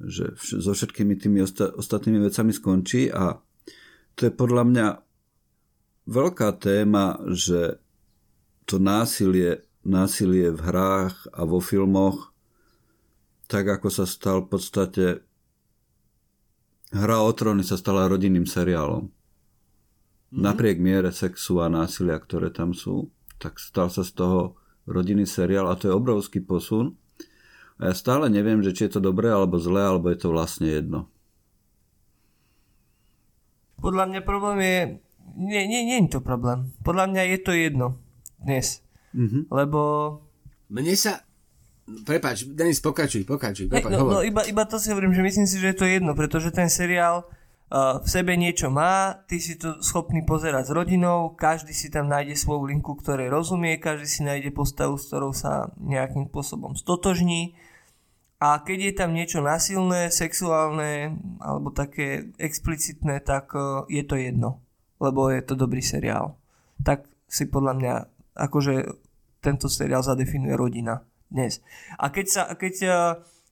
Že 0.00 0.36
so 0.40 0.72
všetkými 0.72 1.16
tými 1.20 1.44
osta- 1.44 1.72
ostatnými 1.76 2.24
vecami 2.24 2.52
skončí 2.56 3.12
a 3.12 3.36
to 4.16 4.28
je 4.28 4.32
podľa 4.32 4.64
mňa 4.64 4.86
veľká 6.08 6.56
téma, 6.56 7.20
že 7.28 7.76
to 8.64 8.80
násilie, 8.80 9.64
násilie 9.84 10.48
v 10.48 10.60
hrách 10.60 11.28
a 11.36 11.44
vo 11.44 11.60
filmoch, 11.60 12.32
tak 13.50 13.68
ako 13.68 13.88
sa 13.92 14.04
stal 14.08 14.46
v 14.46 14.48
podstate 14.56 15.06
Hra 16.90 17.22
o 17.22 17.30
tróny 17.30 17.62
sa 17.62 17.78
stala 17.78 18.10
rodinným 18.10 18.50
seriálom. 18.50 19.06
Mm-hmm. 19.06 20.42
Napriek 20.42 20.82
miere 20.82 21.14
sexu 21.14 21.62
a 21.62 21.70
násilia, 21.70 22.18
ktoré 22.18 22.50
tam 22.50 22.74
sú, 22.74 23.14
tak 23.38 23.62
stal 23.62 23.94
sa 23.94 24.02
z 24.02 24.10
toho 24.18 24.58
rodinný 24.90 25.24
seriál 25.24 25.70
a 25.70 25.78
to 25.78 25.88
je 25.88 25.94
obrovský 25.94 26.42
posun. 26.42 26.98
A 27.80 27.88
ja 27.90 27.94
stále 27.96 28.28
neviem, 28.28 28.60
že 28.60 28.76
či 28.76 28.90
je 28.90 28.98
to 28.98 29.00
dobré 29.00 29.32
alebo 29.32 29.56
zlé, 29.56 29.80
alebo 29.86 30.12
je 30.12 30.18
to 30.20 30.28
vlastne 30.28 30.68
jedno. 30.68 31.08
Podľa 33.80 34.12
mňa 34.12 34.20
problém 34.20 34.58
je... 34.60 34.78
Nie, 35.40 35.64
nie, 35.64 35.88
nie 35.88 35.96
je 36.04 36.18
to 36.18 36.20
problém. 36.20 36.76
Podľa 36.84 37.08
mňa 37.08 37.22
je 37.32 37.38
to 37.40 37.52
jedno 37.56 37.86
dnes. 38.36 38.84
Mm-hmm. 39.16 39.48
Lebo... 39.48 39.80
Mne 40.68 40.92
sa... 40.92 41.24
Prepač, 41.90 42.46
Denis, 42.46 42.78
pokračuj, 42.78 43.26
pokračuj. 43.26 43.66
Prepač, 43.66 43.90
no, 43.90 44.06
no 44.06 44.22
iba, 44.22 44.46
iba 44.46 44.62
to 44.68 44.78
si 44.78 44.94
hovorím, 44.94 45.10
že 45.10 45.26
myslím 45.26 45.46
si, 45.48 45.58
že 45.58 45.74
je 45.74 45.78
to 45.80 45.86
jedno, 45.88 46.14
pretože 46.14 46.54
ten 46.54 46.70
seriál 46.70 47.26
v 47.70 48.08
sebe 48.10 48.34
niečo 48.34 48.66
má, 48.66 49.22
ty 49.30 49.38
si 49.38 49.54
to 49.54 49.78
schopný 49.78 50.26
pozerať 50.26 50.70
s 50.70 50.74
rodinou, 50.74 51.38
každý 51.38 51.70
si 51.70 51.86
tam 51.86 52.10
nájde 52.10 52.34
svoju 52.34 52.66
linku, 52.66 52.98
ktorej 52.98 53.30
rozumie, 53.30 53.78
každý 53.78 54.10
si 54.10 54.20
nájde 54.26 54.50
postavu, 54.50 54.98
s 54.98 55.06
ktorou 55.06 55.30
sa 55.30 55.70
nejakým 55.78 56.26
spôsobom 56.34 56.74
stotožní. 56.74 57.54
A 58.42 58.58
keď 58.66 58.78
je 58.90 58.92
tam 58.98 59.14
niečo 59.14 59.38
nasilné, 59.38 60.10
sexuálne 60.10 61.14
alebo 61.38 61.70
také 61.70 62.34
explicitné, 62.42 63.22
tak 63.22 63.54
e, 63.54 63.86
je 63.86 64.02
to 64.02 64.18
jedno, 64.18 64.58
lebo 64.98 65.30
je 65.30 65.38
to 65.44 65.54
dobrý 65.54 65.84
seriál. 65.84 66.34
Tak 66.82 67.06
si 67.30 67.46
podľa 67.46 67.72
mňa, 67.78 67.94
akože 68.34 68.74
tento 69.38 69.70
seriál 69.70 70.02
zadefinuje 70.02 70.58
rodina 70.58 71.06
dnes. 71.30 71.62
A 72.00 72.10
keď 72.10 72.26
sa, 72.26 72.42
keď 72.56 72.74
e, 72.82 72.90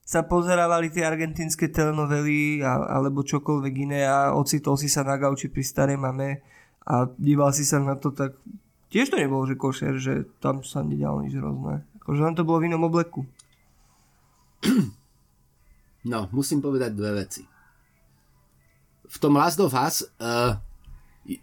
sa 0.09 0.25
pozerávali 0.25 0.89
tie 0.89 1.05
argentínske 1.05 1.69
telenovely 1.69 2.65
alebo 2.65 3.21
čokoľvek 3.21 3.73
iné 3.85 4.09
a 4.09 4.33
ocitol 4.33 4.73
si 4.73 4.89
sa 4.89 5.05
na 5.05 5.21
gauči 5.21 5.53
pri 5.53 5.61
starej 5.61 6.01
mame 6.01 6.41
a 6.81 7.05
díval 7.13 7.53
si 7.53 7.61
sa 7.61 7.77
na 7.77 7.93
to, 7.93 8.09
tak 8.09 8.33
tiež 8.89 9.13
to 9.13 9.21
nebolo, 9.21 9.45
že 9.45 9.53
košer, 9.53 10.01
že 10.01 10.25
tam 10.41 10.65
sa 10.65 10.81
nedialo 10.81 11.21
nič 11.21 11.37
hrozné. 11.37 11.85
Akože 12.01 12.25
len 12.25 12.33
to 12.33 12.41
bolo 12.41 12.57
v 12.57 12.73
inom 12.73 12.89
obleku. 12.89 13.21
No, 15.99 16.31
musím 16.31 16.63
povedať 16.63 16.95
dve 16.95 17.11
veci. 17.21 17.43
V 19.03 19.17
tom 19.19 19.35
Last 19.35 19.59
of 19.59 19.75
Us 19.75 20.07
uh, 20.23 20.55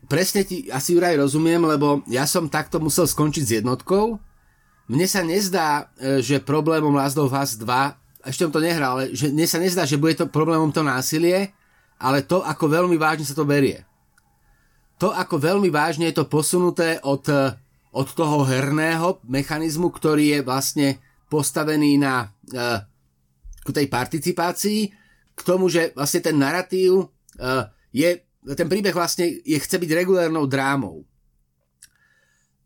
presne 0.08 0.48
ti 0.48 0.64
asi 0.72 0.96
Juraj 0.96 1.20
rozumiem, 1.20 1.60
lebo 1.60 2.00
ja 2.08 2.24
som 2.24 2.48
takto 2.48 2.80
musel 2.80 3.04
skončiť 3.04 3.44
s 3.44 3.54
jednotkou. 3.60 4.16
Mne 4.88 5.06
sa 5.06 5.20
nezdá, 5.20 5.92
uh, 6.00 6.18
že 6.24 6.40
problémom 6.40 6.96
Last 6.96 7.20
of 7.20 7.36
Us 7.36 7.60
2 7.60 8.05
ešte 8.26 8.42
som 8.42 8.54
to 8.54 8.62
nehral, 8.62 8.98
ale 8.98 9.14
že 9.14 9.30
mne 9.30 9.46
sa 9.46 9.62
nezdá, 9.62 9.86
že 9.86 10.00
bude 10.00 10.18
to 10.18 10.26
problémom 10.26 10.74
to 10.74 10.82
násilie, 10.82 11.54
ale 11.96 12.26
to, 12.26 12.42
ako 12.42 12.66
veľmi 12.66 12.98
vážne 12.98 13.24
sa 13.24 13.38
to 13.38 13.46
berie. 13.46 13.86
To, 14.98 15.12
ako 15.12 15.38
veľmi 15.38 15.68
vážne 15.70 16.08
je 16.10 16.16
to 16.18 16.28
posunuté 16.28 16.98
od, 17.04 17.24
od 17.92 18.08
toho 18.16 18.44
herného 18.48 19.20
mechanizmu, 19.28 19.92
ktorý 19.92 20.36
je 20.36 20.40
vlastne 20.40 20.88
postavený 21.28 22.00
na 22.00 22.28
uh, 22.28 22.80
k 23.60 23.68
tej 23.70 23.86
participácii, 23.92 24.80
k 25.36 25.40
tomu, 25.44 25.68
že 25.68 25.92
vlastne 25.92 26.24
ten 26.24 26.36
narratív 26.38 27.06
uh, 27.06 27.68
je, 27.92 28.24
ten 28.56 28.68
príbeh 28.70 28.94
vlastne 28.94 29.28
je, 29.44 29.58
chce 29.58 29.76
byť 29.76 29.90
regulárnou 29.92 30.48
drámou. 30.48 31.04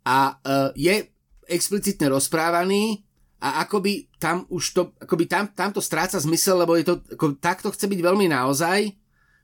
A 0.06 0.38
uh, 0.38 0.70
je 0.78 1.08
explicitne 1.50 2.14
rozprávaný 2.14 3.02
a 3.40 3.64
akoby 3.64 4.12
tam 4.20 4.44
už 4.52 4.64
to, 4.76 4.82
akoby 5.00 5.24
tam, 5.24 5.48
tam 5.48 5.72
to 5.72 5.80
stráca 5.80 6.20
zmysel, 6.20 6.60
lebo 6.60 6.76
je 6.76 6.84
to, 6.84 7.00
ako, 7.16 7.40
takto 7.40 7.72
chce 7.72 7.88
byť 7.88 8.00
veľmi 8.04 8.28
naozaj, 8.28 8.92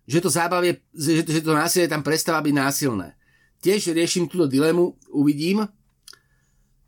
že 0.05 0.19
to 0.21 0.29
zábavie, 0.29 0.85
že, 0.93 1.25
že 1.25 1.41
to 1.41 1.57
násilie 1.57 1.89
tam 1.89 2.05
prestáva 2.05 2.45
byť 2.45 2.55
násilné. 2.55 3.17
Tiež 3.65 3.97
riešim 3.97 4.29
túto 4.29 4.45
dilemu, 4.45 4.95
uvidím. 5.17 5.65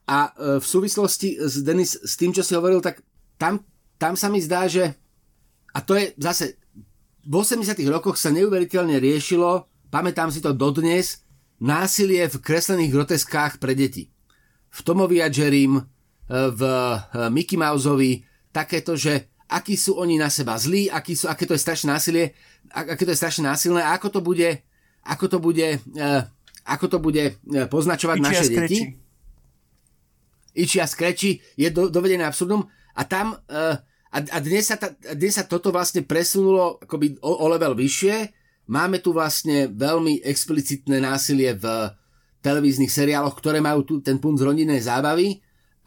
A 0.04 0.18
e, 0.36 0.60
v 0.60 0.66
súvislosti 0.68 1.40
s, 1.40 1.64
Denis, 1.64 1.96
s 1.96 2.14
tým, 2.20 2.30
čo 2.36 2.44
si 2.44 2.52
hovoril, 2.52 2.84
tak 2.84 3.00
tam, 3.40 3.64
tam 3.96 4.12
sa 4.12 4.28
mi 4.28 4.44
zdá, 4.44 4.68
že 4.68 4.92
a 5.72 5.80
to 5.80 5.96
je 5.96 6.12
zase 6.20 6.60
v 7.28 7.34
80 7.36 7.76
rokoch 7.92 8.16
sa 8.16 8.32
neuveriteľne 8.32 8.96
riešilo, 8.96 9.68
pamätám 9.92 10.32
si 10.32 10.40
to 10.40 10.56
dodnes, 10.56 11.24
násilie 11.60 12.24
v 12.24 12.40
kreslených 12.40 12.92
groteskách 12.92 13.60
pre 13.60 13.76
deti. 13.76 14.08
V 14.72 14.80
Tomovi 14.80 15.20
a 15.20 15.28
Jerim, 15.28 15.84
v 16.28 16.62
eh, 16.62 17.28
Mickey 17.32 17.56
Mouseovi 17.56 18.20
takéto, 18.52 18.94
že 18.94 19.32
akí 19.48 19.80
sú 19.80 19.96
oni 19.96 20.20
na 20.20 20.28
seba 20.28 20.60
zlí, 20.60 20.92
aký 20.92 21.16
sú, 21.16 21.24
aké 21.24 21.48
to 21.48 21.56
je 21.56 21.64
strašné 21.64 21.88
násilie, 21.88 22.36
aké 22.68 23.00
to 23.08 23.12
je 23.16 23.20
strašne 23.20 23.48
násilné 23.48 23.80
a 23.80 23.96
ako 23.96 24.12
to 24.12 24.20
bude, 24.20 24.60
ako 25.08 25.24
to 25.24 25.38
bude, 25.40 25.80
uh, 25.80 26.20
ako 26.68 26.86
to 26.92 26.98
bude 27.00 27.24
eh, 27.32 27.64
poznačovať 27.64 28.16
Ičia 28.20 28.28
naše 28.28 28.44
skreči. 28.44 28.60
deti. 28.60 28.80
Ičia 30.58 30.84
skreči 30.84 31.30
je 31.56 31.68
do, 31.72 31.88
dovedené 31.88 32.28
absurdum 32.28 32.66
a 32.98 33.02
tam 33.06 33.38
a, 34.08 34.18
a 34.18 34.38
dnes, 34.42 34.66
sa 34.66 34.74
ta, 34.74 34.90
dnes 35.14 35.38
sa 35.38 35.46
toto 35.46 35.70
vlastne 35.70 36.02
presunulo 36.02 36.82
akoby 36.82 37.20
o, 37.22 37.30
o 37.30 37.46
level 37.46 37.78
vyššie. 37.78 38.34
Máme 38.72 38.98
tu 38.98 39.14
vlastne 39.14 39.70
veľmi 39.70 40.24
explicitné 40.26 40.98
násilie 40.98 41.54
v 41.54 41.94
televíznych 42.42 42.90
seriáloch, 42.90 43.38
ktoré 43.38 43.62
majú 43.62 43.86
tu 43.86 43.94
ten 44.02 44.18
punt 44.18 44.40
z 44.40 44.48
rodinnej 44.48 44.82
zábavy 44.82 45.38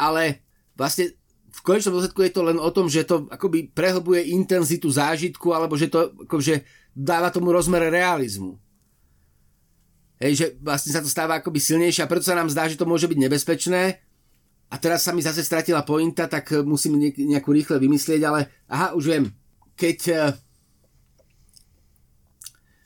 ale 0.02 0.42
vlastne 0.74 1.14
v 1.52 1.62
konečnom 1.62 2.00
dôsledku 2.00 2.26
je 2.26 2.34
to 2.34 2.42
len 2.42 2.58
o 2.58 2.70
tom, 2.74 2.90
že 2.90 3.06
to 3.06 3.30
akoby 3.30 3.70
prehlbuje 3.70 4.34
intenzitu 4.34 4.90
zážitku, 4.90 5.54
alebo 5.54 5.78
že 5.78 5.92
to 5.92 6.16
akože 6.26 6.66
dáva 6.96 7.30
tomu 7.30 7.54
rozmer 7.54 7.92
realizmu. 7.92 8.58
Hej, 10.22 10.34
že 10.38 10.46
vlastne 10.62 10.94
sa 10.94 11.02
to 11.02 11.10
stáva 11.10 11.42
akoby 11.42 11.58
silnejšie 11.58 12.06
a 12.06 12.10
preto 12.10 12.26
sa 12.26 12.38
nám 12.38 12.48
zdá, 12.48 12.70
že 12.70 12.78
to 12.78 12.90
môže 12.90 13.06
byť 13.06 13.20
nebezpečné. 13.20 13.84
a 14.72 14.80
teraz 14.80 15.04
sa 15.04 15.12
mi 15.12 15.20
zase 15.20 15.44
stratila 15.44 15.84
pointa, 15.84 16.32
tak 16.32 16.56
musím 16.64 16.96
nejakú 17.04 17.52
rýchle 17.52 17.76
vymyslieť, 17.76 18.22
ale 18.24 18.48
aha, 18.72 18.96
už 18.96 19.04
viem. 19.04 19.26
Keď, 19.76 20.00
eh, 20.16 20.32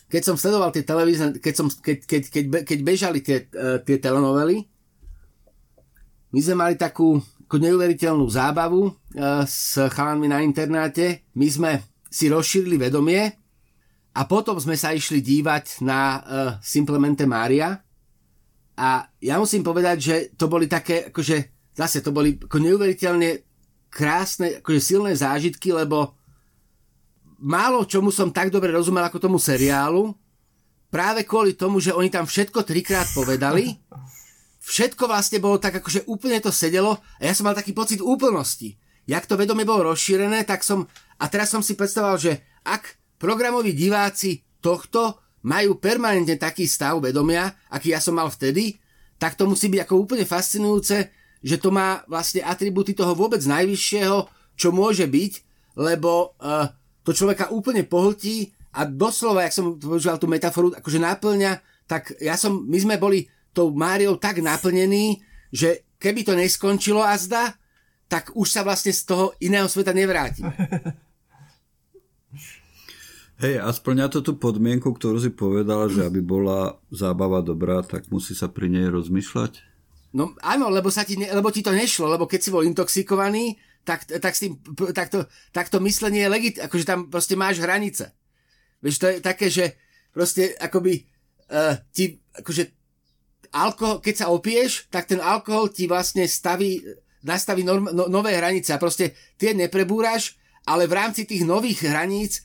keď 0.09 0.22
som 0.26 0.34
sledoval 0.34 0.74
tie 0.74 0.82
televízne, 0.82 1.38
keď, 1.38 1.53
som, 1.53 1.70
keď, 1.70 1.97
keď, 2.09 2.22
keď, 2.34 2.45
keď 2.66 2.80
bežali 2.82 3.22
tie, 3.22 3.45
eh, 3.45 3.78
tie 3.86 4.01
telenovely, 4.01 4.66
my 6.36 6.40
sme 6.44 6.56
mali 6.60 6.76
takú 6.76 7.16
neuveriteľnú 7.56 8.28
zábavu 8.28 8.92
uh, 8.92 9.48
s 9.48 9.80
chalanmi 9.80 10.28
na 10.28 10.44
internáte. 10.44 11.24
My 11.40 11.48
sme 11.48 11.72
si 12.12 12.28
rozšírili 12.28 12.76
vedomie 12.76 13.32
a 14.12 14.22
potom 14.28 14.60
sme 14.60 14.76
sa 14.76 14.92
išli 14.92 15.24
dívať 15.24 15.80
na 15.88 16.00
uh, 16.04 16.20
Simplemente 16.60 17.24
Mária 17.24 17.80
a 18.76 19.08
ja 19.24 19.40
musím 19.40 19.64
povedať, 19.64 19.98
že 20.04 20.16
to 20.36 20.52
boli 20.52 20.68
také, 20.68 21.08
akože 21.08 21.72
zase 21.72 22.04
to 22.04 22.12
boli 22.12 22.36
ako 22.36 22.60
neuveriteľne 22.60 23.40
krásne, 23.88 24.60
akože 24.60 24.82
silné 24.84 25.16
zážitky, 25.16 25.72
lebo 25.72 26.20
málo 27.40 27.88
čomu 27.88 28.12
som 28.12 28.36
tak 28.36 28.52
dobre 28.52 28.76
rozumel 28.76 29.08
ako 29.08 29.32
tomu 29.32 29.40
seriálu, 29.40 30.12
práve 30.92 31.24
kvôli 31.24 31.56
tomu, 31.56 31.80
že 31.80 31.96
oni 31.96 32.12
tam 32.12 32.28
všetko 32.28 32.68
trikrát 32.68 33.08
povedali 33.16 33.72
všetko 34.66 35.05
vlastne 35.05 35.38
bolo 35.38 35.61
tak, 35.61 35.78
akože 35.78 36.09
úplne 36.09 36.41
to 36.41 36.49
sedelo 36.49 36.97
a 37.22 37.22
ja 37.22 37.38
som 37.38 37.45
mal 37.45 37.53
taký 37.53 37.72
pocit 37.72 38.01
úplnosti. 38.01 38.74
Jak 39.05 39.30
to 39.30 39.38
vedomie 39.38 39.61
bolo 39.61 39.93
rozšírené, 39.93 40.41
tak 40.49 40.66
som, 40.66 40.89
a 41.22 41.26
teraz 41.30 41.53
som 41.53 41.61
si 41.61 41.78
predstavoval, 41.78 42.18
že 42.18 42.41
ak 42.66 42.97
programoví 43.22 43.78
diváci 43.78 44.41
tohto 44.57 45.22
majú 45.45 45.78
permanentne 45.78 46.41
taký 46.41 46.66
stav 46.66 46.97
vedomia, 46.97 47.53
aký 47.70 47.93
ja 47.93 48.01
som 48.01 48.18
mal 48.18 48.34
vtedy, 48.34 48.82
tak 49.22 49.38
to 49.38 49.45
musí 49.45 49.70
byť 49.70 49.86
ako 49.86 49.93
úplne 50.01 50.26
fascinujúce, 50.26 51.13
že 51.45 51.61
to 51.61 51.70
má 51.70 52.01
vlastne 52.09 52.41
atributy 52.41 52.97
toho 52.97 53.13
vôbec 53.13 53.45
najvyššieho, 53.45 54.18
čo 54.57 54.74
môže 54.74 55.05
byť, 55.05 55.34
lebo 55.78 56.34
uh, 56.41 56.74
to 57.05 57.13
človeka 57.13 57.53
úplne 57.53 57.86
pohltí 57.86 58.57
a 58.74 58.89
doslova, 58.89 59.45
jak 59.45 59.53
som 59.53 59.78
používal 59.78 60.18
tú 60.18 60.26
metaforu, 60.26 60.74
akože 60.74 60.97
náplňa, 60.97 61.61
tak 61.86 62.18
ja 62.18 62.34
som, 62.34 62.66
my 62.66 62.82
sme 62.82 62.95
boli 62.97 63.30
tou 63.56 63.72
Máriou 63.72 64.20
tak 64.20 64.43
naplnený, 64.43 65.24
že 65.56 65.88
keby 65.95 66.28
to 66.28 66.36
neskončilo 66.36 66.99
a 66.99 67.16
zda, 67.16 67.56
tak 68.12 68.36
už 68.36 68.51
sa 68.51 68.62
vlastne 68.68 68.91
z 68.91 69.01
toho 69.08 69.32
iného 69.39 69.72
sveta 69.72 69.95
nevráti. 69.95 70.43
Hej, 73.36 73.60
a 73.60 73.68
splňa 73.68 74.08
to 74.08 74.24
tú 74.24 74.39
podmienku, 74.39 74.95
ktorú 74.95 75.20
si 75.20 75.28
povedala, 75.28 75.91
že 75.91 76.08
aby 76.08 76.24
bola 76.24 76.80
zábava 76.88 77.43
dobrá, 77.43 77.84
tak 77.84 78.08
musí 78.08 78.32
sa 78.32 78.47
pri 78.47 78.72
nej 78.72 78.88
rozmýšľať? 78.88 79.60
No 80.16 80.32
áno, 80.39 80.72
lebo, 80.72 80.88
sa 80.88 81.03
ti, 81.03 81.20
ne, 81.20 81.28
lebo 81.28 81.51
ti 81.51 81.60
to 81.60 81.76
nešlo, 81.76 82.08
lebo 82.08 82.32
keď 82.32 82.39
si 82.39 82.53
bol 82.56 82.64
intoxikovaný, 82.64 83.60
tak, 83.84 84.08
tak, 84.08 84.32
s 84.32 84.47
tým, 84.47 84.56
tak, 84.95 85.12
to, 85.12 85.28
tak 85.51 85.68
to 85.68 85.84
myslenie 85.84 86.24
je 86.24 86.32
legit, 86.32 86.56
akože 86.64 86.88
tam 86.88 87.12
proste 87.12 87.36
máš 87.36 87.60
hranice. 87.60 88.16
Vieš, 88.80 89.03
to 89.03 89.08
je 89.12 89.18
také, 89.20 89.51
že 89.51 89.76
proste 90.16 90.56
akoby 90.56 91.03
uh, 91.51 91.76
ti, 91.91 92.24
akože 92.39 92.85
alkohol, 93.56 94.03
keď 94.03 94.16
sa 94.20 94.28
opieš, 94.36 94.91
tak 94.91 95.08
ten 95.08 95.24
alkohol 95.24 95.72
ti 95.72 95.88
vlastne 95.88 96.28
staví, 96.28 96.84
nastaví 97.24 97.64
norm, 97.64 97.88
no, 97.95 98.12
nové 98.12 98.36
hranice 98.36 98.76
a 98.76 98.82
proste 98.82 99.16
tie 99.39 99.56
neprebúraš, 99.56 100.36
ale 100.68 100.86
v 100.86 100.97
rámci 100.99 101.24
tých 101.24 101.47
nových 101.47 101.88
hraníc, 101.88 102.43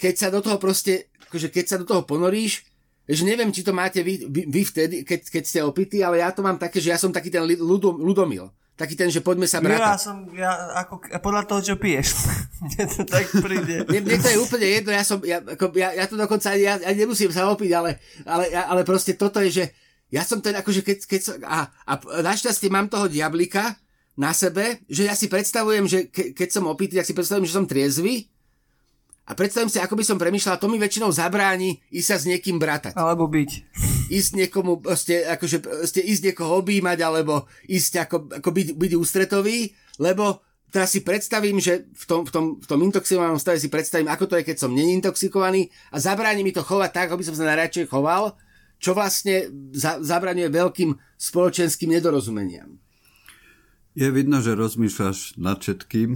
keď 0.00 0.14
sa 0.16 0.28
do 0.32 0.40
toho 0.40 0.56
proste, 0.56 1.12
akože 1.28 1.52
keď 1.52 1.64
sa 1.68 1.76
do 1.76 1.84
toho 1.84 2.02
ponoríš, 2.08 2.64
že 3.08 3.24
neviem, 3.24 3.48
či 3.52 3.64
to 3.64 3.72
máte 3.72 4.04
vy, 4.04 4.28
vy, 4.28 4.42
vy 4.48 4.62
vtedy, 4.64 4.96
keď, 5.04 5.20
keď 5.32 5.44
ste 5.44 5.60
opití, 5.64 6.04
ale 6.04 6.20
ja 6.20 6.28
to 6.32 6.44
mám 6.44 6.60
také, 6.60 6.76
že 6.76 6.92
ja 6.92 7.00
som 7.00 7.08
taký 7.08 7.32
ten 7.32 7.44
ľudom, 7.44 8.00
ľudomil. 8.00 8.52
Taký 8.78 8.94
ten, 8.94 9.10
že 9.10 9.24
poďme 9.26 9.50
sa 9.50 9.58
brať. 9.58 9.80
Ja 9.80 9.98
som, 9.98 10.30
ja, 10.30 10.54
ako, 10.86 11.18
podľa 11.18 11.50
toho, 11.50 11.60
čo 11.66 11.74
piješ. 11.74 12.14
mne 12.62 12.84
to 12.86 13.02
tak 13.08 13.26
príde. 13.42 13.82
Mne, 13.90 14.00
mne 14.06 14.16
to 14.22 14.28
je 14.30 14.38
úplne 14.38 14.68
jedno, 14.70 14.90
ja 14.94 15.02
som, 15.02 15.18
ja, 15.26 15.42
ako, 15.42 15.74
ja, 15.74 15.98
ja 15.98 16.06
to 16.06 16.14
dokonca, 16.14 16.54
ja, 16.54 16.78
ja 16.78 16.90
nemusím 16.94 17.34
sa 17.34 17.50
opiť, 17.50 17.70
ale, 17.74 17.98
ale, 18.22 18.54
ale 18.54 18.86
proste 18.86 19.18
toto 19.18 19.42
je, 19.42 19.50
že 19.50 19.64
ja 20.08 20.24
som 20.24 20.40
ten 20.40 20.56
akože 20.56 20.80
keď, 20.80 20.98
keď 21.04 21.20
som, 21.20 21.34
a, 21.44 21.68
a 21.68 21.92
našťastie 22.24 22.72
mám 22.72 22.88
toho 22.88 23.08
diablika 23.12 23.76
na 24.18 24.32
sebe, 24.32 24.82
že 24.88 25.06
ja 25.06 25.14
si 25.14 25.30
predstavujem, 25.30 25.84
že 25.86 25.98
ke, 26.08 26.32
keď 26.32 26.48
som 26.48 26.64
opitý, 26.66 26.98
tak 26.98 27.06
si 27.06 27.14
predstavujem, 27.14 27.46
že 27.46 27.56
som 27.56 27.68
triezvy 27.68 28.26
a 29.28 29.36
predstavím 29.36 29.68
si, 29.68 29.76
ako 29.76 29.92
by 29.92 30.04
som 30.08 30.16
premyšľal, 30.16 30.56
to 30.56 30.72
mi 30.72 30.80
väčšinou 30.80 31.12
zabráni 31.12 31.84
ísť 31.92 32.08
sa 32.08 32.16
s 32.16 32.24
niekým 32.24 32.56
bratať. 32.56 32.96
Alebo 32.96 33.28
byť. 33.28 33.50
Ísť 34.08 34.30
niekomu, 34.40 34.80
proste, 34.80 35.20
akože, 35.28 35.60
proste 35.60 36.00
ísť 36.00 36.32
niekoho 36.32 36.64
objímať, 36.64 36.98
alebo 37.04 37.44
ísť 37.68 38.08
ako, 38.08 38.16
ako 38.40 38.48
byť, 38.48 38.68
byť 38.72 38.92
ústretový, 38.96 39.76
lebo 40.00 40.40
teraz 40.72 40.96
si 40.96 41.04
predstavím, 41.04 41.60
že 41.60 41.92
v 41.92 42.04
tom, 42.08 42.24
v 42.24 42.30
tom, 42.32 42.44
v 42.56 42.66
tom 42.66 42.80
intoxikovanom 42.80 43.36
stave 43.36 43.60
si 43.60 43.68
predstavím, 43.68 44.08
ako 44.08 44.32
to 44.32 44.40
je, 44.40 44.48
keď 44.48 44.56
som 44.64 44.72
nenintoxikovaný 44.72 45.68
a 45.92 46.00
zabráni 46.00 46.40
mi 46.40 46.56
to 46.56 46.64
chovať 46.64 46.90
tak, 46.96 47.08
aby 47.12 47.20
som 47.20 47.36
sa 47.36 47.44
najradšej 47.52 47.92
choval, 47.92 48.32
čo 48.78 48.94
vlastne 48.94 49.50
za, 49.74 49.98
zabraňuje 49.98 50.48
veľkým 50.50 50.90
spoločenským 51.18 51.90
nedorozumeniam. 51.92 52.78
Je 53.98 54.06
vidno, 54.14 54.38
že 54.38 54.54
rozmýšľaš 54.54 55.38
nad 55.42 55.58
všetkým. 55.58 56.14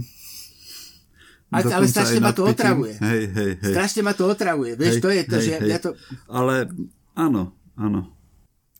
Ale, 1.53 1.69
ale 1.69 1.85
strašne 1.85 2.23
ma 2.23 2.33
to 2.33 2.49
otravuje. 2.49 2.97
Hej, 2.97 3.23
hej, 3.29 3.51
hej. 3.61 3.73
Strašne 3.77 4.01
ma 4.01 4.13
to 4.17 4.25
otravuje. 4.25 4.73
Vieš, 4.73 4.95
hej, 4.97 5.03
to 5.03 5.09
je 5.13 5.23
to, 5.27 5.37
hej, 5.37 5.45
že 5.45 5.53
hej. 5.59 5.69
ja 5.69 5.77
to... 5.77 5.89
Ale 6.25 6.71
áno, 7.13 7.53
áno. 7.77 8.09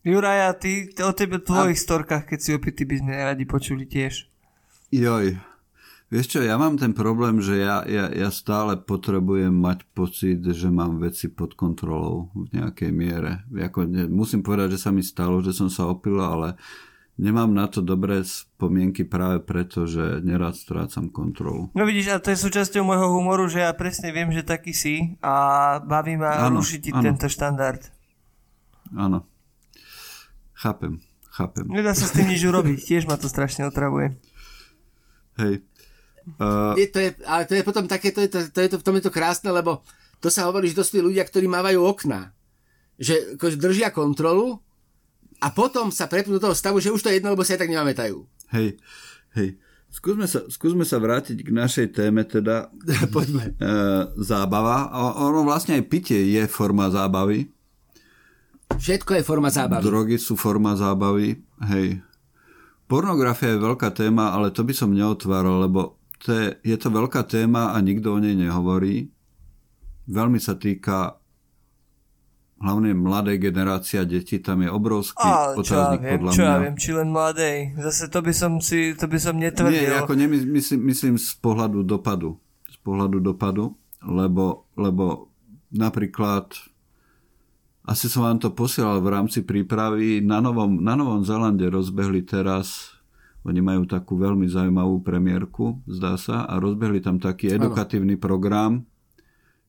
Juraja, 0.02 0.50
ty, 0.58 0.90
o 1.00 1.12
tebe, 1.14 1.38
tvojich 1.38 1.78
a... 1.78 1.84
storkách, 1.84 2.24
keď 2.34 2.38
si 2.40 2.50
opitý, 2.50 2.82
by 2.82 2.98
sme 2.98 3.12
radi 3.14 3.44
počuli 3.46 3.86
tiež. 3.86 4.26
Joj, 4.90 5.38
Vieš 6.14 6.30
čo, 6.30 6.46
ja 6.46 6.54
mám 6.54 6.78
ten 6.78 6.94
problém, 6.94 7.42
že 7.42 7.58
ja, 7.58 7.82
ja, 7.82 8.06
ja 8.06 8.30
stále 8.30 8.78
potrebujem 8.78 9.50
mať 9.50 9.82
pocit, 9.98 10.38
že 10.46 10.70
mám 10.70 11.02
veci 11.02 11.26
pod 11.26 11.58
kontrolou 11.58 12.30
v 12.38 12.54
nejakej 12.54 12.94
miere. 12.94 13.42
Jako, 13.50 13.90
ne, 13.90 14.06
musím 14.06 14.46
povedať, 14.46 14.78
že 14.78 14.86
sa 14.86 14.94
mi 14.94 15.02
stalo, 15.02 15.42
že 15.42 15.50
som 15.50 15.66
sa 15.66 15.90
opil, 15.90 16.22
ale 16.22 16.54
nemám 17.18 17.50
na 17.50 17.66
to 17.66 17.82
dobré 17.82 18.22
spomienky 18.22 19.02
práve 19.02 19.42
preto, 19.42 19.90
že 19.90 20.22
nerad 20.22 20.54
strácam 20.54 21.10
kontrolu. 21.10 21.74
No 21.74 21.82
vidíš, 21.82 22.14
a 22.14 22.22
to 22.22 22.30
je 22.30 22.46
súčasťou 22.46 22.86
môjho 22.86 23.10
humoru, 23.10 23.50
že 23.50 23.66
ja 23.66 23.74
presne 23.74 24.14
viem, 24.14 24.30
že 24.30 24.46
taký 24.46 24.70
si 24.70 25.18
a 25.18 25.82
baví 25.82 26.14
ma 26.14 26.46
ano, 26.46 26.62
rušiť 26.62 26.94
ano. 26.94 27.10
tento 27.10 27.26
štandard. 27.26 27.90
Áno. 28.94 29.26
Chápem, 30.54 31.02
chápem. 31.34 31.66
Nedá 31.74 31.90
sa 31.90 32.06
s 32.06 32.14
tým 32.14 32.30
nič 32.30 32.46
urobiť, 32.46 32.78
tiež 32.86 33.10
ma 33.10 33.18
to 33.18 33.26
strašne 33.26 33.66
otravuje. 33.66 34.14
Hej. 35.42 35.66
Uh, 36.40 36.72
je, 36.80 36.88
to 36.88 36.98
je, 37.04 37.10
ale 37.28 37.44
to 37.44 37.52
je 37.52 37.62
potom 37.62 37.84
také, 37.84 38.08
to 38.08 38.24
je 38.24 38.32
to, 38.32 38.38
to 38.48 38.60
je 38.64 38.68
to, 38.72 38.76
v 38.80 38.84
tom 38.84 38.96
je 38.96 39.04
to 39.04 39.12
krásne, 39.12 39.52
lebo 39.52 39.84
to 40.24 40.32
sa 40.32 40.48
hovorí, 40.48 40.72
že 40.72 40.80
to 40.80 40.84
sú 40.84 41.04
ľudia, 41.04 41.20
ktorí 41.20 41.44
mávajú 41.44 41.84
okná. 41.84 42.32
Že 42.96 43.36
akože 43.36 43.56
držia 43.60 43.92
kontrolu 43.92 44.56
a 45.36 45.52
potom 45.52 45.92
sa 45.92 46.08
prepnú 46.08 46.40
do 46.40 46.48
toho 46.48 46.56
stavu, 46.56 46.80
že 46.80 46.88
už 46.88 47.04
to 47.04 47.12
je 47.12 47.20
jedno, 47.20 47.36
lebo 47.36 47.44
sa 47.44 47.58
aj 47.58 47.60
tak 47.60 47.72
nemámetajú. 47.72 48.24
Hej, 48.56 48.80
hej. 49.36 49.60
Skúsme 49.94 50.26
sa, 50.26 50.42
skúsme 50.50 50.82
sa 50.82 50.98
vrátiť 50.98 51.38
k 51.44 51.50
našej 51.54 51.86
téme, 51.94 52.26
teda 52.26 52.72
Poďme. 53.14 53.54
E, 53.54 53.78
zábava. 54.18 54.90
O, 54.90 55.30
ono 55.30 55.46
vlastne 55.46 55.78
aj 55.78 55.86
pitie 55.86 56.18
je 56.34 56.42
forma 56.50 56.90
zábavy. 56.90 57.46
Všetko 58.74 59.20
je 59.20 59.22
forma 59.22 59.54
zábavy. 59.54 59.86
Drogy 59.86 60.18
sú 60.18 60.34
forma 60.34 60.74
zábavy, 60.74 61.38
hej. 61.70 62.02
Pornografia 62.90 63.54
je 63.54 63.62
veľká 63.62 63.94
téma, 63.94 64.34
ale 64.34 64.50
to 64.50 64.66
by 64.66 64.74
som 64.74 64.90
neotváral, 64.90 65.62
lebo 65.62 66.00
to 66.24 66.56
je, 66.64 66.76
to 66.80 66.88
veľká 66.88 67.28
téma 67.28 67.76
a 67.76 67.78
nikto 67.84 68.16
o 68.16 68.18
nej 68.18 68.32
nehovorí. 68.32 69.12
Veľmi 70.08 70.40
sa 70.40 70.56
týka 70.56 71.20
hlavne 72.64 72.96
mladej 72.96 73.36
generácia 73.36 74.08
detí, 74.08 74.40
tam 74.40 74.64
je 74.64 74.72
obrovský 74.72 75.20
Ale 75.20 75.60
otáznik 75.60 75.68
čo 75.68 75.76
ja 75.76 75.84
viem, 76.00 76.12
podľa 76.16 76.30
čo 76.32 76.40
mňa. 76.40 76.48
ja 76.48 76.56
viem, 76.64 76.76
či 76.80 76.90
len 76.96 77.08
mladej. 77.12 77.56
Zase 77.76 78.04
to 78.08 78.18
by 78.24 78.32
som 78.32 78.52
si, 78.64 78.96
to 78.96 79.04
by 79.04 79.18
som 79.20 79.36
netvrdil. 79.36 79.84
Nie, 79.84 80.00
ako 80.00 80.16
nemyslím, 80.16 80.80
myslím 80.88 81.14
z 81.20 81.28
pohľadu 81.44 81.84
dopadu. 81.84 82.40
Z 82.72 82.80
pohľadu 82.80 83.20
dopadu, 83.20 83.76
lebo, 84.00 84.64
lebo 84.80 85.28
napríklad 85.76 86.56
asi 87.84 88.08
som 88.08 88.24
vám 88.24 88.40
to 88.40 88.48
posielal 88.56 89.04
v 89.04 89.12
rámci 89.12 89.44
prípravy. 89.44 90.24
Na 90.24 90.40
Novom, 90.40 90.80
na 90.80 90.96
Novom 90.96 91.20
Zelande 91.20 91.68
rozbehli 91.68 92.24
teraz 92.24 92.93
oni 93.44 93.60
majú 93.60 93.84
takú 93.84 94.16
veľmi 94.16 94.48
zaujímavú 94.48 95.04
premiérku, 95.04 95.84
zdá 95.84 96.16
sa, 96.16 96.48
a 96.48 96.56
rozbehli 96.56 97.04
tam 97.04 97.20
taký 97.20 97.52
edukatívny 97.52 98.16
program 98.16 98.88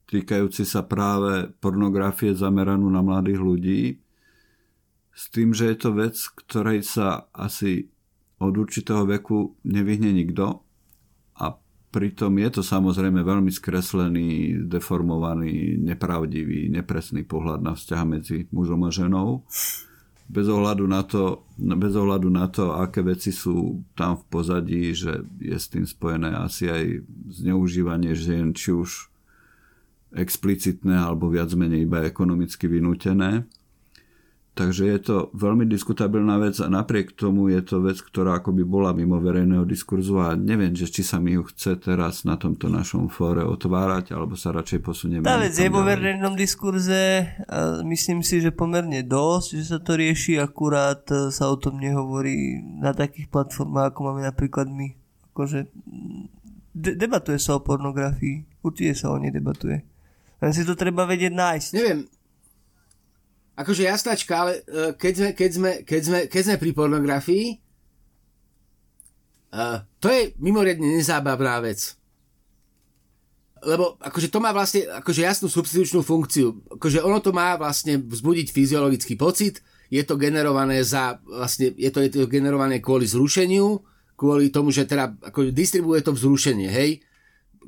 týkajúci 0.05 0.63
sa 0.65 0.85
práve 0.85 1.49
pornografie 1.57 2.37
zameranú 2.37 2.87
na 2.89 3.01
mladých 3.01 3.41
ľudí. 3.41 3.81
S 5.15 5.31
tým, 5.31 5.55
že 5.55 5.71
je 5.71 5.77
to 5.79 5.89
vec, 5.95 6.15
ktorej 6.45 6.83
sa 6.85 7.31
asi 7.31 7.89
od 8.37 8.53
určitého 8.53 9.07
veku 9.07 9.55
nevyhne 9.63 10.11
nikto 10.11 10.59
a 11.39 11.55
pritom 11.95 12.35
je 12.35 12.59
to 12.59 12.61
samozrejme 12.61 13.23
veľmi 13.23 13.47
skreslený, 13.47 14.59
deformovaný, 14.67 15.79
nepravdivý, 15.79 16.67
nepresný 16.67 17.23
pohľad 17.23 17.63
na 17.63 17.73
vzťah 17.79 18.01
medzi 18.03 18.37
mužom 18.51 18.83
a 18.83 18.91
ženou. 18.91 19.47
Bez 20.25 20.49
ohľadu 20.49 20.85
na 20.89 21.05
to, 21.05 21.45
bez 21.57 21.93
ohľadu 21.93 22.29
na 22.33 22.49
to, 22.49 22.73
aké 22.73 23.05
veci 23.05 23.29
sú 23.29 23.85
tam 23.93 24.17
v 24.17 24.23
pozadí, 24.29 24.83
že 24.91 25.21
je 25.37 25.53
s 25.53 25.69
tým 25.69 25.85
spojené 25.85 26.33
asi 26.33 26.65
aj 26.65 27.05
zneužívanie 27.29 28.17
žien, 28.17 28.49
či 28.51 28.73
už 28.73 29.13
explicitné 30.15 30.97
alebo 30.97 31.29
viac 31.29 31.53
menej 31.53 31.85
iba 31.85 32.01
ekonomicky 32.01 32.65
vynútené. 32.65 33.45
Takže 34.55 34.87
je 34.87 34.99
to 35.03 35.15
veľmi 35.35 35.67
diskutabilná 35.67 36.39
vec 36.39 36.55
a 36.63 36.71
napriek 36.71 37.11
tomu 37.11 37.51
je 37.51 37.59
to 37.59 37.83
vec, 37.83 37.99
ktorá 37.99 38.39
akoby 38.39 38.63
bola 38.63 38.95
mimo 38.95 39.19
verejného 39.19 39.67
diskurzu 39.67 40.23
a 40.23 40.31
neviem, 40.39 40.71
že 40.71 40.87
či 40.87 41.03
sa 41.03 41.19
mi 41.19 41.35
ju 41.35 41.43
chce 41.43 41.75
teraz 41.75 42.23
na 42.23 42.39
tomto 42.39 42.71
našom 42.71 43.11
fóre 43.11 43.43
otvárať, 43.43 44.15
alebo 44.15 44.39
sa 44.39 44.55
radšej 44.55 44.79
posunieme. 44.79 45.27
Tá 45.27 45.35
vec 45.35 45.51
je 45.51 45.67
vo 45.67 45.83
verejnom 45.83 46.39
diskurze 46.39 47.35
a 47.51 47.83
myslím 47.83 48.23
si, 48.23 48.39
že 48.39 48.55
pomerne 48.55 49.03
dosť, 49.03 49.47
že 49.59 49.63
sa 49.75 49.79
to 49.83 49.99
rieši, 49.99 50.39
akurát 50.39 51.03
e, 51.11 51.35
sa 51.35 51.51
o 51.51 51.59
tom 51.59 51.75
nehovorí 51.75 52.63
na 52.79 52.95
takých 52.95 53.27
platformách, 53.27 53.91
ako 53.91 53.99
máme 54.07 54.23
napríklad 54.23 54.71
my. 54.71 54.95
Akože 55.35 55.67
de- 56.71 56.95
debatuje 56.95 57.43
sa 57.43 57.59
o 57.59 57.63
pornografii, 57.63 58.63
určite 58.63 58.95
sa 58.95 59.11
o 59.11 59.19
nej 59.19 59.35
debatuje. 59.35 59.83
Len 60.39 60.51
si 60.55 60.63
to 60.63 60.79
treba 60.79 61.03
vedieť 61.03 61.35
nájsť. 61.35 61.69
Neviem, 61.75 62.07
akože 63.55 63.87
jasnačka, 63.87 64.33
ale 64.35 64.53
uh, 64.67 64.91
keď, 64.95 65.13
sme, 65.15 65.29
keď, 65.31 65.49
sme, 65.51 65.71
keď, 65.87 66.01
sme, 66.03 66.19
keď 66.27 66.41
sme 66.43 66.55
pri 66.61 66.71
pornografii, 66.75 67.45
uh, 69.55 69.83
to 70.03 70.07
je 70.11 70.35
mimoriadne 70.37 70.99
nezábavná 70.99 71.63
vec. 71.63 71.95
Lebo 73.65 73.97
akože 73.97 74.29
to 74.29 74.37
má 74.37 74.53
vlastne 74.53 74.85
akože 74.85 75.25
jasnú 75.25 75.49
substitučnú 75.49 76.05
funkciu. 76.05 76.53
Akože 76.77 77.01
ono 77.01 77.17
to 77.17 77.33
má 77.33 77.57
vlastne 77.57 77.97
vzbudiť 77.97 78.53
fyziologický 78.53 79.17
pocit, 79.17 79.65
je 79.89 80.01
to 80.05 80.17
generované 80.17 80.81
za, 80.81 81.17
vlastne, 81.25 81.73
je 81.77 81.89
to, 81.93 82.01
je 82.01 82.09
to 82.13 82.25
generované 82.25 82.81
kvôli 82.81 83.05
zrušeniu, 83.05 83.81
kvôli 84.17 84.49
tomu, 84.49 84.73
že 84.73 84.89
teda 84.89 85.13
ako 85.21 85.53
distribuje 85.53 86.01
to 86.01 86.15
vzrušenie, 86.15 86.69
hej. 86.69 87.01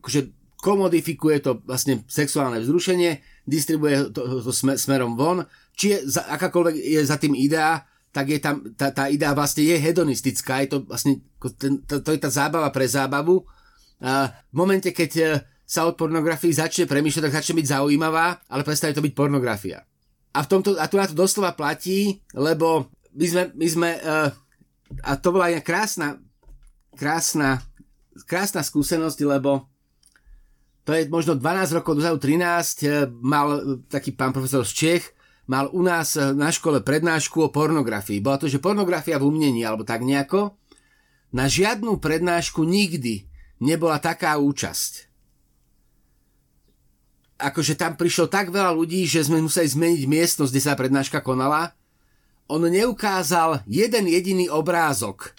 Akože 0.01 0.33
komodifikuje 0.57 1.37
to 1.43 1.61
vlastne 1.63 2.01
sexuálne 2.09 2.57
vzrušenie, 2.63 3.21
distribuje 3.45 4.09
to, 4.09 4.41
to 4.41 4.51
smerom 4.53 5.13
von 5.13 5.45
či 5.77 5.93
je 5.93 5.97
za, 6.09 6.25
akákoľvek 6.25 6.75
je 6.75 7.01
za 7.05 7.21
tým 7.21 7.37
idea, 7.37 7.85
tak 8.09 8.33
je 8.33 8.39
tam, 8.41 8.65
tá, 8.73 8.89
tá 8.89 9.05
idea 9.13 9.37
vlastne 9.37 9.61
je 9.61 9.77
hedonistická, 9.77 10.65
je 10.65 10.69
to 10.73 10.77
vlastne, 10.89 11.21
ten, 11.61 11.85
to, 11.85 12.01
to 12.01 12.09
je 12.17 12.19
tá 12.19 12.33
zábava 12.33 12.73
pre 12.73 12.89
zábavu. 12.89 13.45
A 14.01 14.33
v 14.49 14.55
momente, 14.57 14.89
keď 14.89 15.11
e, 15.21 15.25
sa 15.69 15.85
od 15.85 15.93
pornografii 15.93 16.49
začne 16.49 16.89
premýšľať, 16.89 17.29
tak 17.29 17.37
začne 17.37 17.61
byť 17.61 17.67
zaujímavá, 17.77 18.41
ale 18.49 18.65
prestane 18.65 18.97
to 18.97 19.05
byť 19.05 19.13
pornografia. 19.13 19.85
A, 20.33 20.41
v 20.41 20.49
tomto, 20.49 20.81
a 20.81 20.89
tu 20.89 20.97
na 20.97 21.05
to 21.05 21.13
doslova 21.13 21.53
platí, 21.53 22.25
lebo 22.33 22.89
my 23.13 23.25
sme, 23.29 23.43
my 23.53 23.67
sme 23.69 23.89
uh, 24.01 24.29
a 25.03 25.11
to 25.19 25.35
bola 25.35 25.51
jedna 25.51 25.63
krásna, 25.65 26.07
krásna, 26.95 27.61
krásna 28.25 28.61
skúsenosť, 28.63 29.19
lebo 29.27 29.67
to 30.87 30.95
je 30.95 31.11
možno 31.11 31.35
12 31.35 31.75
rokov 31.75 31.99
dozadu, 31.99 32.15
13, 32.23 32.87
e, 32.87 33.11
mal 33.19 33.77
taký 33.91 34.15
pán 34.15 34.31
profesor 34.31 34.63
z 34.63 34.71
Čech, 34.71 35.03
mal 35.47 35.71
u 35.71 35.81
nás 35.81 36.19
eh, 36.19 36.35
na 36.35 36.51
škole 36.51 36.83
prednášku 36.83 37.47
o 37.47 37.49
pornografii. 37.49 38.21
Bola 38.21 38.37
to, 38.37 38.51
že 38.51 38.61
pornografia 38.61 39.17
v 39.17 39.27
umnení, 39.31 39.63
alebo 39.63 39.87
tak 39.87 40.03
nejako. 40.03 40.53
Na 41.33 41.47
žiadnu 41.47 41.99
prednášku 41.99 42.63
nikdy 42.63 43.27
nebola 43.59 43.99
taká 43.99 44.37
účasť. 44.39 45.07
Akože 47.37 47.77
tam 47.77 47.93
prišlo 47.93 48.31
tak 48.31 48.49
veľa 48.49 48.73
ľudí, 48.73 49.05
že 49.05 49.27
sme 49.27 49.43
museli 49.43 49.69
zmeniť 49.69 50.03
miestnosť, 50.09 50.51
kde 50.51 50.63
sa 50.63 50.73
prednáška 50.73 51.19
konala. 51.21 51.75
On 52.49 52.63
neukázal 52.63 53.61
jeden 53.67 54.07
jediný 54.07 54.47
obrázok, 54.49 55.35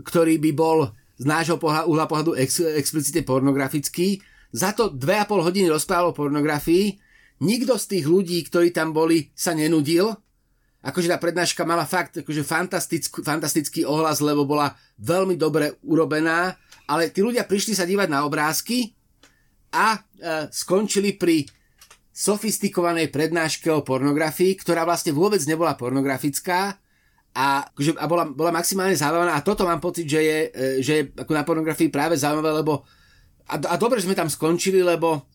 ktorý 0.00 0.40
by 0.40 0.50
bol 0.54 0.78
z 1.20 1.24
nášho 1.28 1.60
uhla 1.60 2.08
pohľadu 2.08 2.38
ex, 2.38 2.62
explicitne 2.62 3.26
pornografický. 3.26 4.22
Za 4.54 4.72
to 4.72 4.88
dve 4.88 5.20
a 5.20 5.28
pol 5.28 5.44
hodiny 5.44 5.68
rozprával 5.68 6.14
o 6.14 6.16
pornografii 6.16 6.96
Nikto 7.42 7.74
z 7.74 7.84
tých 7.98 8.04
ľudí, 8.06 8.38
ktorí 8.46 8.70
tam 8.70 8.94
boli, 8.94 9.34
sa 9.34 9.50
nenudil. 9.50 10.14
Akože 10.82 11.10
tá 11.10 11.18
prednáška 11.18 11.66
mala 11.66 11.82
fakt 11.82 12.22
akože 12.22 12.42
fantastický, 12.46 13.22
fantastický 13.22 13.80
ohlas, 13.82 14.22
lebo 14.22 14.46
bola 14.46 14.74
veľmi 15.02 15.34
dobre 15.34 15.78
urobená, 15.82 16.54
ale 16.86 17.10
tí 17.10 17.22
ľudia 17.22 17.46
prišli 17.46 17.74
sa 17.74 17.86
dívať 17.86 18.10
na 18.10 18.26
obrázky 18.26 18.94
a 19.74 19.94
e, 19.94 19.98
skončili 20.50 21.14
pri 21.18 21.46
sofistikovanej 22.12 23.14
prednáške 23.14 23.70
o 23.70 23.86
pornografii, 23.86 24.58
ktorá 24.58 24.82
vlastne 24.82 25.14
vôbec 25.14 25.40
nebola 25.46 25.78
pornografická 25.78 26.76
a, 27.32 27.46
akože, 27.72 27.96
a 27.96 28.06
bola, 28.10 28.24
bola 28.28 28.52
maximálne 28.52 28.92
zábavná 28.92 29.38
a 29.38 29.46
toto 29.46 29.64
mám 29.64 29.80
pocit, 29.80 30.04
že 30.04 30.20
je, 30.20 30.38
e, 30.52 30.66
že 30.84 30.92
je 30.98 31.02
ako 31.14 31.32
na 31.32 31.46
pornografii 31.46 31.88
práve 31.88 32.18
zaujímavé, 32.18 32.60
lebo 32.60 32.84
a, 33.48 33.54
a 33.58 33.74
dobre, 33.80 33.98
že 33.98 34.06
sme 34.06 34.18
tam 34.18 34.30
skončili, 34.30 34.84
lebo 34.84 35.31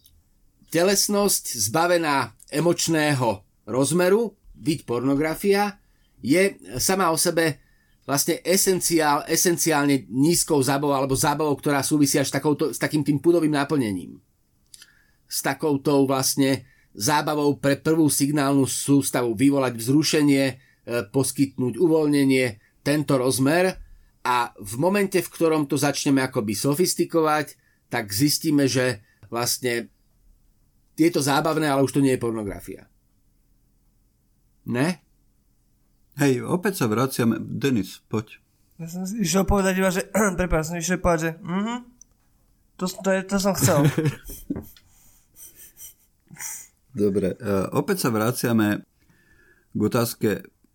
telesnosť 0.69 1.57
zbavená 1.69 2.35
emočného 2.51 3.43
rozmeru, 3.67 4.35
byť 4.57 4.79
pornografia, 4.89 5.77
je 6.23 6.57
sama 6.81 7.13
o 7.13 7.17
sebe 7.19 7.61
vlastne 8.07 8.39
esenciál, 8.41 9.27
esenciálne 9.27 10.07
nízkou 10.07 10.57
zábavou 10.63 10.95
alebo 10.95 11.13
zábavou, 11.13 11.53
ktorá 11.59 11.83
súvisí 11.83 12.15
až 12.15 12.31
takouto, 12.31 12.71
s 12.71 12.79
takým 12.79 13.03
tým 13.03 13.19
pudovým 13.19 13.51
naplnením. 13.51 14.17
S 15.27 15.43
takouto 15.43 16.07
vlastne 16.07 16.63
zábavou 16.95 17.59
pre 17.59 17.75
prvú 17.75 18.07
signálnu 18.07 18.63
sústavu 18.65 19.35
vyvolať 19.35 19.75
vzrušenie, 19.75 20.45
e, 20.47 20.55
poskytnúť 21.11 21.75
uvoľnenie, 21.77 22.45
tento 22.81 23.19
rozmer 23.19 23.75
a 24.23 24.55
v 24.55 24.73
momente, 24.79 25.19
v 25.19 25.27
ktorom 25.27 25.67
to 25.67 25.75
začneme 25.75 26.23
akoby 26.23 26.55
sofistikovať, 26.55 27.59
tak 27.91 28.07
zistíme, 28.15 28.71
že 28.71 29.03
vlastne 29.27 29.91
je 30.97 31.09
to 31.13 31.21
zábavné, 31.21 31.69
ale 31.69 31.85
už 31.85 31.93
to 31.93 32.01
nie 32.01 32.17
je 32.17 32.23
pornografia. 32.23 32.89
Ne? 34.65 34.99
Hej, 36.17 36.41
opäť 36.41 36.81
sa 36.83 36.89
vraciame. 36.89 37.37
Denis, 37.37 38.01
poď. 38.09 38.41
Ja 38.81 38.89
som 38.89 39.05
išiel 39.05 39.45
povedať 39.45 39.73
iba, 39.77 39.93
že... 39.93 40.09
prepáč, 40.37 40.73
som 40.73 40.81
išiel 40.81 40.97
povedať, 40.97 41.21
že... 41.21 41.31
Mm-hmm, 41.39 41.77
to, 42.77 42.85
to, 42.89 43.09
je, 43.13 43.21
to 43.25 43.35
som 43.37 43.53
chcel. 43.53 43.85
Dobre, 46.97 47.37
uh, 47.37 47.69
opäť 47.77 48.05
sa 48.05 48.09
vraciame 48.09 48.81
k 49.77 49.81
otázke 49.81 50.29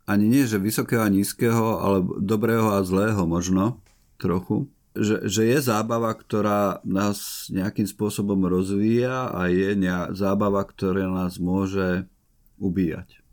ani 0.06 0.26
nie, 0.30 0.46
že 0.46 0.62
vysokého 0.62 1.02
a 1.02 1.10
nízkeho, 1.10 1.82
ale 1.82 1.98
dobrého 2.22 2.78
a 2.78 2.86
zlého 2.86 3.26
možno 3.26 3.82
trochu 4.18 4.70
že, 4.92 5.24
že 5.24 5.42
je 5.48 5.58
zábava, 5.60 6.12
ktorá 6.12 6.84
nás 6.84 7.48
nejakým 7.48 7.88
spôsobom 7.88 8.44
rozvíja 8.44 9.32
a 9.32 9.48
je 9.48 9.72
ne- 9.72 10.12
zábava, 10.12 10.64
ktorá 10.68 11.08
nás 11.08 11.40
môže 11.40 12.04
ubíjať. 12.60 13.24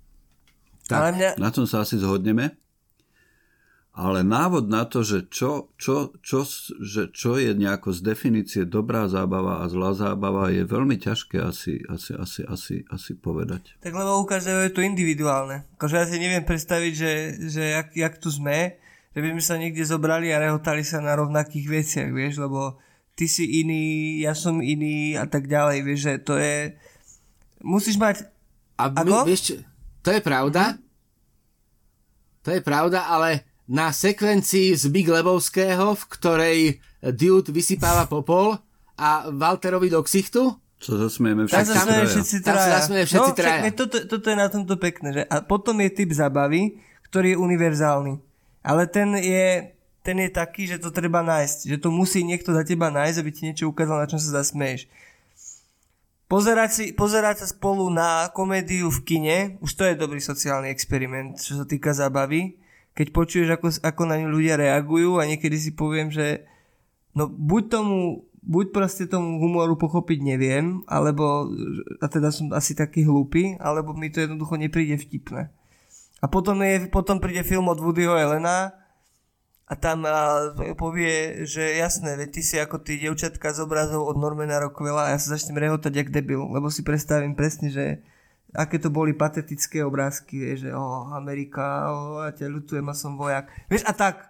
Tak, 0.90 1.16
mňa... 1.16 1.30
na 1.38 1.50
tom 1.54 1.70
sa 1.70 1.86
asi 1.86 2.00
zhodneme. 2.00 2.58
Ale 4.00 4.24
návod 4.24 4.72
na 4.72 4.88
to, 4.88 5.04
že 5.04 5.28
čo, 5.28 5.76
čo, 5.76 6.16
čo, 6.24 6.48
že 6.80 7.12
čo 7.12 7.36
je 7.36 7.52
nejako 7.52 7.92
z 7.92 8.00
definície 8.00 8.64
dobrá 8.64 9.12
zábava 9.12 9.60
a 9.60 9.68
zlá 9.68 9.92
zábava, 9.92 10.48
je 10.56 10.64
veľmi 10.64 10.96
ťažké 10.96 11.36
asi, 11.44 11.84
asi, 11.84 12.16
asi, 12.16 12.42
asi, 12.48 12.76
asi 12.88 13.12
povedať. 13.20 13.76
Tak 13.84 13.92
lebo 13.92 14.24
u 14.24 14.26
každého 14.30 14.72
je 14.72 14.72
to 14.72 14.88
individuálne. 14.88 15.68
Akože 15.76 15.96
ja 16.00 16.06
si 16.08 16.16
neviem 16.16 16.48
predstaviť, 16.48 16.94
že, 16.96 17.12
že 17.52 17.64
jak, 17.76 17.88
jak 17.92 18.14
tu 18.24 18.32
sme, 18.32 18.80
že 19.16 19.20
by 19.20 19.28
sme 19.36 19.44
sa 19.44 19.56
niekde 19.58 19.84
zobrali 19.86 20.30
a 20.30 20.42
rehotali 20.42 20.86
sa 20.86 21.02
na 21.02 21.18
rovnakých 21.18 21.68
veciach, 21.68 22.10
vieš, 22.14 22.42
lebo 22.42 22.78
ty 23.18 23.26
si 23.26 23.66
iný, 23.66 24.18
ja 24.22 24.38
som 24.38 24.62
iný 24.62 25.18
a 25.18 25.26
tak 25.26 25.50
ďalej, 25.50 25.78
vieš, 25.84 26.00
že 26.06 26.14
to 26.22 26.38
je... 26.38 26.78
Musíš 27.66 28.00
mať... 28.00 28.30
A 28.80 28.96
my, 29.04 29.28
vieš 29.28 29.42
čo, 29.52 29.54
to 30.00 30.16
je 30.16 30.22
pravda, 30.24 30.80
to 32.48 32.56
je 32.56 32.64
pravda, 32.64 33.12
ale 33.12 33.44
na 33.68 33.92
sekvencii 33.92 34.72
z 34.72 34.88
Big 34.88 35.06
Lebovského, 35.06 35.94
v 35.94 36.04
ktorej 36.08 36.60
Dude 37.12 37.52
vysypáva 37.52 38.08
popol 38.08 38.56
a 38.96 39.28
Walterovi 39.28 39.92
do 39.92 40.00
ksichtu, 40.00 40.56
čo 40.80 40.96
zasmieme 40.96 41.44
všetci, 41.44 41.60
tak 41.60 41.68
zasmieme 41.68 42.08
všetci 42.08 42.38
traja. 42.40 42.56
Tam 42.56 42.72
zasmieme 42.80 43.06
všetci 43.06 43.32
no, 43.32 43.36
traja. 43.36 43.62
Toto, 43.76 43.98
toto 44.08 44.26
je 44.32 44.38
na 44.40 44.48
tomto 44.48 44.76
pekné. 44.80 45.08
Že? 45.12 45.24
A 45.28 45.36
potom 45.44 45.76
je 45.84 45.90
typ 45.92 46.10
zabavy, 46.16 46.80
ktorý 47.12 47.36
je 47.36 47.38
univerzálny. 47.38 48.14
Ale 48.64 48.88
ten 48.88 49.16
je, 49.16 49.72
ten 50.04 50.18
je 50.20 50.30
taký, 50.30 50.68
že 50.68 50.82
to 50.82 50.92
treba 50.92 51.24
nájsť. 51.24 51.72
Že 51.76 51.78
to 51.80 51.90
musí 51.92 52.24
niekto 52.24 52.52
za 52.52 52.64
teba 52.68 52.92
nájsť, 52.92 53.18
aby 53.20 53.32
ti 53.32 53.42
niečo 53.48 53.72
ukázal, 53.72 54.04
na 54.04 54.10
čom 54.10 54.20
sa 54.20 54.44
zasmeješ. 54.44 54.88
Pozerať, 56.30 56.70
si, 56.70 56.86
pozerať 56.94 57.42
sa 57.42 57.48
spolu 57.50 57.90
na 57.90 58.30
komédiu 58.30 58.94
v 58.94 59.02
kine, 59.02 59.38
už 59.66 59.74
to 59.74 59.82
je 59.82 59.98
dobrý 59.98 60.22
sociálny 60.22 60.70
experiment, 60.70 61.42
čo 61.42 61.58
sa 61.58 61.66
týka 61.66 61.90
zábavy. 61.90 62.54
Keď 62.94 63.08
počuješ, 63.10 63.50
ako, 63.58 63.68
ako 63.82 64.02
na 64.06 64.22
ňu 64.22 64.30
ľudia 64.30 64.62
reagujú 64.62 65.18
a 65.18 65.26
niekedy 65.26 65.58
si 65.58 65.74
poviem, 65.74 66.14
že 66.14 66.46
no 67.18 67.26
buď 67.26 67.64
tomu, 67.74 68.30
buď 68.46 68.66
proste 68.70 69.10
tomu 69.10 69.42
humoru 69.42 69.74
pochopiť 69.74 70.20
neviem, 70.22 70.86
alebo, 70.86 71.50
a 71.98 72.06
teda 72.06 72.30
som 72.30 72.54
asi 72.54 72.78
taký 72.78 73.10
hlúpy, 73.10 73.58
alebo 73.58 73.98
mi 73.98 74.14
to 74.14 74.22
jednoducho 74.22 74.54
nepríde 74.54 75.02
vtipné. 75.02 75.50
A 76.20 76.28
potom, 76.28 76.60
je, 76.60 76.92
potom 76.92 77.24
príde 77.24 77.48
film 77.48 77.72
od 77.72 77.80
Woodyho 77.80 78.20
Elena 78.20 78.76
a 79.70 79.74
tam 79.80 80.04
a, 80.04 80.52
povie, 80.76 81.48
že 81.48 81.80
jasné, 81.80 82.20
veď 82.20 82.30
ty 82.34 82.42
si 82.44 82.56
ako 82.60 82.84
tí 82.84 83.00
devčatka 83.00 83.56
z 83.56 83.64
obrazov 83.64 84.04
od 84.04 84.20
Normana 84.20 84.60
Rockwella 84.60 85.08
a 85.08 85.12
ja 85.16 85.20
sa 85.22 85.40
začnem 85.40 85.62
rehotať 85.62 85.94
jak 85.96 86.10
debil, 86.12 86.44
lebo 86.52 86.68
si 86.68 86.84
predstavím 86.84 87.40
presne, 87.40 87.72
že 87.72 87.86
aké 88.52 88.82
to 88.82 88.92
boli 88.92 89.16
patetické 89.16 89.80
obrázky, 89.86 90.44
vieš, 90.44 90.68
že 90.68 90.72
oh, 90.76 91.14
Amerika, 91.16 91.88
oh, 91.94 92.26
ja 92.28 92.36
ťa 92.36 92.48
ľutujem 92.50 92.86
a 92.90 92.96
som 92.98 93.16
vojak. 93.16 93.48
Vieš, 93.72 93.88
a 93.88 93.94
tak. 93.96 94.28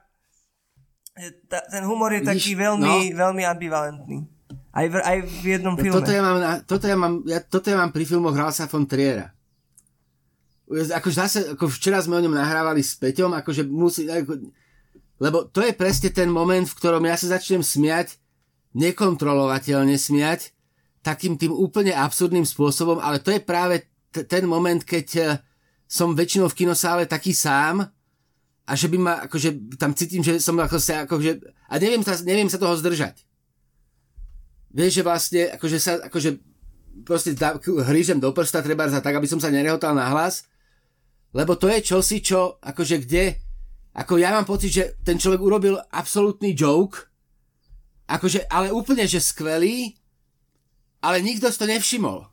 Ta, 1.49 1.63
ten 1.71 1.83
humor 1.87 2.13
je 2.13 2.21
Vidíš, 2.21 2.31
taký 2.35 2.51
veľmi, 2.59 2.95
no. 3.11 3.17
veľmi 3.17 3.43
ambivalentný. 3.47 4.17
Aj 4.75 4.85
v, 4.85 4.93
aj 5.01 5.17
v 5.23 5.45
jednom 5.57 5.73
no, 5.73 5.81
filme. 5.81 5.97
Toto 5.97 6.11
ja, 6.11 6.21
mám, 6.21 6.37
toto, 6.67 6.85
ja 6.85 6.97
mám, 6.99 7.13
ja, 7.25 7.39
toto 7.41 7.65
ja 7.71 7.77
mám 7.79 7.91
pri 7.95 8.03
filmoch 8.05 8.35
Ralsa 8.35 8.67
von 8.67 8.85
Triera 8.85 9.38
ako 10.70 11.09
zase, 11.09 11.39
ako 11.57 11.65
včera 11.65 11.97
sme 11.97 12.22
o 12.22 12.24
ňom 12.24 12.38
nahrávali 12.38 12.86
s 12.86 12.93
Peťom, 12.93 13.34
akože 13.34 13.65
musí, 13.65 14.05
ako, 14.05 14.38
lebo 15.17 15.49
to 15.49 15.65
je 15.65 15.74
presne 15.74 16.13
ten 16.13 16.30
moment, 16.30 16.63
v 16.63 16.78
ktorom 16.78 17.01
ja 17.09 17.17
sa 17.17 17.38
začnem 17.38 17.65
smiať, 17.65 18.22
nekontrolovateľne 18.78 19.97
smiať, 19.97 20.53
takým 21.01 21.41
tým 21.41 21.49
úplne 21.49 21.97
absurdným 21.97 22.45
spôsobom, 22.45 23.01
ale 23.01 23.17
to 23.17 23.34
je 23.34 23.41
práve 23.41 23.89
t- 24.13 24.26
ten 24.30 24.45
moment, 24.45 24.78
keď 24.78 25.07
uh, 25.17 25.28
som 25.89 26.13
väčšinou 26.13 26.45
v 26.53 26.57
kinosále 26.63 27.09
taký 27.09 27.34
sám 27.34 27.89
a 28.70 28.72
že 28.78 28.86
by 28.93 28.97
ma, 29.01 29.13
akože 29.26 29.80
tam 29.82 29.97
cítim, 29.97 30.22
že 30.22 30.38
som 30.38 30.53
ako 30.53 30.78
sa, 30.78 31.09
akože, 31.09 31.41
a 31.65 31.74
neviem 31.82 32.05
sa, 32.05 32.13
neviem 32.22 32.45
sa 32.45 32.61
toho 32.61 32.78
zdržať. 32.78 33.26
Vieš, 34.70 35.01
že 35.01 35.03
vlastne, 35.03 35.41
akože 35.57 35.78
sa, 35.82 35.97
akože 36.05 36.38
proste 37.01 37.34
hrížem 37.89 38.22
do 38.22 38.30
prsta, 38.30 38.61
treba 38.61 38.86
za 38.86 39.01
tak, 39.01 39.17
aby 39.17 39.26
som 39.26 39.41
sa 39.41 39.49
nerehotal 39.49 39.97
na 39.97 40.05
hlas 40.13 40.45
lebo 41.34 41.53
to 41.55 41.69
je 41.69 41.80
čosi, 41.86 42.25
čo, 42.25 42.57
akože 42.57 43.05
kde, 43.05 43.38
ako 43.93 44.17
ja 44.17 44.34
mám 44.34 44.45
pocit, 44.45 44.71
že 44.73 44.84
ten 45.05 45.17
človek 45.17 45.41
urobil 45.41 45.75
absolútny 45.93 46.57
joke, 46.57 47.09
akože, 48.09 48.49
ale 48.49 48.73
úplne, 48.73 49.05
že 49.05 49.21
skvelý, 49.21 49.93
ale 51.05 51.21
nikto 51.21 51.49
si 51.49 51.59
to 51.61 51.69
nevšimol. 51.69 52.25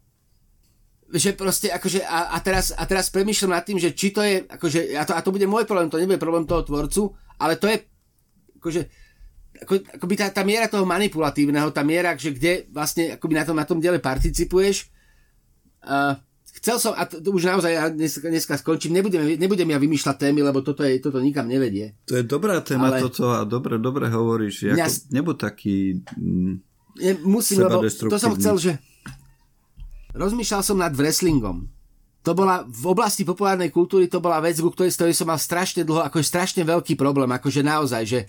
Že 1.06 1.38
proste, 1.38 1.68
akože, 1.70 2.02
a, 2.02 2.34
a, 2.34 2.38
teraz, 2.42 2.74
a 2.74 2.82
teraz 2.88 3.12
premýšľam 3.12 3.54
nad 3.54 3.64
tým, 3.64 3.78
že 3.78 3.94
či 3.94 4.10
to 4.10 4.24
je, 4.24 4.42
akože, 4.42 4.96
a 4.96 5.04
to, 5.06 5.12
a 5.14 5.20
to 5.22 5.30
bude 5.30 5.46
môj 5.46 5.68
problém, 5.68 5.92
to 5.92 6.00
nebude 6.00 6.18
problém 6.18 6.48
toho 6.48 6.66
tvorcu, 6.66 7.14
ale 7.38 7.60
to 7.60 7.70
je, 7.70 7.76
akože, 8.58 8.82
ako, 9.62 9.72
akoby 10.00 10.14
tá, 10.18 10.26
tá 10.32 10.42
miera 10.42 10.66
toho 10.66 10.88
manipulatívneho, 10.88 11.70
tá 11.70 11.86
miera, 11.86 12.16
že 12.18 12.34
kde 12.34 12.66
vlastne 12.72 13.16
akoby 13.16 13.34
na 13.36 13.44
tom, 13.46 13.56
na 13.56 13.66
tom 13.68 13.78
diele 13.78 14.02
participuješ, 14.02 14.90
uh, 15.86 16.18
Chcel 16.56 16.80
som, 16.80 16.92
a 16.96 17.04
to, 17.04 17.20
to 17.20 17.28
už 17.36 17.52
naozaj 17.52 17.72
ja 17.72 17.84
dneska, 17.92 18.32
dneska 18.32 18.54
skončím, 18.56 18.96
nebudem, 18.96 19.36
nebudem 19.36 19.68
ja 19.68 19.76
vymýšľať 19.76 20.16
témy, 20.16 20.40
lebo 20.40 20.64
toto, 20.64 20.80
je, 20.88 20.96
toto 21.04 21.20
nikam 21.20 21.44
nevedie. 21.44 21.92
To 22.08 22.16
je 22.16 22.24
dobrá 22.24 22.64
téma 22.64 22.88
ale... 22.88 23.04
toto 23.04 23.28
a 23.28 23.44
dobre, 23.44 23.76
dobre 23.76 24.08
hovoríš. 24.08 24.72
Ako, 24.72 24.80
ja... 24.80 24.88
Nebuď 24.88 25.36
taký 25.36 26.00
mm, 26.16 26.54
ne, 26.96 27.12
musím, 27.28 27.60
lebo 27.60 27.84
to 27.84 28.16
som 28.16 28.32
chcel, 28.40 28.56
že 28.56 28.72
rozmýšľal 30.16 30.62
som 30.64 30.80
nad 30.80 30.96
wrestlingom. 30.96 31.68
To 32.24 32.34
bola 32.34 32.66
v 32.66 32.84
oblasti 32.90 33.22
populárnej 33.22 33.70
kultúry, 33.70 34.10
to 34.10 34.18
bola 34.18 34.42
vec, 34.42 34.58
ku 34.58 34.72
ktorej, 34.72 34.96
ktorej 34.98 35.14
som 35.14 35.30
mal 35.30 35.38
strašne 35.38 35.86
dlho, 35.86 36.02
ako 36.02 36.18
je 36.18 36.26
strašne 36.26 36.66
veľký 36.66 36.98
problém, 36.98 37.30
akože 37.30 37.62
naozaj, 37.62 38.02
že 38.02 38.20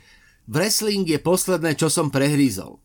wrestling 0.46 1.08
je 1.08 1.18
posledné, 1.18 1.74
čo 1.74 1.90
som 1.90 2.14
prehrízol. 2.14 2.78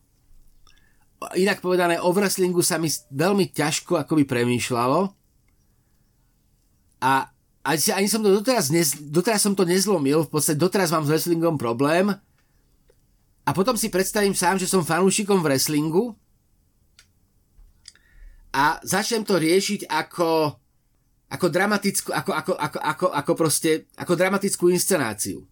Inak 1.37 1.61
povedané, 1.61 2.01
o 2.01 2.09
wrestlingu 2.09 2.65
sa 2.65 2.81
mi 2.81 2.89
veľmi 3.13 3.53
ťažko 3.53 4.01
akoby 4.01 4.25
premýšľalo, 4.25 5.22
a 7.03 7.27
ani, 7.67 7.79
ani 7.91 8.07
som 8.07 8.23
to 8.23 8.31
doteraz, 8.31 8.71
nez, 8.71 8.95
doteraz 8.95 9.43
som 9.43 9.51
to 9.55 9.67
nezlomil, 9.67 10.23
v 10.23 10.31
podstate 10.31 10.55
doteraz 10.55 10.95
mám 10.95 11.03
s 11.03 11.11
wrestlingom 11.11 11.59
problém. 11.59 12.15
A 13.43 13.49
potom 13.51 13.75
si 13.75 13.91
predstavím 13.91 14.31
sám, 14.31 14.55
že 14.55 14.71
som 14.71 14.87
fanúšikom 14.87 15.43
wrestlingu 15.43 16.15
a 18.55 18.79
začnem 18.87 19.27
to 19.27 19.35
riešiť 19.35 19.91
ako, 19.91 20.55
ako 21.27 21.45
dramatickú, 21.51 22.09
ako, 22.15 22.31
ako, 22.31 22.53
ako, 22.55 22.79
ako, 22.79 23.05
ako 23.11 23.31
proste, 23.35 23.71
ako 23.99 24.13
dramatickú 24.15 24.71
inscenáciu. 24.71 25.43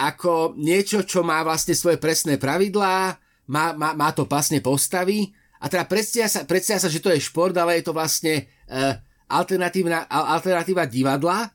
Ako 0.00 0.56
niečo, 0.56 1.04
čo 1.04 1.20
má 1.20 1.44
vlastne 1.44 1.76
svoje 1.76 2.00
presné 2.00 2.40
pravidlá, 2.40 3.20
má, 3.52 3.76
má, 3.76 3.92
má 3.92 4.08
to 4.16 4.24
pasne 4.24 4.64
postavy 4.64 5.28
a 5.58 5.66
teda 5.66 5.84
predstavia 5.90 6.30
sa, 6.30 6.46
predstavia 6.46 6.80
sa, 6.80 6.92
že 6.92 7.02
to 7.02 7.10
je 7.12 7.20
šport, 7.20 7.52
ale 7.56 7.80
je 7.80 7.84
to 7.84 7.92
vlastne 7.92 8.46
uh, 8.70 8.96
alternatíva 9.28 10.84
divadla 10.88 11.52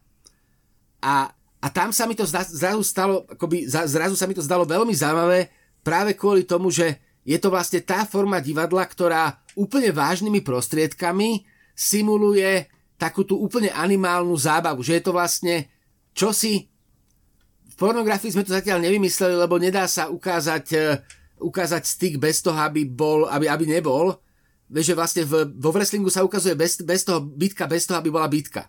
a, 1.02 1.16
a 1.34 1.68
tam 1.74 1.90
sa 1.90 2.06
mi 2.06 2.14
to 2.14 2.24
zrazu 2.30 2.86
stalo, 2.86 3.26
akoby, 3.28 3.66
zrazu 3.68 4.16
sa 4.16 4.30
mi 4.30 4.38
to 4.38 4.46
zdalo 4.46 4.64
veľmi 4.64 4.94
zaujímavé 4.94 5.50
práve 5.84 6.16
kvôli 6.16 6.48
tomu, 6.48 6.72
že 6.72 7.02
je 7.26 7.36
to 7.42 7.52
vlastne 7.52 7.84
tá 7.84 8.08
forma 8.08 8.40
divadla, 8.40 8.86
ktorá 8.86 9.42
úplne 9.58 9.92
vážnymi 9.92 10.44
prostriedkami 10.46 11.44
simuluje 11.74 12.68
takú 12.96 13.26
tú 13.28 13.42
úplne 13.42 13.74
animálnu 13.74 14.36
zábavu, 14.38 14.86
že 14.86 15.00
je 15.00 15.04
to 15.04 15.12
vlastne 15.12 15.68
čosi 16.14 16.72
v 17.74 17.76
pornografii 17.82 18.30
sme 18.30 18.46
to 18.46 18.54
zatiaľ 18.54 18.86
nevymysleli, 18.86 19.34
lebo 19.34 19.58
nedá 19.58 19.90
sa 19.90 20.06
ukázať, 20.06 20.66
e, 20.78 20.82
ukázať 21.42 21.82
styk 21.90 22.14
bez 22.22 22.46
toho, 22.46 22.54
aby, 22.54 22.86
bol, 22.86 23.26
aby, 23.26 23.50
aby 23.50 23.66
nebol, 23.66 24.14
Vieš, 24.74 24.90
že 24.90 24.98
vlastne 24.98 25.24
v, 25.30 25.54
vo 25.54 25.70
wrestlingu 25.70 26.10
sa 26.10 26.26
ukazuje 26.26 26.58
bez, 26.58 26.82
bez 26.82 27.06
toho 27.06 27.22
bitka, 27.22 27.70
bez 27.70 27.86
toho, 27.86 28.02
aby 28.02 28.10
bola 28.10 28.26
bitka. 28.26 28.66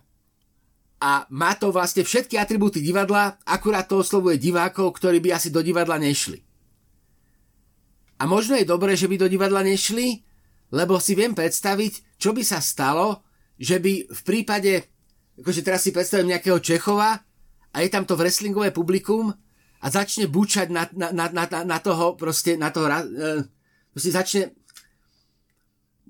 A 1.01 1.25
má 1.33 1.57
to 1.57 1.73
vlastne 1.73 2.05
všetky 2.05 2.37
atribúty 2.37 2.77
divadla, 2.77 3.41
akurát 3.41 3.89
to 3.89 4.05
oslovuje 4.05 4.37
divákov, 4.37 5.01
ktorí 5.01 5.17
by 5.17 5.33
asi 5.33 5.49
do 5.49 5.65
divadla 5.65 5.97
nešli. 5.97 6.45
A 8.21 8.29
možno 8.29 8.53
je 8.55 8.69
dobré, 8.69 8.93
že 8.93 9.09
by 9.09 9.17
do 9.17 9.27
divadla 9.27 9.65
nešli, 9.65 10.21
lebo 10.71 11.01
si 11.01 11.17
viem 11.17 11.33
predstaviť, 11.33 12.21
čo 12.21 12.31
by 12.31 12.43
sa 12.45 12.61
stalo, 12.61 13.25
že 13.57 13.81
by 13.81 14.07
v 14.07 14.21
prípade, 14.21 14.85
akože 15.41 15.61
teraz 15.65 15.83
si 15.83 15.91
predstavím 15.91 16.31
nejakého 16.37 16.61
Čechova 16.61 17.17
a 17.73 17.77
je 17.81 17.89
tam 17.91 18.05
to 18.07 18.13
wrestlingové 18.15 18.71
publikum 18.71 19.33
a 19.81 19.85
začne 19.89 20.31
bučať 20.31 20.69
na, 20.71 20.87
na, 20.95 21.11
na, 21.11 21.27
na, 21.33 21.45
na 21.65 21.79
toho, 21.81 22.15
proste 22.15 22.55
na 22.55 22.71
toho, 22.71 22.87
uh, 22.87 23.41
proste 23.91 24.11
začne 24.15 24.41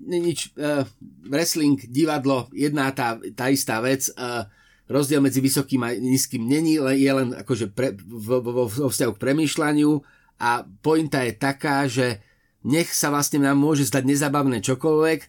nič, 0.00 0.52
uh, 0.56 0.84
wrestling, 1.24 1.80
divadlo, 1.88 2.48
jedná 2.52 2.92
tá, 2.92 3.16
tá 3.32 3.48
istá 3.48 3.80
vec, 3.80 4.12
uh, 4.14 4.44
rozdiel 4.86 5.24
medzi 5.24 5.42
vysokým 5.42 5.82
a 5.82 5.96
nízkym 5.96 6.46
není, 6.46 6.78
je 6.78 7.10
len 7.10 7.34
akože 7.34 7.72
pre, 7.74 7.96
vo, 8.06 8.38
vo, 8.38 8.64
vo 8.68 8.88
vzťahu 8.88 9.12
k 9.16 9.22
premýšľaniu 9.22 9.90
a 10.38 10.62
pointa 10.84 11.24
je 11.26 11.32
taká, 11.34 11.88
že 11.90 12.22
nech 12.62 12.92
sa 12.92 13.10
vlastne 13.10 13.42
nám 13.42 13.58
môže 13.58 13.88
zdať 13.88 14.04
nezabavné 14.06 14.62
čokoľvek, 14.62 15.20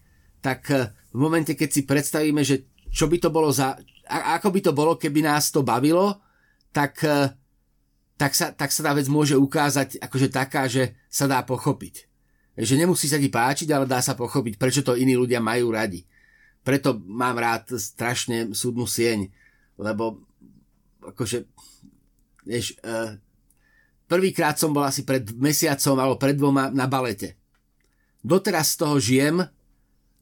tak 0.43 0.61
uh, 0.70 0.91
v 1.15 1.20
momente, 1.20 1.55
keď 1.55 1.70
si 1.72 1.82
predstavíme, 1.88 2.43
že 2.43 2.68
čo 2.91 3.07
by 3.07 3.18
to 3.18 3.30
bolo 3.32 3.49
za, 3.49 3.80
a, 4.07 4.38
ako 4.38 4.51
by 4.51 4.59
to 4.61 4.72
bolo, 4.76 4.99
keby 4.99 5.26
nás 5.26 5.49
to 5.49 5.63
bavilo, 5.65 6.22
tak, 6.72 7.01
tak, 8.22 8.32
sa, 8.38 8.53
tak 8.53 8.70
sa 8.70 8.86
tá 8.86 8.91
vec 8.93 9.09
môže 9.09 9.34
ukázať 9.34 9.97
akože 9.97 10.30
taká, 10.30 10.70
že 10.70 10.93
sa 11.09 11.26
dá 11.26 11.41
pochopiť 11.41 12.07
že 12.58 12.74
nemusí 12.74 13.05
sa 13.05 13.22
ti 13.22 13.30
páčiť, 13.30 13.70
ale 13.70 13.86
dá 13.86 14.01
sa 14.01 14.18
pochopiť, 14.18 14.58
prečo 14.58 14.82
to 14.82 14.97
iní 14.97 15.14
ľudia 15.14 15.38
majú 15.38 15.70
radi. 15.70 16.01
Preto 16.66 16.97
mám 17.05 17.38
rád 17.38 17.78
strašne 17.78 18.51
súdnu 18.51 18.89
sieň, 18.89 19.30
lebo 19.78 20.26
akože, 21.05 21.45
vieš, 22.49 22.74
uh, 22.82 23.14
prvýkrát 24.10 24.58
som 24.58 24.74
bol 24.74 24.84
asi 24.84 25.05
pred 25.05 25.24
mesiacom 25.38 25.95
alebo 26.01 26.18
pred 26.18 26.34
dvoma 26.34 26.74
na 26.74 26.89
balete. 26.89 27.38
Doteraz 28.26 28.74
z 28.74 28.78
toho 28.82 28.97
žijem, 28.97 29.45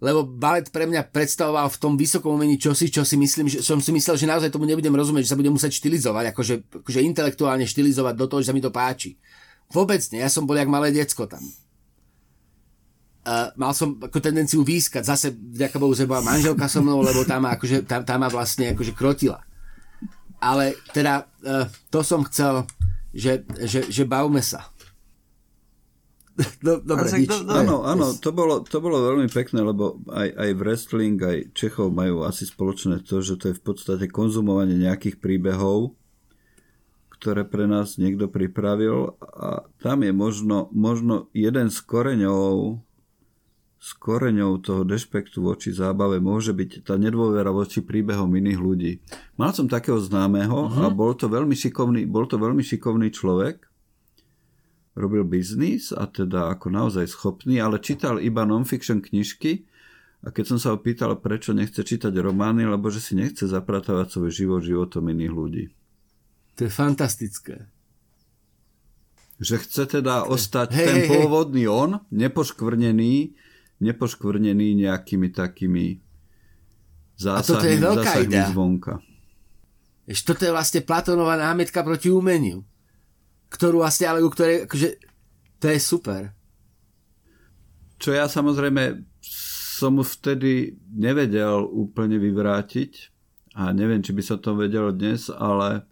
lebo 0.04 0.28
balet 0.28 0.68
pre 0.70 0.86
mňa 0.86 1.08
predstavoval 1.10 1.72
v 1.72 1.80
tom 1.82 1.96
vysokom 1.96 2.36
umení 2.36 2.60
čosi, 2.60 2.92
čo 2.92 3.08
si 3.08 3.16
myslím, 3.16 3.48
že 3.48 3.64
som 3.64 3.80
si 3.80 3.96
myslel, 3.96 4.20
že 4.20 4.30
naozaj 4.30 4.52
tomu 4.52 4.68
nebudem 4.68 4.92
rozumieť, 4.92 5.26
že 5.26 5.32
sa 5.34 5.40
budem 5.40 5.56
musieť 5.56 5.80
štilizovať, 5.80 6.36
akože, 6.36 6.84
akože 6.84 7.00
intelektuálne 7.00 7.64
štilizovať 7.64 8.14
do 8.20 8.28
toho, 8.28 8.44
že 8.44 8.52
sa 8.52 8.54
mi 8.54 8.62
to 8.62 8.76
páči. 8.76 9.16
Vôbec 9.72 10.04
nie, 10.14 10.22
ja 10.22 10.30
som 10.30 10.44
bol 10.46 10.60
jak 10.60 10.70
malé 10.70 10.94
decko 10.94 11.26
tam 11.26 11.42
uh, 13.26 13.50
mal 13.58 13.74
som 13.74 13.98
ako 13.98 14.22
tendenciu 14.22 14.62
výskať, 14.62 15.04
zase 15.04 15.34
vďaka 15.34 15.82
Bohu, 15.82 15.98
že 15.98 16.06
bola 16.06 16.22
manželka 16.22 16.70
so 16.70 16.86
mnou, 16.86 17.02
lebo 17.02 17.26
tá 17.26 17.42
ma, 17.42 17.58
akože, 17.58 17.84
tá, 17.84 18.06
tá 18.06 18.16
ma 18.22 18.30
vlastne 18.30 18.78
akože 18.78 18.94
krotila. 18.94 19.42
Ale 20.38 20.78
teda 20.94 21.26
uh, 21.42 21.66
to 21.90 22.06
som 22.06 22.22
chcel, 22.30 22.70
že, 23.12 23.42
že, 23.66 23.90
že 23.90 24.04
bavme 24.06 24.46
sa. 24.46 24.70
Do, 26.60 26.84
dobre, 26.90 27.08
nič. 27.16 27.32
Do, 27.32 27.48
do, 27.48 27.54
áno, 27.56 27.76
áno, 27.88 28.12
to 28.20 28.36
bolo, 28.36 28.62
to 28.62 28.78
bolo 28.84 29.00
veľmi 29.00 29.32
pekné, 29.32 29.64
lebo 29.64 30.04
aj, 30.12 30.30
aj 30.36 30.50
wrestling, 30.60 31.18
aj 31.18 31.56
Čechov 31.56 31.96
majú 31.96 32.28
asi 32.28 32.44
spoločné 32.44 33.02
to, 33.08 33.24
že 33.24 33.40
to 33.40 33.52
je 33.52 33.58
v 33.58 33.64
podstate 33.64 34.06
konzumovanie 34.12 34.76
nejakých 34.76 35.24
príbehov, 35.24 35.96
ktoré 37.16 37.48
pre 37.48 37.66
nás 37.66 37.96
niekto 37.96 38.28
pripravil 38.28 39.16
a 39.24 39.64
tam 39.80 40.04
je 40.04 40.12
možno, 40.12 40.68
možno 40.76 41.32
jeden 41.32 41.72
z 41.72 41.80
koreňov 41.88 42.84
s 43.86 43.94
koreňou 44.02 44.58
toho 44.66 44.82
dešpektu 44.82 45.46
voči 45.46 45.70
zábave 45.70 46.18
môže 46.18 46.58
byť 46.58 46.90
tá 46.90 46.98
nedôvera 46.98 47.54
voči 47.54 47.86
príbehom 47.86 48.34
iných 48.34 48.58
ľudí. 48.58 48.98
Mal 49.38 49.54
som 49.54 49.70
takého 49.70 50.02
známeho 50.02 50.74
uh-huh. 50.74 50.82
a 50.82 50.90
bol 50.90 51.14
to 51.14 51.30
veľmi 51.30 51.54
šikovný, 51.54 52.10
bol 52.10 52.26
to 52.26 52.42
veľmi 52.42 52.66
šikovný 52.66 53.14
človek. 53.14 53.62
Robil 54.98 55.22
biznis 55.22 55.94
a 55.94 56.10
teda 56.10 56.50
ako 56.58 56.74
naozaj 56.74 57.06
schopný, 57.14 57.62
ale 57.62 57.78
čítal 57.78 58.18
iba 58.18 58.42
non-fiction 58.42 59.06
knižky 59.06 59.70
a 60.26 60.34
keď 60.34 60.46
som 60.50 60.58
sa 60.58 60.74
ho 60.74 60.82
pýtal, 60.82 61.14
prečo 61.22 61.54
nechce 61.54 61.86
čítať 61.86 62.10
romány, 62.18 62.66
lebo 62.66 62.90
že 62.90 62.98
si 62.98 63.14
nechce 63.14 63.46
zapratávať 63.46 64.18
svoj 64.18 64.32
život 64.34 64.62
životom 64.66 65.14
iných 65.14 65.34
ľudí. 65.36 65.64
To 66.58 66.66
je 66.66 66.72
fantastické. 66.74 67.70
Že 69.38 69.56
chce 69.62 69.84
teda 70.02 70.26
ostať 70.26 70.74
hey, 70.74 70.86
ten 70.90 70.98
hey, 71.06 71.10
pôvodný 71.12 71.70
on, 71.70 72.02
nepoškvrnený, 72.10 73.45
nepoškvrnený 73.84 74.88
nejakými 74.88 75.30
takými 75.36 76.00
zásahmi, 77.20 77.84
a 77.84 77.92
zásahmi 78.00 78.40
zvonka. 78.52 78.94
Ešte 80.06 80.26
toto 80.32 80.42
je 80.46 80.54
vlastne 80.54 80.82
Platónová 80.86 81.36
námietka 81.36 81.82
proti 81.82 82.14
umeniu. 82.14 82.62
Ktorú 83.50 83.82
vlastne, 83.82 84.10
ale 84.12 84.22
u 84.22 84.30
ktorej, 84.30 84.70
akože, 84.70 84.88
to 85.58 85.66
je 85.72 85.80
super. 85.82 86.22
Čo 87.98 88.14
ja 88.14 88.30
samozrejme 88.30 89.02
som 89.76 90.00
vtedy 90.00 90.78
nevedel 90.94 91.68
úplne 91.68 92.16
vyvrátiť 92.16 93.12
a 93.60 93.72
neviem, 93.72 94.00
či 94.04 94.12
by 94.16 94.24
sa 94.24 94.36
to 94.40 94.56
vedelo 94.56 94.92
dnes, 94.92 95.28
ale 95.32 95.84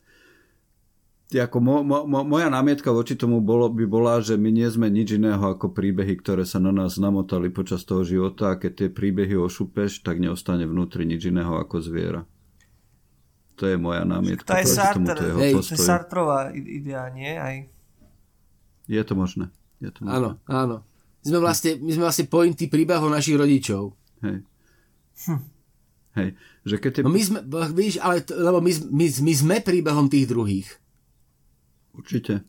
ako 1.39 1.57
mo, 1.63 1.75
mo, 1.81 2.21
moja 2.21 2.51
námietka 2.51 2.93
voči 2.93 3.17
tomu 3.17 3.41
bolo, 3.41 3.71
by 3.71 3.85
bola, 3.87 4.19
že 4.19 4.37
my 4.37 4.53
nie 4.53 4.69
sme 4.69 4.91
nič 4.91 5.17
iného 5.17 5.41
ako 5.41 5.73
príbehy, 5.73 6.19
ktoré 6.19 6.43
sa 6.45 6.61
na 6.61 6.69
nás 6.69 6.99
namotali 7.01 7.49
počas 7.49 7.87
toho 7.87 8.05
života 8.05 8.53
a 8.53 8.59
keď 8.59 8.71
tie 8.73 8.89
príbehy 8.91 9.33
ošupeš, 9.39 10.05
tak 10.05 10.21
neostane 10.21 10.67
vnútri 10.67 11.07
nič 11.07 11.25
iného 11.29 11.57
ako 11.57 11.81
zviera. 11.81 12.27
To 13.57 13.69
je 13.69 13.77
moja 13.77 14.03
námietka. 14.03 14.49
To 14.49 14.59
je, 14.59 14.67
Sartre, 14.67 15.27
hej, 15.39 15.53
to 15.61 15.73
je 15.73 15.79
Sartrová 15.79 16.51
idea, 16.53 17.07
nie? 17.13 17.31
Aj... 17.37 17.55
Je 18.89 19.01
to 19.05 19.13
možné. 19.13 19.53
Je 19.79 19.93
to 19.93 20.03
možné. 20.03 20.13
Áno, 20.17 20.29
áno. 20.49 20.75
My 21.23 21.25
sme 21.31 21.39
vlastne, 21.39 21.71
my 21.79 21.91
sme 21.95 22.03
vlastne 22.03 22.25
pointy 22.27 22.67
príbehov 22.67 23.07
našich 23.07 23.39
rodičov. 23.39 23.95
Hej. 24.25 24.43
Hm. 25.29 25.41
Hej. 26.19 26.29
Že 26.67 26.75
keď 26.83 26.91
tie... 26.91 27.01
No 27.05 27.13
my 27.13 27.21
sme, 27.23 27.39
víš, 27.73 27.95
ale, 28.03 28.27
lebo 28.27 28.59
my, 28.59 28.71
my, 28.91 29.05
my 29.07 29.33
sme 29.33 29.55
príbehom 29.63 30.11
tých 30.11 30.27
druhých. 30.27 30.82
Určite. 31.93 32.43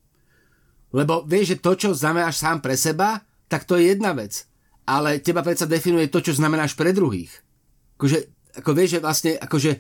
Lebo 0.95 1.27
vieš, 1.27 1.57
že 1.57 1.63
to, 1.63 1.73
čo 1.75 1.89
znamenáš 1.91 2.39
sám 2.39 2.63
pre 2.63 2.79
seba, 2.79 3.27
tak 3.51 3.67
to 3.67 3.75
je 3.77 3.93
jedna 3.93 4.15
vec. 4.15 4.47
Ale 4.85 5.19
teba 5.19 5.43
predsa 5.43 5.67
definuje 5.67 6.07
to, 6.07 6.23
čo 6.23 6.37
znamenáš 6.37 6.77
pre 6.77 6.95
druhých. 6.95 7.33
Akože, 7.99 8.31
ako 8.63 8.71
vieš, 8.77 8.99
že 8.99 9.01
vlastne, 9.03 9.33
akože, 9.41 9.73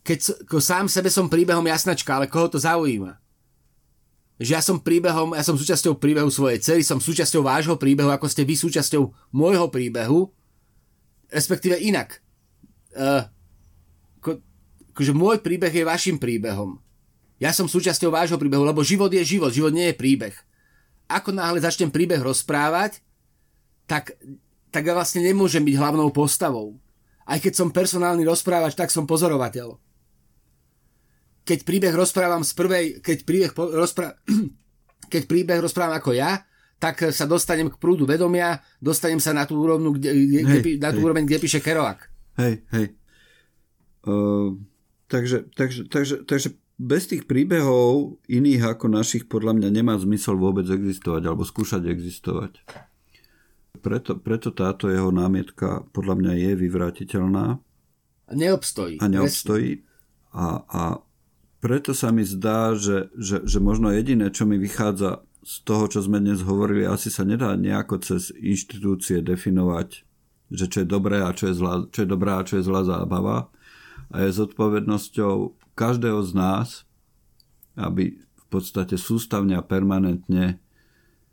keď 0.00 0.18
ako 0.48 0.58
sám 0.58 0.86
sebe 0.88 1.12
som 1.12 1.28
príbehom 1.28 1.66
jasnačka, 1.66 2.16
ale 2.16 2.30
koho 2.30 2.48
to 2.48 2.56
zaujíma? 2.56 3.20
Že 4.42 4.50
ja 4.58 4.62
som 4.64 4.80
príbehom, 4.80 5.36
ja 5.36 5.44
som 5.44 5.54
súčasťou 5.54 6.00
príbehu 6.00 6.32
svojej 6.32 6.58
cery, 6.58 6.82
som 6.82 6.98
súčasťou 6.98 7.44
vášho 7.44 7.76
príbehu, 7.78 8.10
ako 8.10 8.26
ste 8.26 8.42
vy 8.42 8.56
súčasťou 8.58 9.34
môjho 9.36 9.68
príbehu, 9.68 10.32
respektíve 11.30 11.78
inak. 11.78 12.18
Uh, 12.96 13.28
ko, 14.24 14.40
akože 14.96 15.12
môj 15.12 15.40
príbeh 15.44 15.70
je 15.70 15.84
vašim 15.84 16.16
príbehom. 16.16 16.80
Ja 17.42 17.50
som 17.50 17.66
súčasťou 17.66 18.14
vášho 18.14 18.38
príbehu, 18.38 18.62
lebo 18.62 18.86
život 18.86 19.10
je 19.10 19.26
život, 19.26 19.50
život 19.50 19.74
nie 19.74 19.90
je 19.90 19.98
príbeh. 19.98 20.30
Ako 21.10 21.34
náhle 21.34 21.58
začnem 21.58 21.90
príbeh 21.90 22.22
rozprávať, 22.22 23.02
tak, 23.90 24.14
tak 24.70 24.86
ja 24.86 24.94
vlastne 24.94 25.26
nemôžem 25.26 25.66
byť 25.66 25.74
hlavnou 25.74 26.14
postavou. 26.14 26.78
Aj 27.26 27.42
keď 27.42 27.58
som 27.58 27.74
personálny 27.74 28.22
rozprávač, 28.22 28.78
tak 28.78 28.94
som 28.94 29.10
pozorovateľ. 29.10 29.74
Keď 31.42 31.66
príbeh 31.66 31.90
rozprávam 31.90 32.46
z 32.46 32.54
prvej, 32.54 32.86
keď 33.02 33.18
príbeh, 33.26 33.50
rozprá, 33.58 34.14
keď 35.12 35.22
príbeh 35.26 35.58
rozprávam 35.58 35.98
ako 35.98 36.14
ja, 36.14 36.46
tak 36.78 37.10
sa 37.10 37.26
dostanem 37.26 37.74
k 37.74 37.78
prúdu 37.78 38.06
vedomia, 38.06 38.62
dostanem 38.78 39.18
sa 39.18 39.34
na 39.34 39.50
tú, 39.50 39.58
úrovnu, 39.58 39.98
kde, 39.98 40.14
hej, 40.14 40.46
kde, 40.46 40.58
na 40.78 40.94
tú 40.94 41.02
hej. 41.02 41.06
úroveň, 41.10 41.26
kde 41.26 41.42
píše 41.42 41.58
Kerouac. 41.58 42.06
Hej, 42.38 42.62
hej. 42.70 42.86
Uh, 44.06 44.58
takže, 45.10 45.50
takže, 45.54 45.90
takže, 45.90 46.22
takže 46.22 46.61
bez 46.82 47.06
tých 47.06 47.30
príbehov 47.30 48.18
iných 48.26 48.74
ako 48.74 48.90
našich 48.90 49.30
podľa 49.30 49.54
mňa 49.54 49.68
nemá 49.70 49.94
zmysel 49.94 50.34
vôbec 50.34 50.66
existovať 50.66 51.22
alebo 51.30 51.46
skúšať 51.46 51.86
existovať. 51.86 52.58
Preto, 53.78 54.18
preto 54.18 54.50
táto 54.50 54.90
jeho 54.90 55.14
námietka 55.14 55.86
podľa 55.94 56.18
mňa 56.18 56.32
je 56.42 56.50
vyvrátiteľná. 56.58 57.46
A 58.26 58.32
neobstojí. 58.34 58.98
A 58.98 59.06
neobstojí. 59.06 59.86
A, 60.34 60.46
a 60.66 60.82
preto 61.62 61.94
sa 61.94 62.10
mi 62.10 62.26
zdá, 62.26 62.74
že, 62.74 63.14
že, 63.14 63.46
že 63.46 63.58
možno 63.62 63.94
jediné, 63.94 64.34
čo 64.34 64.42
mi 64.42 64.58
vychádza 64.58 65.22
z 65.42 65.54
toho, 65.62 65.86
čo 65.86 66.02
sme 66.02 66.18
dnes 66.18 66.42
hovorili, 66.42 66.86
asi 66.86 67.10
sa 67.10 67.22
nedá 67.22 67.54
nejako 67.54 68.02
cez 68.02 68.34
inštitúcie 68.34 69.22
definovať, 69.22 70.02
že 70.50 70.66
čo 70.66 70.82
je 70.82 70.86
dobré 70.86 71.22
a 71.22 71.30
čo 71.34 71.50
je, 71.50 71.54
zlá, 71.54 71.86
čo 71.90 72.06
je 72.06 72.08
dobrá 72.10 72.42
a 72.42 72.46
čo 72.46 72.58
je 72.58 72.66
zlá 72.66 72.86
zábava. 72.86 73.50
A 74.14 74.26
je 74.26 74.30
zodpovednosťou 74.30 75.61
každého 75.82 76.22
z 76.22 76.32
nás, 76.38 76.68
aby 77.74 78.22
v 78.22 78.44
podstate 78.46 78.94
sústavne 78.94 79.58
a 79.58 79.66
permanentne 79.66 80.62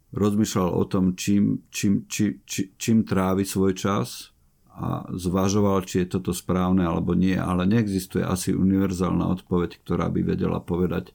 rozmýšľal 0.09 0.69
o 0.73 0.83
tom, 0.89 1.13
čím, 1.13 1.61
čím, 1.69 2.09
či, 2.09 2.41
či, 2.49 2.73
čím 2.73 3.05
trávi 3.05 3.45
svoj 3.45 3.77
čas 3.77 4.33
a 4.73 5.05
zvažoval, 5.13 5.85
či 5.85 6.01
je 6.01 6.17
toto 6.17 6.33
správne 6.33 6.81
alebo 6.81 7.13
nie, 7.13 7.37
ale 7.37 7.69
neexistuje 7.69 8.25
asi 8.25 8.57
univerzálna 8.57 9.29
odpoveď, 9.37 9.85
ktorá 9.85 10.09
by 10.09 10.21
vedela 10.25 10.57
povedať, 10.57 11.13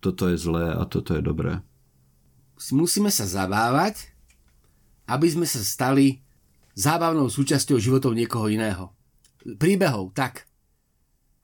toto 0.00 0.32
je 0.32 0.40
zlé 0.40 0.72
a 0.72 0.88
toto 0.88 1.12
je 1.12 1.20
dobré. 1.20 1.60
Musíme 2.72 3.12
sa 3.12 3.28
zabávať, 3.28 4.08
aby 5.04 5.26
sme 5.28 5.44
sa 5.44 5.60
stali 5.60 6.24
zábavnou 6.76 7.28
súčasťou 7.28 7.76
životov 7.76 8.16
niekoho 8.16 8.48
iného. 8.48 8.94
Príbehov, 9.58 10.16
tak. 10.16 10.49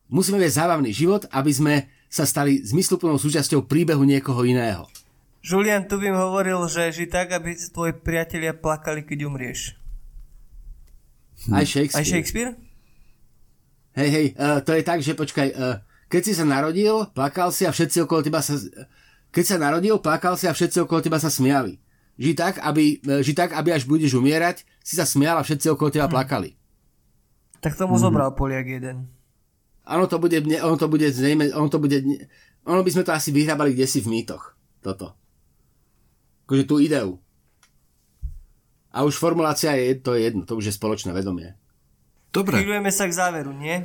Musíme 0.07 0.39
viesť 0.39 0.63
zábavný 0.63 0.95
život, 0.95 1.27
aby 1.35 1.51
sme 1.51 1.75
sa 2.07 2.23
stali 2.23 2.63
zmysluplnou 2.63 3.19
súčasťou 3.19 3.67
príbehu 3.67 4.07
niekoho 4.07 4.47
iného. 4.47 4.87
Julian, 5.43 5.87
tu 5.87 5.99
by 5.99 6.11
hovoril, 6.11 6.59
že 6.67 6.91
ži 6.91 7.07
tak, 7.07 7.31
aby 7.31 7.55
tvoji 7.55 7.95
priatelia 7.95 8.55
plakali, 8.55 9.07
keď 9.07 9.31
umrieš. 9.31 9.79
Aj 11.51 11.63
Shakespeare. 11.63 12.03
Aj 12.03 12.07
Shakespeare? 12.07 12.51
Hej, 13.95 14.11
hej, 14.11 14.27
uh, 14.37 14.59
to 14.61 14.75
je 14.75 14.83
tak, 14.83 14.99
že 15.01 15.15
počkaj, 15.15 15.49
uh, 15.55 15.79
keď 16.11 16.23
si 16.23 16.33
sa 16.35 16.45
narodil, 16.47 17.07
plakal 17.15 17.55
si 17.55 17.63
a 17.67 17.71
všetci 17.71 18.05
okolo 18.05 18.27
teba 18.27 18.43
sa... 18.43 18.59
Keď 19.31 19.45
sa 19.45 19.57
narodil, 19.61 20.01
plakal 20.03 20.35
si 20.35 20.51
a 20.51 20.53
všetci 20.55 20.83
okolo 20.83 21.01
teba 21.03 21.19
sa 21.23 21.31
smiali. 21.31 21.79
Ži 22.17 22.33
tak, 22.35 22.59
aby, 22.63 22.99
uh, 23.07 23.23
ži 23.23 23.33
tak, 23.35 23.55
aby 23.55 23.75
až 23.75 23.87
budeš 23.87 24.19
umierať, 24.19 24.67
si 24.83 24.99
sa 24.99 25.07
smial 25.07 25.39
a 25.39 25.47
všetci 25.47 25.71
okolo 25.71 25.91
teba 25.95 26.11
hm. 26.11 26.13
plakali. 26.13 26.51
Tak 27.63 27.79
tomu 27.79 27.99
mm. 27.99 28.03
zobral 28.03 28.31
Poliak 28.35 28.67
jeden. 28.69 29.16
Ono 29.87 30.07
to 30.11 30.19
bude, 30.19 30.43
ono 30.43 30.77
to 30.77 30.91
bude 30.91 31.07
zrejme, 31.07 31.55
ono 31.55 31.71
to 31.71 31.79
bude, 31.79 32.03
ono 32.67 32.81
by 32.83 32.91
sme 32.91 33.07
to 33.07 33.15
asi 33.15 33.31
vyhrábali 33.31 33.75
kde 33.75 33.87
si 33.87 34.03
v 34.03 34.11
mýtoch. 34.11 34.59
Toto. 34.83 35.15
Akože 36.47 36.67
tú 36.67 36.83
ideu. 36.83 37.23
A 38.91 39.05
už 39.07 39.21
formulácia 39.21 39.77
je, 39.79 39.99
to 39.99 40.17
je 40.17 40.27
jedno, 40.27 40.43
to 40.49 40.57
už 40.59 40.73
je 40.73 40.75
spoločné 40.75 41.13
vedomie. 41.15 41.55
Dobre. 42.33 42.65
Schylujeme 42.65 42.91
sa 42.91 43.05
k 43.07 43.13
záveru, 43.13 43.53
nie? 43.55 43.85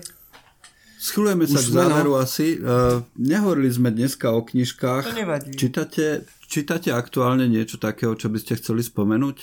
Schylujeme 1.02 1.50
sa 1.50 1.58
k 1.58 1.70
záveru 1.74 2.14
no. 2.14 2.22
asi. 2.22 2.62
Uh, 2.62 3.02
nehovorili 3.18 3.74
sme 3.74 3.90
dneska 3.90 4.30
o 4.30 4.46
knižkách. 4.46 5.04
To 5.10 5.18
nevadí. 5.18 5.52
Čítate, 5.58 6.30
čítate 6.46 6.94
aktuálne 6.94 7.50
niečo 7.50 7.82
takého, 7.82 8.14
čo 8.14 8.30
by 8.30 8.38
ste 8.38 8.58
chceli 8.62 8.86
spomenúť? 8.86 9.38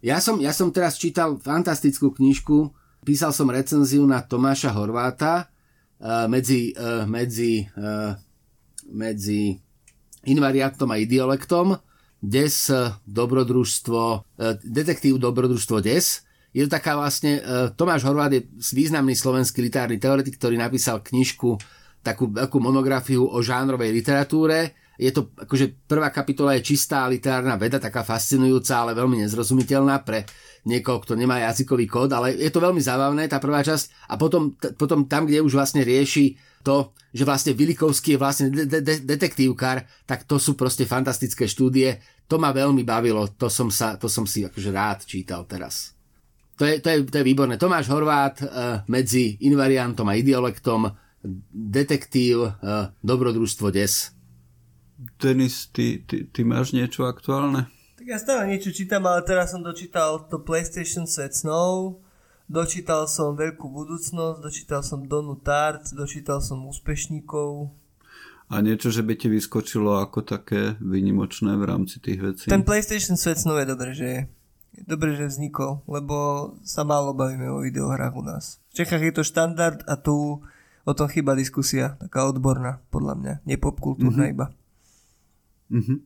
Ja 0.00 0.22
som, 0.22 0.40
ja 0.40 0.54
som 0.54 0.72
teraz 0.72 0.96
čítal 0.96 1.36
fantastickú 1.42 2.14
knižku, 2.14 2.72
písal 3.02 3.34
som 3.34 3.50
recenziu 3.50 4.06
na 4.06 4.22
Tomáša 4.24 4.70
Horváta, 4.72 5.50
medzi, 6.28 6.72
eh, 6.72 7.04
medzi, 7.06 7.66
eh, 7.66 8.12
medzi 8.92 9.58
invariantom 10.26 10.90
a 10.90 10.96
idiolektom. 10.96 11.76
Des 12.18 12.66
dobrodružstvo, 13.06 14.26
detektív 14.66 15.22
dobrodružstvo 15.22 15.78
Des. 15.78 16.26
Je 16.50 16.66
to 16.66 16.74
taká 16.74 16.98
vlastne, 16.98 17.38
Tomáš 17.78 18.02
Horváth 18.02 18.34
je 18.34 18.42
významný 18.74 19.14
slovenský 19.14 19.62
literárny 19.62 20.02
teoretik, 20.02 20.34
ktorý 20.34 20.58
napísal 20.58 20.98
knižku, 20.98 21.62
takú 22.02 22.26
veľkú 22.26 22.58
monografiu 22.58 23.22
o 23.22 23.38
žánrovej 23.38 23.94
literatúre. 23.94 24.74
Je 24.98 25.14
to, 25.14 25.30
akože 25.30 25.86
prvá 25.86 26.10
kapitola 26.10 26.58
je 26.58 26.74
čistá 26.74 27.06
literárna 27.06 27.54
veda, 27.54 27.78
taká 27.78 28.02
fascinujúca, 28.02 28.82
ale 28.82 28.98
veľmi 28.98 29.22
nezrozumiteľná 29.22 30.02
pre 30.02 30.26
niekoho, 30.66 30.98
kto 30.98 31.14
nemá 31.14 31.38
jazykový 31.38 31.86
kód, 31.86 32.10
ale 32.10 32.34
je 32.34 32.50
to 32.50 32.58
veľmi 32.58 32.82
zábavné, 32.82 33.30
tá 33.30 33.38
prvá 33.38 33.62
časť. 33.62 34.10
A 34.10 34.18
potom, 34.18 34.58
t- 34.58 34.74
potom 34.74 35.06
tam, 35.06 35.30
kde 35.30 35.38
už 35.38 35.54
vlastne 35.54 35.86
rieši 35.86 36.34
to, 36.66 36.90
že 37.14 37.22
vlastne 37.22 37.54
Vilikovský 37.54 38.18
je 38.18 38.20
vlastne 38.20 38.46
de- 38.50 38.66
de- 38.66 39.06
detektívkar, 39.06 39.86
tak 40.02 40.26
to 40.26 40.36
sú 40.42 40.58
proste 40.58 40.82
fantastické 40.82 41.46
štúdie. 41.46 42.02
To 42.26 42.42
ma 42.42 42.50
veľmi 42.50 42.82
bavilo, 42.82 43.30
to 43.38 43.46
som, 43.46 43.70
sa, 43.70 43.94
to 43.96 44.10
som 44.10 44.26
si 44.26 44.42
akože 44.44 44.70
rád 44.74 45.06
čítal 45.06 45.46
teraz. 45.46 45.94
To 46.58 46.66
je, 46.66 46.82
to 46.82 46.90
je, 46.90 47.06
to 47.06 47.22
je 47.22 47.24
výborné. 47.24 47.54
Tomáš 47.54 47.86
Horvát 47.86 48.42
uh, 48.42 48.82
medzi 48.90 49.38
invariantom 49.46 50.10
a 50.10 50.18
ideolektom, 50.18 50.90
detektív, 51.54 52.50
uh, 52.50 52.90
dobrodružstvo 52.98 53.70
des. 53.70 54.17
Denis, 54.98 55.70
ty, 55.70 56.02
ty, 56.02 56.26
ty 56.26 56.42
máš 56.42 56.74
niečo 56.74 57.06
aktuálne? 57.06 57.70
Tak 57.94 58.06
ja 58.06 58.18
stále 58.18 58.50
niečo 58.50 58.74
čítam, 58.74 59.06
ale 59.06 59.22
teraz 59.22 59.54
som 59.54 59.62
dočítal 59.62 60.26
to 60.26 60.42
PlayStation 60.42 61.06
Svet 61.06 61.38
snov, 61.38 62.02
dočítal 62.50 63.06
som 63.06 63.38
Veľkú 63.38 63.70
budúcnosť, 63.70 64.42
dočítal 64.42 64.82
som 64.82 65.06
Donu 65.06 65.38
Tart, 65.38 65.94
dočítal 65.94 66.42
som 66.42 66.66
Úspešníkov. 66.66 67.70
A 68.50 68.58
niečo, 68.58 68.90
že 68.90 69.06
by 69.06 69.14
ti 69.14 69.30
vyskočilo 69.30 70.02
ako 70.02 70.26
také 70.26 70.74
vynimočné 70.82 71.54
v 71.54 71.64
rámci 71.68 72.02
tých 72.02 72.18
vecí? 72.18 72.46
Ten 72.50 72.66
PlayStation 72.66 73.14
Svet 73.14 73.38
snov 73.38 73.62
je 73.62 73.70
dobré, 73.70 73.90
že 73.94 74.06
je. 74.06 74.20
Dobre, 74.78 75.14
že 75.14 75.30
vznikol, 75.30 75.82
lebo 75.90 76.50
sa 76.62 76.82
málo 76.82 77.14
bavíme 77.14 77.50
o 77.50 77.62
videohrách 77.62 78.14
u 78.14 78.22
nás. 78.22 78.62
V 78.74 78.82
Čechách 78.82 79.02
je 79.02 79.14
to 79.14 79.22
štandard 79.26 79.82
a 79.86 79.94
tu 79.98 80.42
o 80.88 80.92
tom 80.94 81.06
chyba 81.06 81.38
diskusia, 81.38 81.98
taká 82.00 82.26
odborná, 82.30 82.80
podľa 82.88 83.14
mňa, 83.14 83.34
nie 83.46 83.58
popkultúrna 83.60 84.26
mm-hmm. 84.26 84.34
iba. 84.34 84.46
Mm-hmm. 85.72 85.98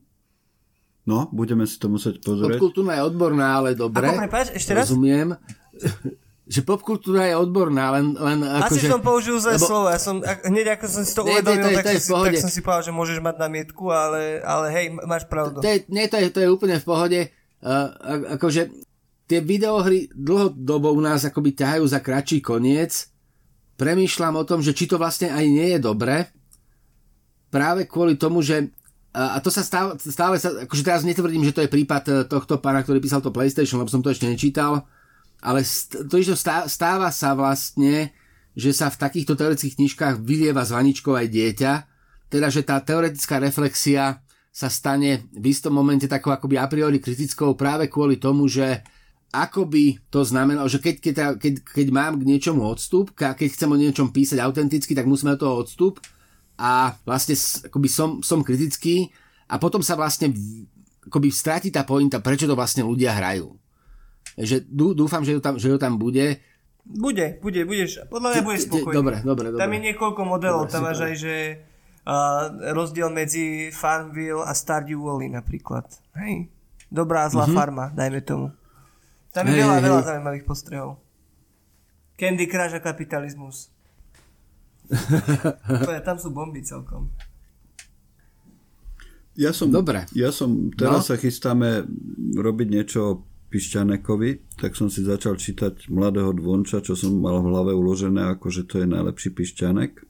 No, 1.03 1.27
budeme 1.35 1.67
si 1.67 1.75
to 1.75 1.91
musieť 1.91 2.23
pozrieť. 2.23 2.59
Popkultúra 2.59 2.95
je 2.95 3.03
odborná, 3.03 3.47
ale 3.59 3.75
dobre. 3.75 4.07
Ako 4.07 4.23
prepáč, 4.23 4.47
ešte 4.55 4.71
raz? 4.71 4.87
Rozumiem. 4.87 5.35
že 6.43 6.59
popkultúra 6.59 7.31
je 7.31 7.35
odborná, 7.39 7.95
len, 7.95 8.15
len 8.19 8.43
ako, 8.43 8.75
Asi 8.75 8.79
že... 8.83 8.91
som 8.91 8.99
použil 8.99 9.35
zlé 9.39 9.55
lebo... 9.55 9.63
slovo, 9.63 9.87
ja 9.87 9.99
som, 9.99 10.19
hneď 10.19 10.75
ako 10.75 10.85
som 10.91 11.03
si 11.07 11.13
to 11.15 11.23
uvedomil, 11.23 11.71
tak, 11.71 11.87
tak, 11.87 12.03
som, 12.03 12.19
tak 12.19 12.35
som 12.35 12.51
si 12.51 12.59
povedal, 12.59 12.83
že 12.83 12.93
môžeš 12.95 13.17
mať 13.23 13.35
namietku, 13.39 13.83
ale, 13.87 14.43
ale 14.43 14.67
hej, 14.75 14.85
máš 15.07 15.23
pravdu. 15.31 15.63
To 15.63 15.69
je, 15.71 15.87
nie, 15.87 16.03
to 16.11 16.19
je, 16.19 16.27
to 16.35 16.39
je 16.43 16.51
úplne 16.51 16.75
v 16.75 16.85
pohode. 16.87 17.19
Uh, 17.63 17.95
akože 18.35 18.75
tie 19.23 19.39
videohry 19.39 20.11
dlhodobo 20.11 20.91
u 20.91 20.99
nás 20.99 21.23
akoby 21.23 21.55
ťahajú 21.55 21.83
za 21.87 22.03
kratší 22.03 22.43
koniec. 22.43 23.07
Premýšľam 23.79 24.35
o 24.35 24.47
tom, 24.47 24.59
že 24.59 24.75
či 24.75 24.85
to 24.85 24.99
vlastne 24.99 25.31
aj 25.31 25.45
nie 25.47 25.67
je 25.73 25.79
dobre. 25.79 26.27
Práve 27.47 27.87
kvôli 27.87 28.19
tomu, 28.19 28.43
že 28.43 28.67
a 29.13 29.37
to 29.45 29.53
sa 29.53 29.61
stále, 29.61 29.93
stále 30.01 30.41
sa, 30.41 30.65
akože 30.65 30.81
teraz 30.81 31.05
netvrdím, 31.05 31.45
že 31.45 31.53
to 31.53 31.61
je 31.61 31.69
prípad 31.69 32.03
e, 32.09 32.11
tohto 32.25 32.57
pána, 32.57 32.81
ktorý 32.81 32.97
písal 32.97 33.21
to 33.21 33.29
PlayStation, 33.29 33.77
lebo 33.77 33.93
som 33.93 34.01
to 34.01 34.09
ešte 34.09 34.25
nečítal, 34.25 34.89
ale 35.37 35.61
to, 36.09 36.17
že 36.17 36.33
stáva 36.65 37.13
sa 37.13 37.37
vlastne, 37.37 38.09
že 38.57 38.73
sa 38.73 38.89
v 38.89 38.97
takýchto 38.97 39.37
teoretických 39.37 39.77
knižkách 39.77 40.15
vylieva 40.17 40.65
vaničkou 40.65 41.13
aj 41.13 41.29
dieťa, 41.29 41.73
teda 42.33 42.47
že 42.49 42.65
tá 42.65 42.81
teoretická 42.81 43.37
reflexia 43.37 44.25
sa 44.49 44.69
stane 44.69 45.29
v 45.29 45.45
istom 45.49 45.73
momente 45.77 46.09
takou 46.09 46.33
akoby 46.33 46.57
a 46.57 46.65
priori 46.65 46.97
kritickou 46.97 47.53
práve 47.53 47.93
kvôli 47.93 48.17
tomu, 48.17 48.49
že 48.49 48.81
akoby 49.33 49.97
to 50.09 50.21
znamenalo, 50.21 50.69
že 50.69 50.81
keď, 50.81 50.95
keď, 51.01 51.15
keď, 51.37 51.53
keď 51.61 51.87
mám 51.89 52.21
k 52.21 52.27
niečomu 52.29 52.65
odstup, 52.65 53.13
keď 53.17 53.49
chcem 53.49 53.69
o 53.69 53.77
niečom 53.77 54.13
písať 54.13 54.41
autenticky, 54.41 54.93
tak 54.93 55.09
musíme 55.09 55.37
od 55.37 55.41
toho 55.41 55.53
odstup 55.61 56.01
a 56.59 56.93
vlastne 57.03 57.33
akoby 57.67 57.89
som, 57.89 58.21
som 58.21 58.45
kritický 58.45 59.09
a 59.49 59.57
potom 59.57 59.81
sa 59.81 59.97
vlastne 59.97 60.31
akoby 61.05 61.33
stráti 61.33 61.69
tá 61.73 61.83
pointa, 61.83 62.23
prečo 62.23 62.45
to 62.45 62.55
vlastne 62.57 62.85
ľudia 62.85 63.13
hrajú. 63.13 63.53
Že 64.39 64.65
dúfam, 64.71 65.21
že 65.21 65.37
to 65.37 65.41
tam, 65.43 65.55
že 65.61 65.69
to 65.69 65.77
tam 65.77 65.97
bude. 65.97 66.41
Bude, 66.83 67.39
bude, 67.39 67.63
budeš, 67.63 68.03
podľa 68.11 68.29
mňa 68.33 68.41
budeš 68.43 68.61
spokojný. 68.67 68.95
Dobre, 68.95 69.15
dobre, 69.23 69.45
dobre. 69.53 69.61
Tam 69.61 69.71
je 69.71 69.79
niekoľko 69.91 70.21
modelov, 70.27 70.67
dobre, 70.67 70.73
tam 70.73 70.81
máš 70.85 70.99
aj, 71.03 71.15
že 71.17 71.35
Uh, 72.03 72.75
rozdiel 72.75 73.07
medzi 73.15 73.71
Farmville 73.71 74.43
a 74.43 74.51
Stardew 74.51 74.99
Valley 75.07 75.31
napríklad. 75.31 75.87
Hej. 76.19 76.51
Dobrá 76.91 77.23
a 77.23 77.31
zlá 77.31 77.47
mm-hmm. 77.47 77.55
farma, 77.55 77.95
dajme 77.95 78.19
tomu. 78.19 78.51
Tam 79.31 79.47
je 79.47 79.55
hey, 79.55 79.63
veľa, 79.63 79.75
hey, 79.79 79.85
veľa 79.87 80.01
zaujímavých 80.11 80.43
postrehov. 80.43 80.99
Candy 82.19 82.45
Crush 82.51 82.75
a 82.75 82.83
kapitalizmus. 82.83 83.71
Tam 86.07 86.17
sú 86.17 86.29
bomby 86.31 86.61
celkom. 86.61 87.09
Ja 89.33 89.49
som, 89.49 89.73
Dobre. 89.73 90.05
Ja 90.13 90.29
som, 90.29 90.69
teraz 90.77 91.05
no? 91.05 91.07
sa 91.09 91.15
chystáme 91.17 91.89
robiť 92.37 92.67
niečo 92.69 92.99
o 93.01 93.13
Pišťanekovi, 93.49 94.57
tak 94.61 94.77
som 94.77 94.89
si 94.89 95.05
začal 95.05 95.37
čítať 95.37 95.89
Mladého 95.89 96.33
dvonča, 96.33 96.85
čo 96.85 96.93
som 96.93 97.17
mal 97.17 97.41
v 97.41 97.49
hlave 97.49 97.71
uložené, 97.73 98.29
ako 98.29 98.53
že 98.53 98.65
to 98.65 98.81
je 98.81 98.87
najlepší 98.89 99.33
Pišťanek. 99.33 100.05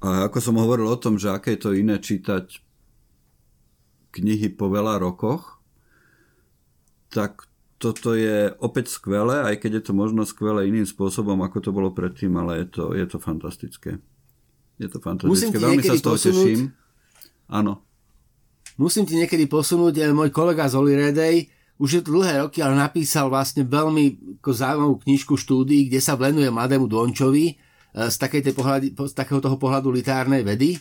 A 0.00 0.28
ako 0.28 0.38
som 0.40 0.56
hovoril 0.56 0.88
o 0.88 0.96
tom, 0.96 1.20
že 1.20 1.28
aké 1.28 1.56
je 1.56 1.60
to 1.60 1.76
iné 1.76 2.00
čítať 2.00 2.64
knihy 4.16 4.48
po 4.56 4.72
veľa 4.72 4.96
rokoch, 4.96 5.60
tak 7.12 7.49
toto 7.80 8.12
je 8.12 8.52
opäť 8.60 8.92
skvelé, 8.92 9.40
aj 9.40 9.56
keď 9.64 9.80
je 9.80 9.82
to 9.88 9.92
možno 9.96 10.28
skvelé 10.28 10.68
iným 10.68 10.84
spôsobom, 10.84 11.40
ako 11.40 11.58
to 11.64 11.70
bolo 11.72 11.90
predtým, 11.96 12.36
ale 12.36 12.62
je 12.62 12.66
to, 12.68 12.84
je 12.92 13.06
to 13.08 13.16
fantastické. 13.16 13.96
Je 14.76 14.88
to 14.92 15.00
fantastické. 15.00 15.56
Veľmi 15.56 15.80
sa 15.80 15.96
z 15.96 16.04
toho 16.04 16.20
posunúť, 16.20 16.36
teším. 16.36 16.60
Áno. 17.48 17.80
Musím 18.76 19.08
ti 19.08 19.16
niekedy 19.16 19.48
posunúť, 19.48 19.94
eh, 19.96 20.12
môj 20.12 20.28
kolega 20.28 20.68
z 20.68 20.76
Redej, 20.76 21.48
už 21.80 21.88
je 21.96 22.02
to 22.04 22.12
dlhé 22.12 22.44
roky, 22.44 22.60
ale 22.60 22.76
napísal 22.76 23.32
vlastne 23.32 23.64
veľmi 23.64 24.36
zaujímavú 24.44 25.00
knižku 25.00 25.40
štúdií, 25.40 25.88
kde 25.88 26.04
sa 26.04 26.12
venuje 26.12 26.52
mladému 26.52 26.84
Dončovi, 26.84 27.56
E, 27.90 28.06
z, 28.10 28.16
pohľady, 28.54 28.94
z 28.94 29.14
takého 29.14 29.42
toho 29.42 29.58
pohľadu 29.58 29.90
literárnej 29.90 30.46
vedy. 30.46 30.78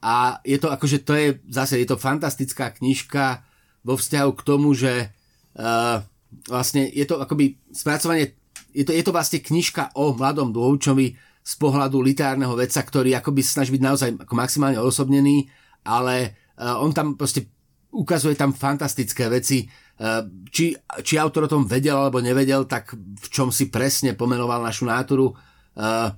A 0.00 0.40
je 0.44 0.56
to 0.60 0.68
akože, 0.72 1.04
to 1.04 1.12
je 1.16 1.26
zase, 1.48 1.76
je 1.76 1.88
to 1.88 2.00
fantastická 2.00 2.72
knižka 2.72 3.44
vo 3.84 3.96
vzťahu 3.96 4.30
k 4.32 4.44
tomu, 4.44 4.72
že 4.72 5.12
uh, 5.56 6.00
vlastne 6.46 6.86
je 6.86 7.04
to 7.06 7.18
akoby 7.18 7.58
spracovanie, 7.70 8.36
je 8.70 8.84
to, 8.86 8.92
je 8.94 9.02
to 9.02 9.12
vlastne 9.14 9.42
knižka 9.42 9.94
o 9.98 10.14
mladom 10.14 10.54
Dôvčovi 10.54 11.14
z 11.40 11.54
pohľadu 11.58 11.98
literárneho 12.04 12.52
vedca, 12.54 12.84
ktorý 12.84 13.16
akoby 13.16 13.40
snaží 13.42 13.74
byť 13.74 13.82
naozaj 13.82 14.08
ako 14.22 14.34
maximálne 14.36 14.78
osobnený, 14.78 15.50
ale 15.82 16.36
uh, 16.60 16.78
on 16.78 16.92
tam 16.94 17.16
proste 17.16 17.48
ukazuje 17.90 18.38
tam 18.38 18.54
fantastické 18.54 19.26
veci. 19.26 19.66
Uh, 20.00 20.24
či, 20.48 20.72
či 21.02 21.18
autor 21.18 21.48
o 21.48 21.52
tom 21.52 21.66
vedel 21.66 21.96
alebo 21.96 22.22
nevedel, 22.22 22.64
tak 22.70 22.94
v 22.94 23.26
čom 23.28 23.50
si 23.50 23.72
presne 23.72 24.14
pomenoval 24.14 24.62
našu 24.62 24.86
náturu. 24.86 25.34
Uh, 25.74 26.12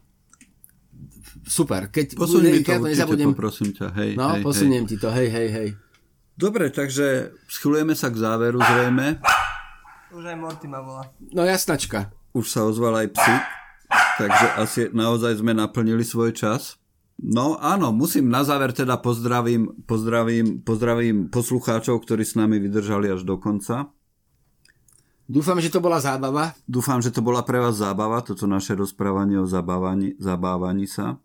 super. 1.46 1.88
Keď 1.88 2.18
Posuniem 2.18 2.60
mi 2.60 2.66
to 2.66 2.76
určite, 2.76 2.88
nezabudnem... 2.92 3.28
poprosím 3.32 3.70
ťa. 3.72 3.86
Hej, 3.96 4.10
no, 4.18 4.36
hej, 4.36 4.42
posuniem 4.42 4.84
hej. 4.84 4.90
ti 4.90 4.96
to, 5.00 5.08
hej, 5.10 5.28
hej, 5.30 5.48
hej. 5.48 5.68
Dobre, 6.32 6.72
takže 6.72 7.36
schylujeme 7.46 7.94
sa 7.94 8.08
k 8.08 8.16
záveru 8.18 8.58
zrejme. 8.58 9.20
Už 10.12 10.24
aj 10.28 10.36
Morty 10.36 10.68
ma 10.68 10.84
volá. 10.84 11.08
No 11.32 11.40
jasnačka. 11.48 12.12
Už 12.36 12.52
sa 12.52 12.68
ozval 12.68 13.00
aj 13.00 13.16
psík, 13.16 13.42
takže 14.20 14.46
asi 14.60 14.80
naozaj 14.92 15.40
sme 15.40 15.56
naplnili 15.56 16.04
svoj 16.04 16.36
čas. 16.36 16.76
No 17.16 17.56
áno, 17.56 17.96
musím 17.96 18.28
na 18.28 18.44
záver 18.44 18.76
teda 18.76 19.00
pozdravím, 19.00 19.72
pozdravím, 19.88 20.60
pozdravím 20.60 21.32
poslucháčov, 21.32 22.04
ktorí 22.04 22.28
s 22.28 22.36
nami 22.36 22.60
vydržali 22.60 23.08
až 23.08 23.24
do 23.24 23.40
konca. 23.40 23.88
Dúfam, 25.32 25.56
že 25.64 25.72
to 25.72 25.80
bola 25.80 25.96
zábava. 25.96 26.52
Dúfam, 26.68 27.00
že 27.00 27.08
to 27.08 27.24
bola 27.24 27.40
pre 27.40 27.56
vás 27.56 27.80
zábava, 27.80 28.20
toto 28.20 28.44
naše 28.44 28.76
rozprávanie 28.76 29.40
o 29.40 29.48
zabávaní, 29.48 30.12
zabávaní 30.20 30.84
sa. 30.84 31.16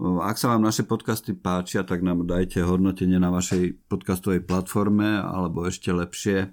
Ak 0.00 0.40
sa 0.40 0.56
vám 0.56 0.64
naše 0.64 0.88
podcasty 0.88 1.36
páčia, 1.36 1.84
tak 1.84 2.00
nám 2.00 2.24
dajte 2.24 2.64
hodnotenie 2.64 3.20
na 3.20 3.28
vašej 3.28 3.88
podcastovej 3.92 4.44
platforme, 4.44 5.20
alebo 5.20 5.68
ešte 5.68 5.92
lepšie 5.92 6.52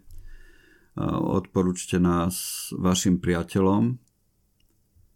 odporúčte 0.99 1.97
nás 1.97 2.69
vašim 2.77 3.17
priateľom, 3.17 3.97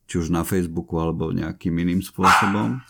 či 0.08 0.16
už 0.18 0.34
na 0.34 0.42
Facebooku 0.42 0.98
alebo 0.98 1.30
nejakým 1.30 1.74
iným 1.78 2.02
spôsobom. 2.02 2.82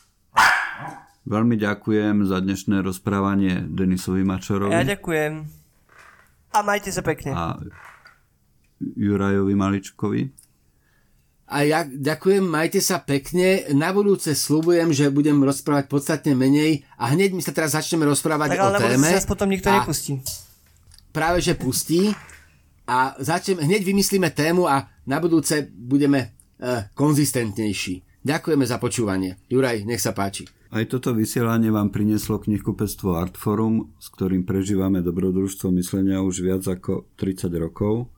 Veľmi 1.28 1.60
ďakujem 1.60 2.24
za 2.24 2.40
dnešné 2.40 2.80
rozprávanie 2.80 3.68
Denisovi 3.68 4.24
Mačorovi. 4.24 4.72
Ja 4.72 4.88
ďakujem. 4.88 5.44
A 6.56 6.58
majte 6.64 6.96
sa 6.96 7.04
pekne. 7.04 7.36
A 7.36 7.60
Jurajovi 8.80 9.52
Maličkovi. 9.52 10.22
A 11.48 11.64
ja 11.64 11.84
ďakujem, 11.84 12.44
majte 12.44 12.80
sa 12.80 13.00
pekne. 13.04 13.68
Na 13.76 13.92
budúce 13.92 14.36
slúbujem, 14.36 14.92
že 14.96 15.12
budem 15.12 15.40
rozprávať 15.44 15.92
podstatne 15.92 16.36
menej 16.36 16.88
a 17.00 17.12
hneď 17.12 17.36
my 17.36 17.44
sa 17.44 17.52
teraz 17.52 17.76
začneme 17.76 18.08
rozprávať 18.08 18.56
tak, 18.56 18.60
o 18.64 18.68
téme. 18.80 19.08
Tak 19.12 19.28
potom 19.28 19.52
nikto 19.52 19.72
nepustí. 19.72 20.20
Práve, 21.12 21.44
že 21.44 21.56
pustí. 21.60 22.12
A 22.88 23.20
začneme, 23.20 23.68
hneď 23.68 23.84
vymyslíme 23.84 24.32
tému 24.32 24.68
a 24.68 24.88
na 25.04 25.20
budúce 25.20 25.68
budeme 25.76 26.20
uh, 26.24 26.88
konzistentnejší. 26.96 28.24
Ďakujeme 28.24 28.66
za 28.68 28.80
počúvanie. 28.80 29.36
Juraj, 29.52 29.84
nech 29.84 30.00
sa 30.00 30.16
páči. 30.16 30.48
Aj 30.68 30.84
toto 30.84 31.16
vysielanie 31.16 31.72
vám 31.72 31.96
prinieslo 31.96 32.44
knihkupectvo 32.44 33.16
Artforum, 33.16 33.96
s 34.04 34.12
ktorým 34.12 34.44
prežívame 34.44 35.00
dobrodružstvo 35.00 35.72
myslenia 35.80 36.20
už 36.20 36.44
viac 36.44 36.68
ako 36.68 37.08
30 37.16 37.48
rokov. 37.56 38.12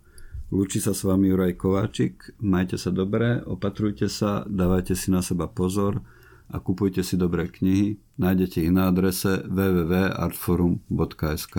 Lúči 0.49 0.81
sa 0.81 0.97
s 0.97 1.05
vami 1.05 1.29
Juraj 1.29 1.61
Kováčik. 1.61 2.33
Majte 2.41 2.81
sa 2.81 2.89
dobre, 2.89 3.37
opatrujte 3.45 4.09
sa, 4.09 4.49
dávajte 4.49 4.97
si 4.97 5.13
na 5.13 5.21
seba 5.21 5.45
pozor 5.45 6.01
a 6.49 6.57
kupujte 6.57 7.05
si 7.05 7.21
dobré 7.21 7.53
knihy. 7.53 8.01
Nájdete 8.17 8.65
ich 8.65 8.73
na 8.73 8.89
adrese 8.89 9.45
www.artforum.sk. 9.45 11.55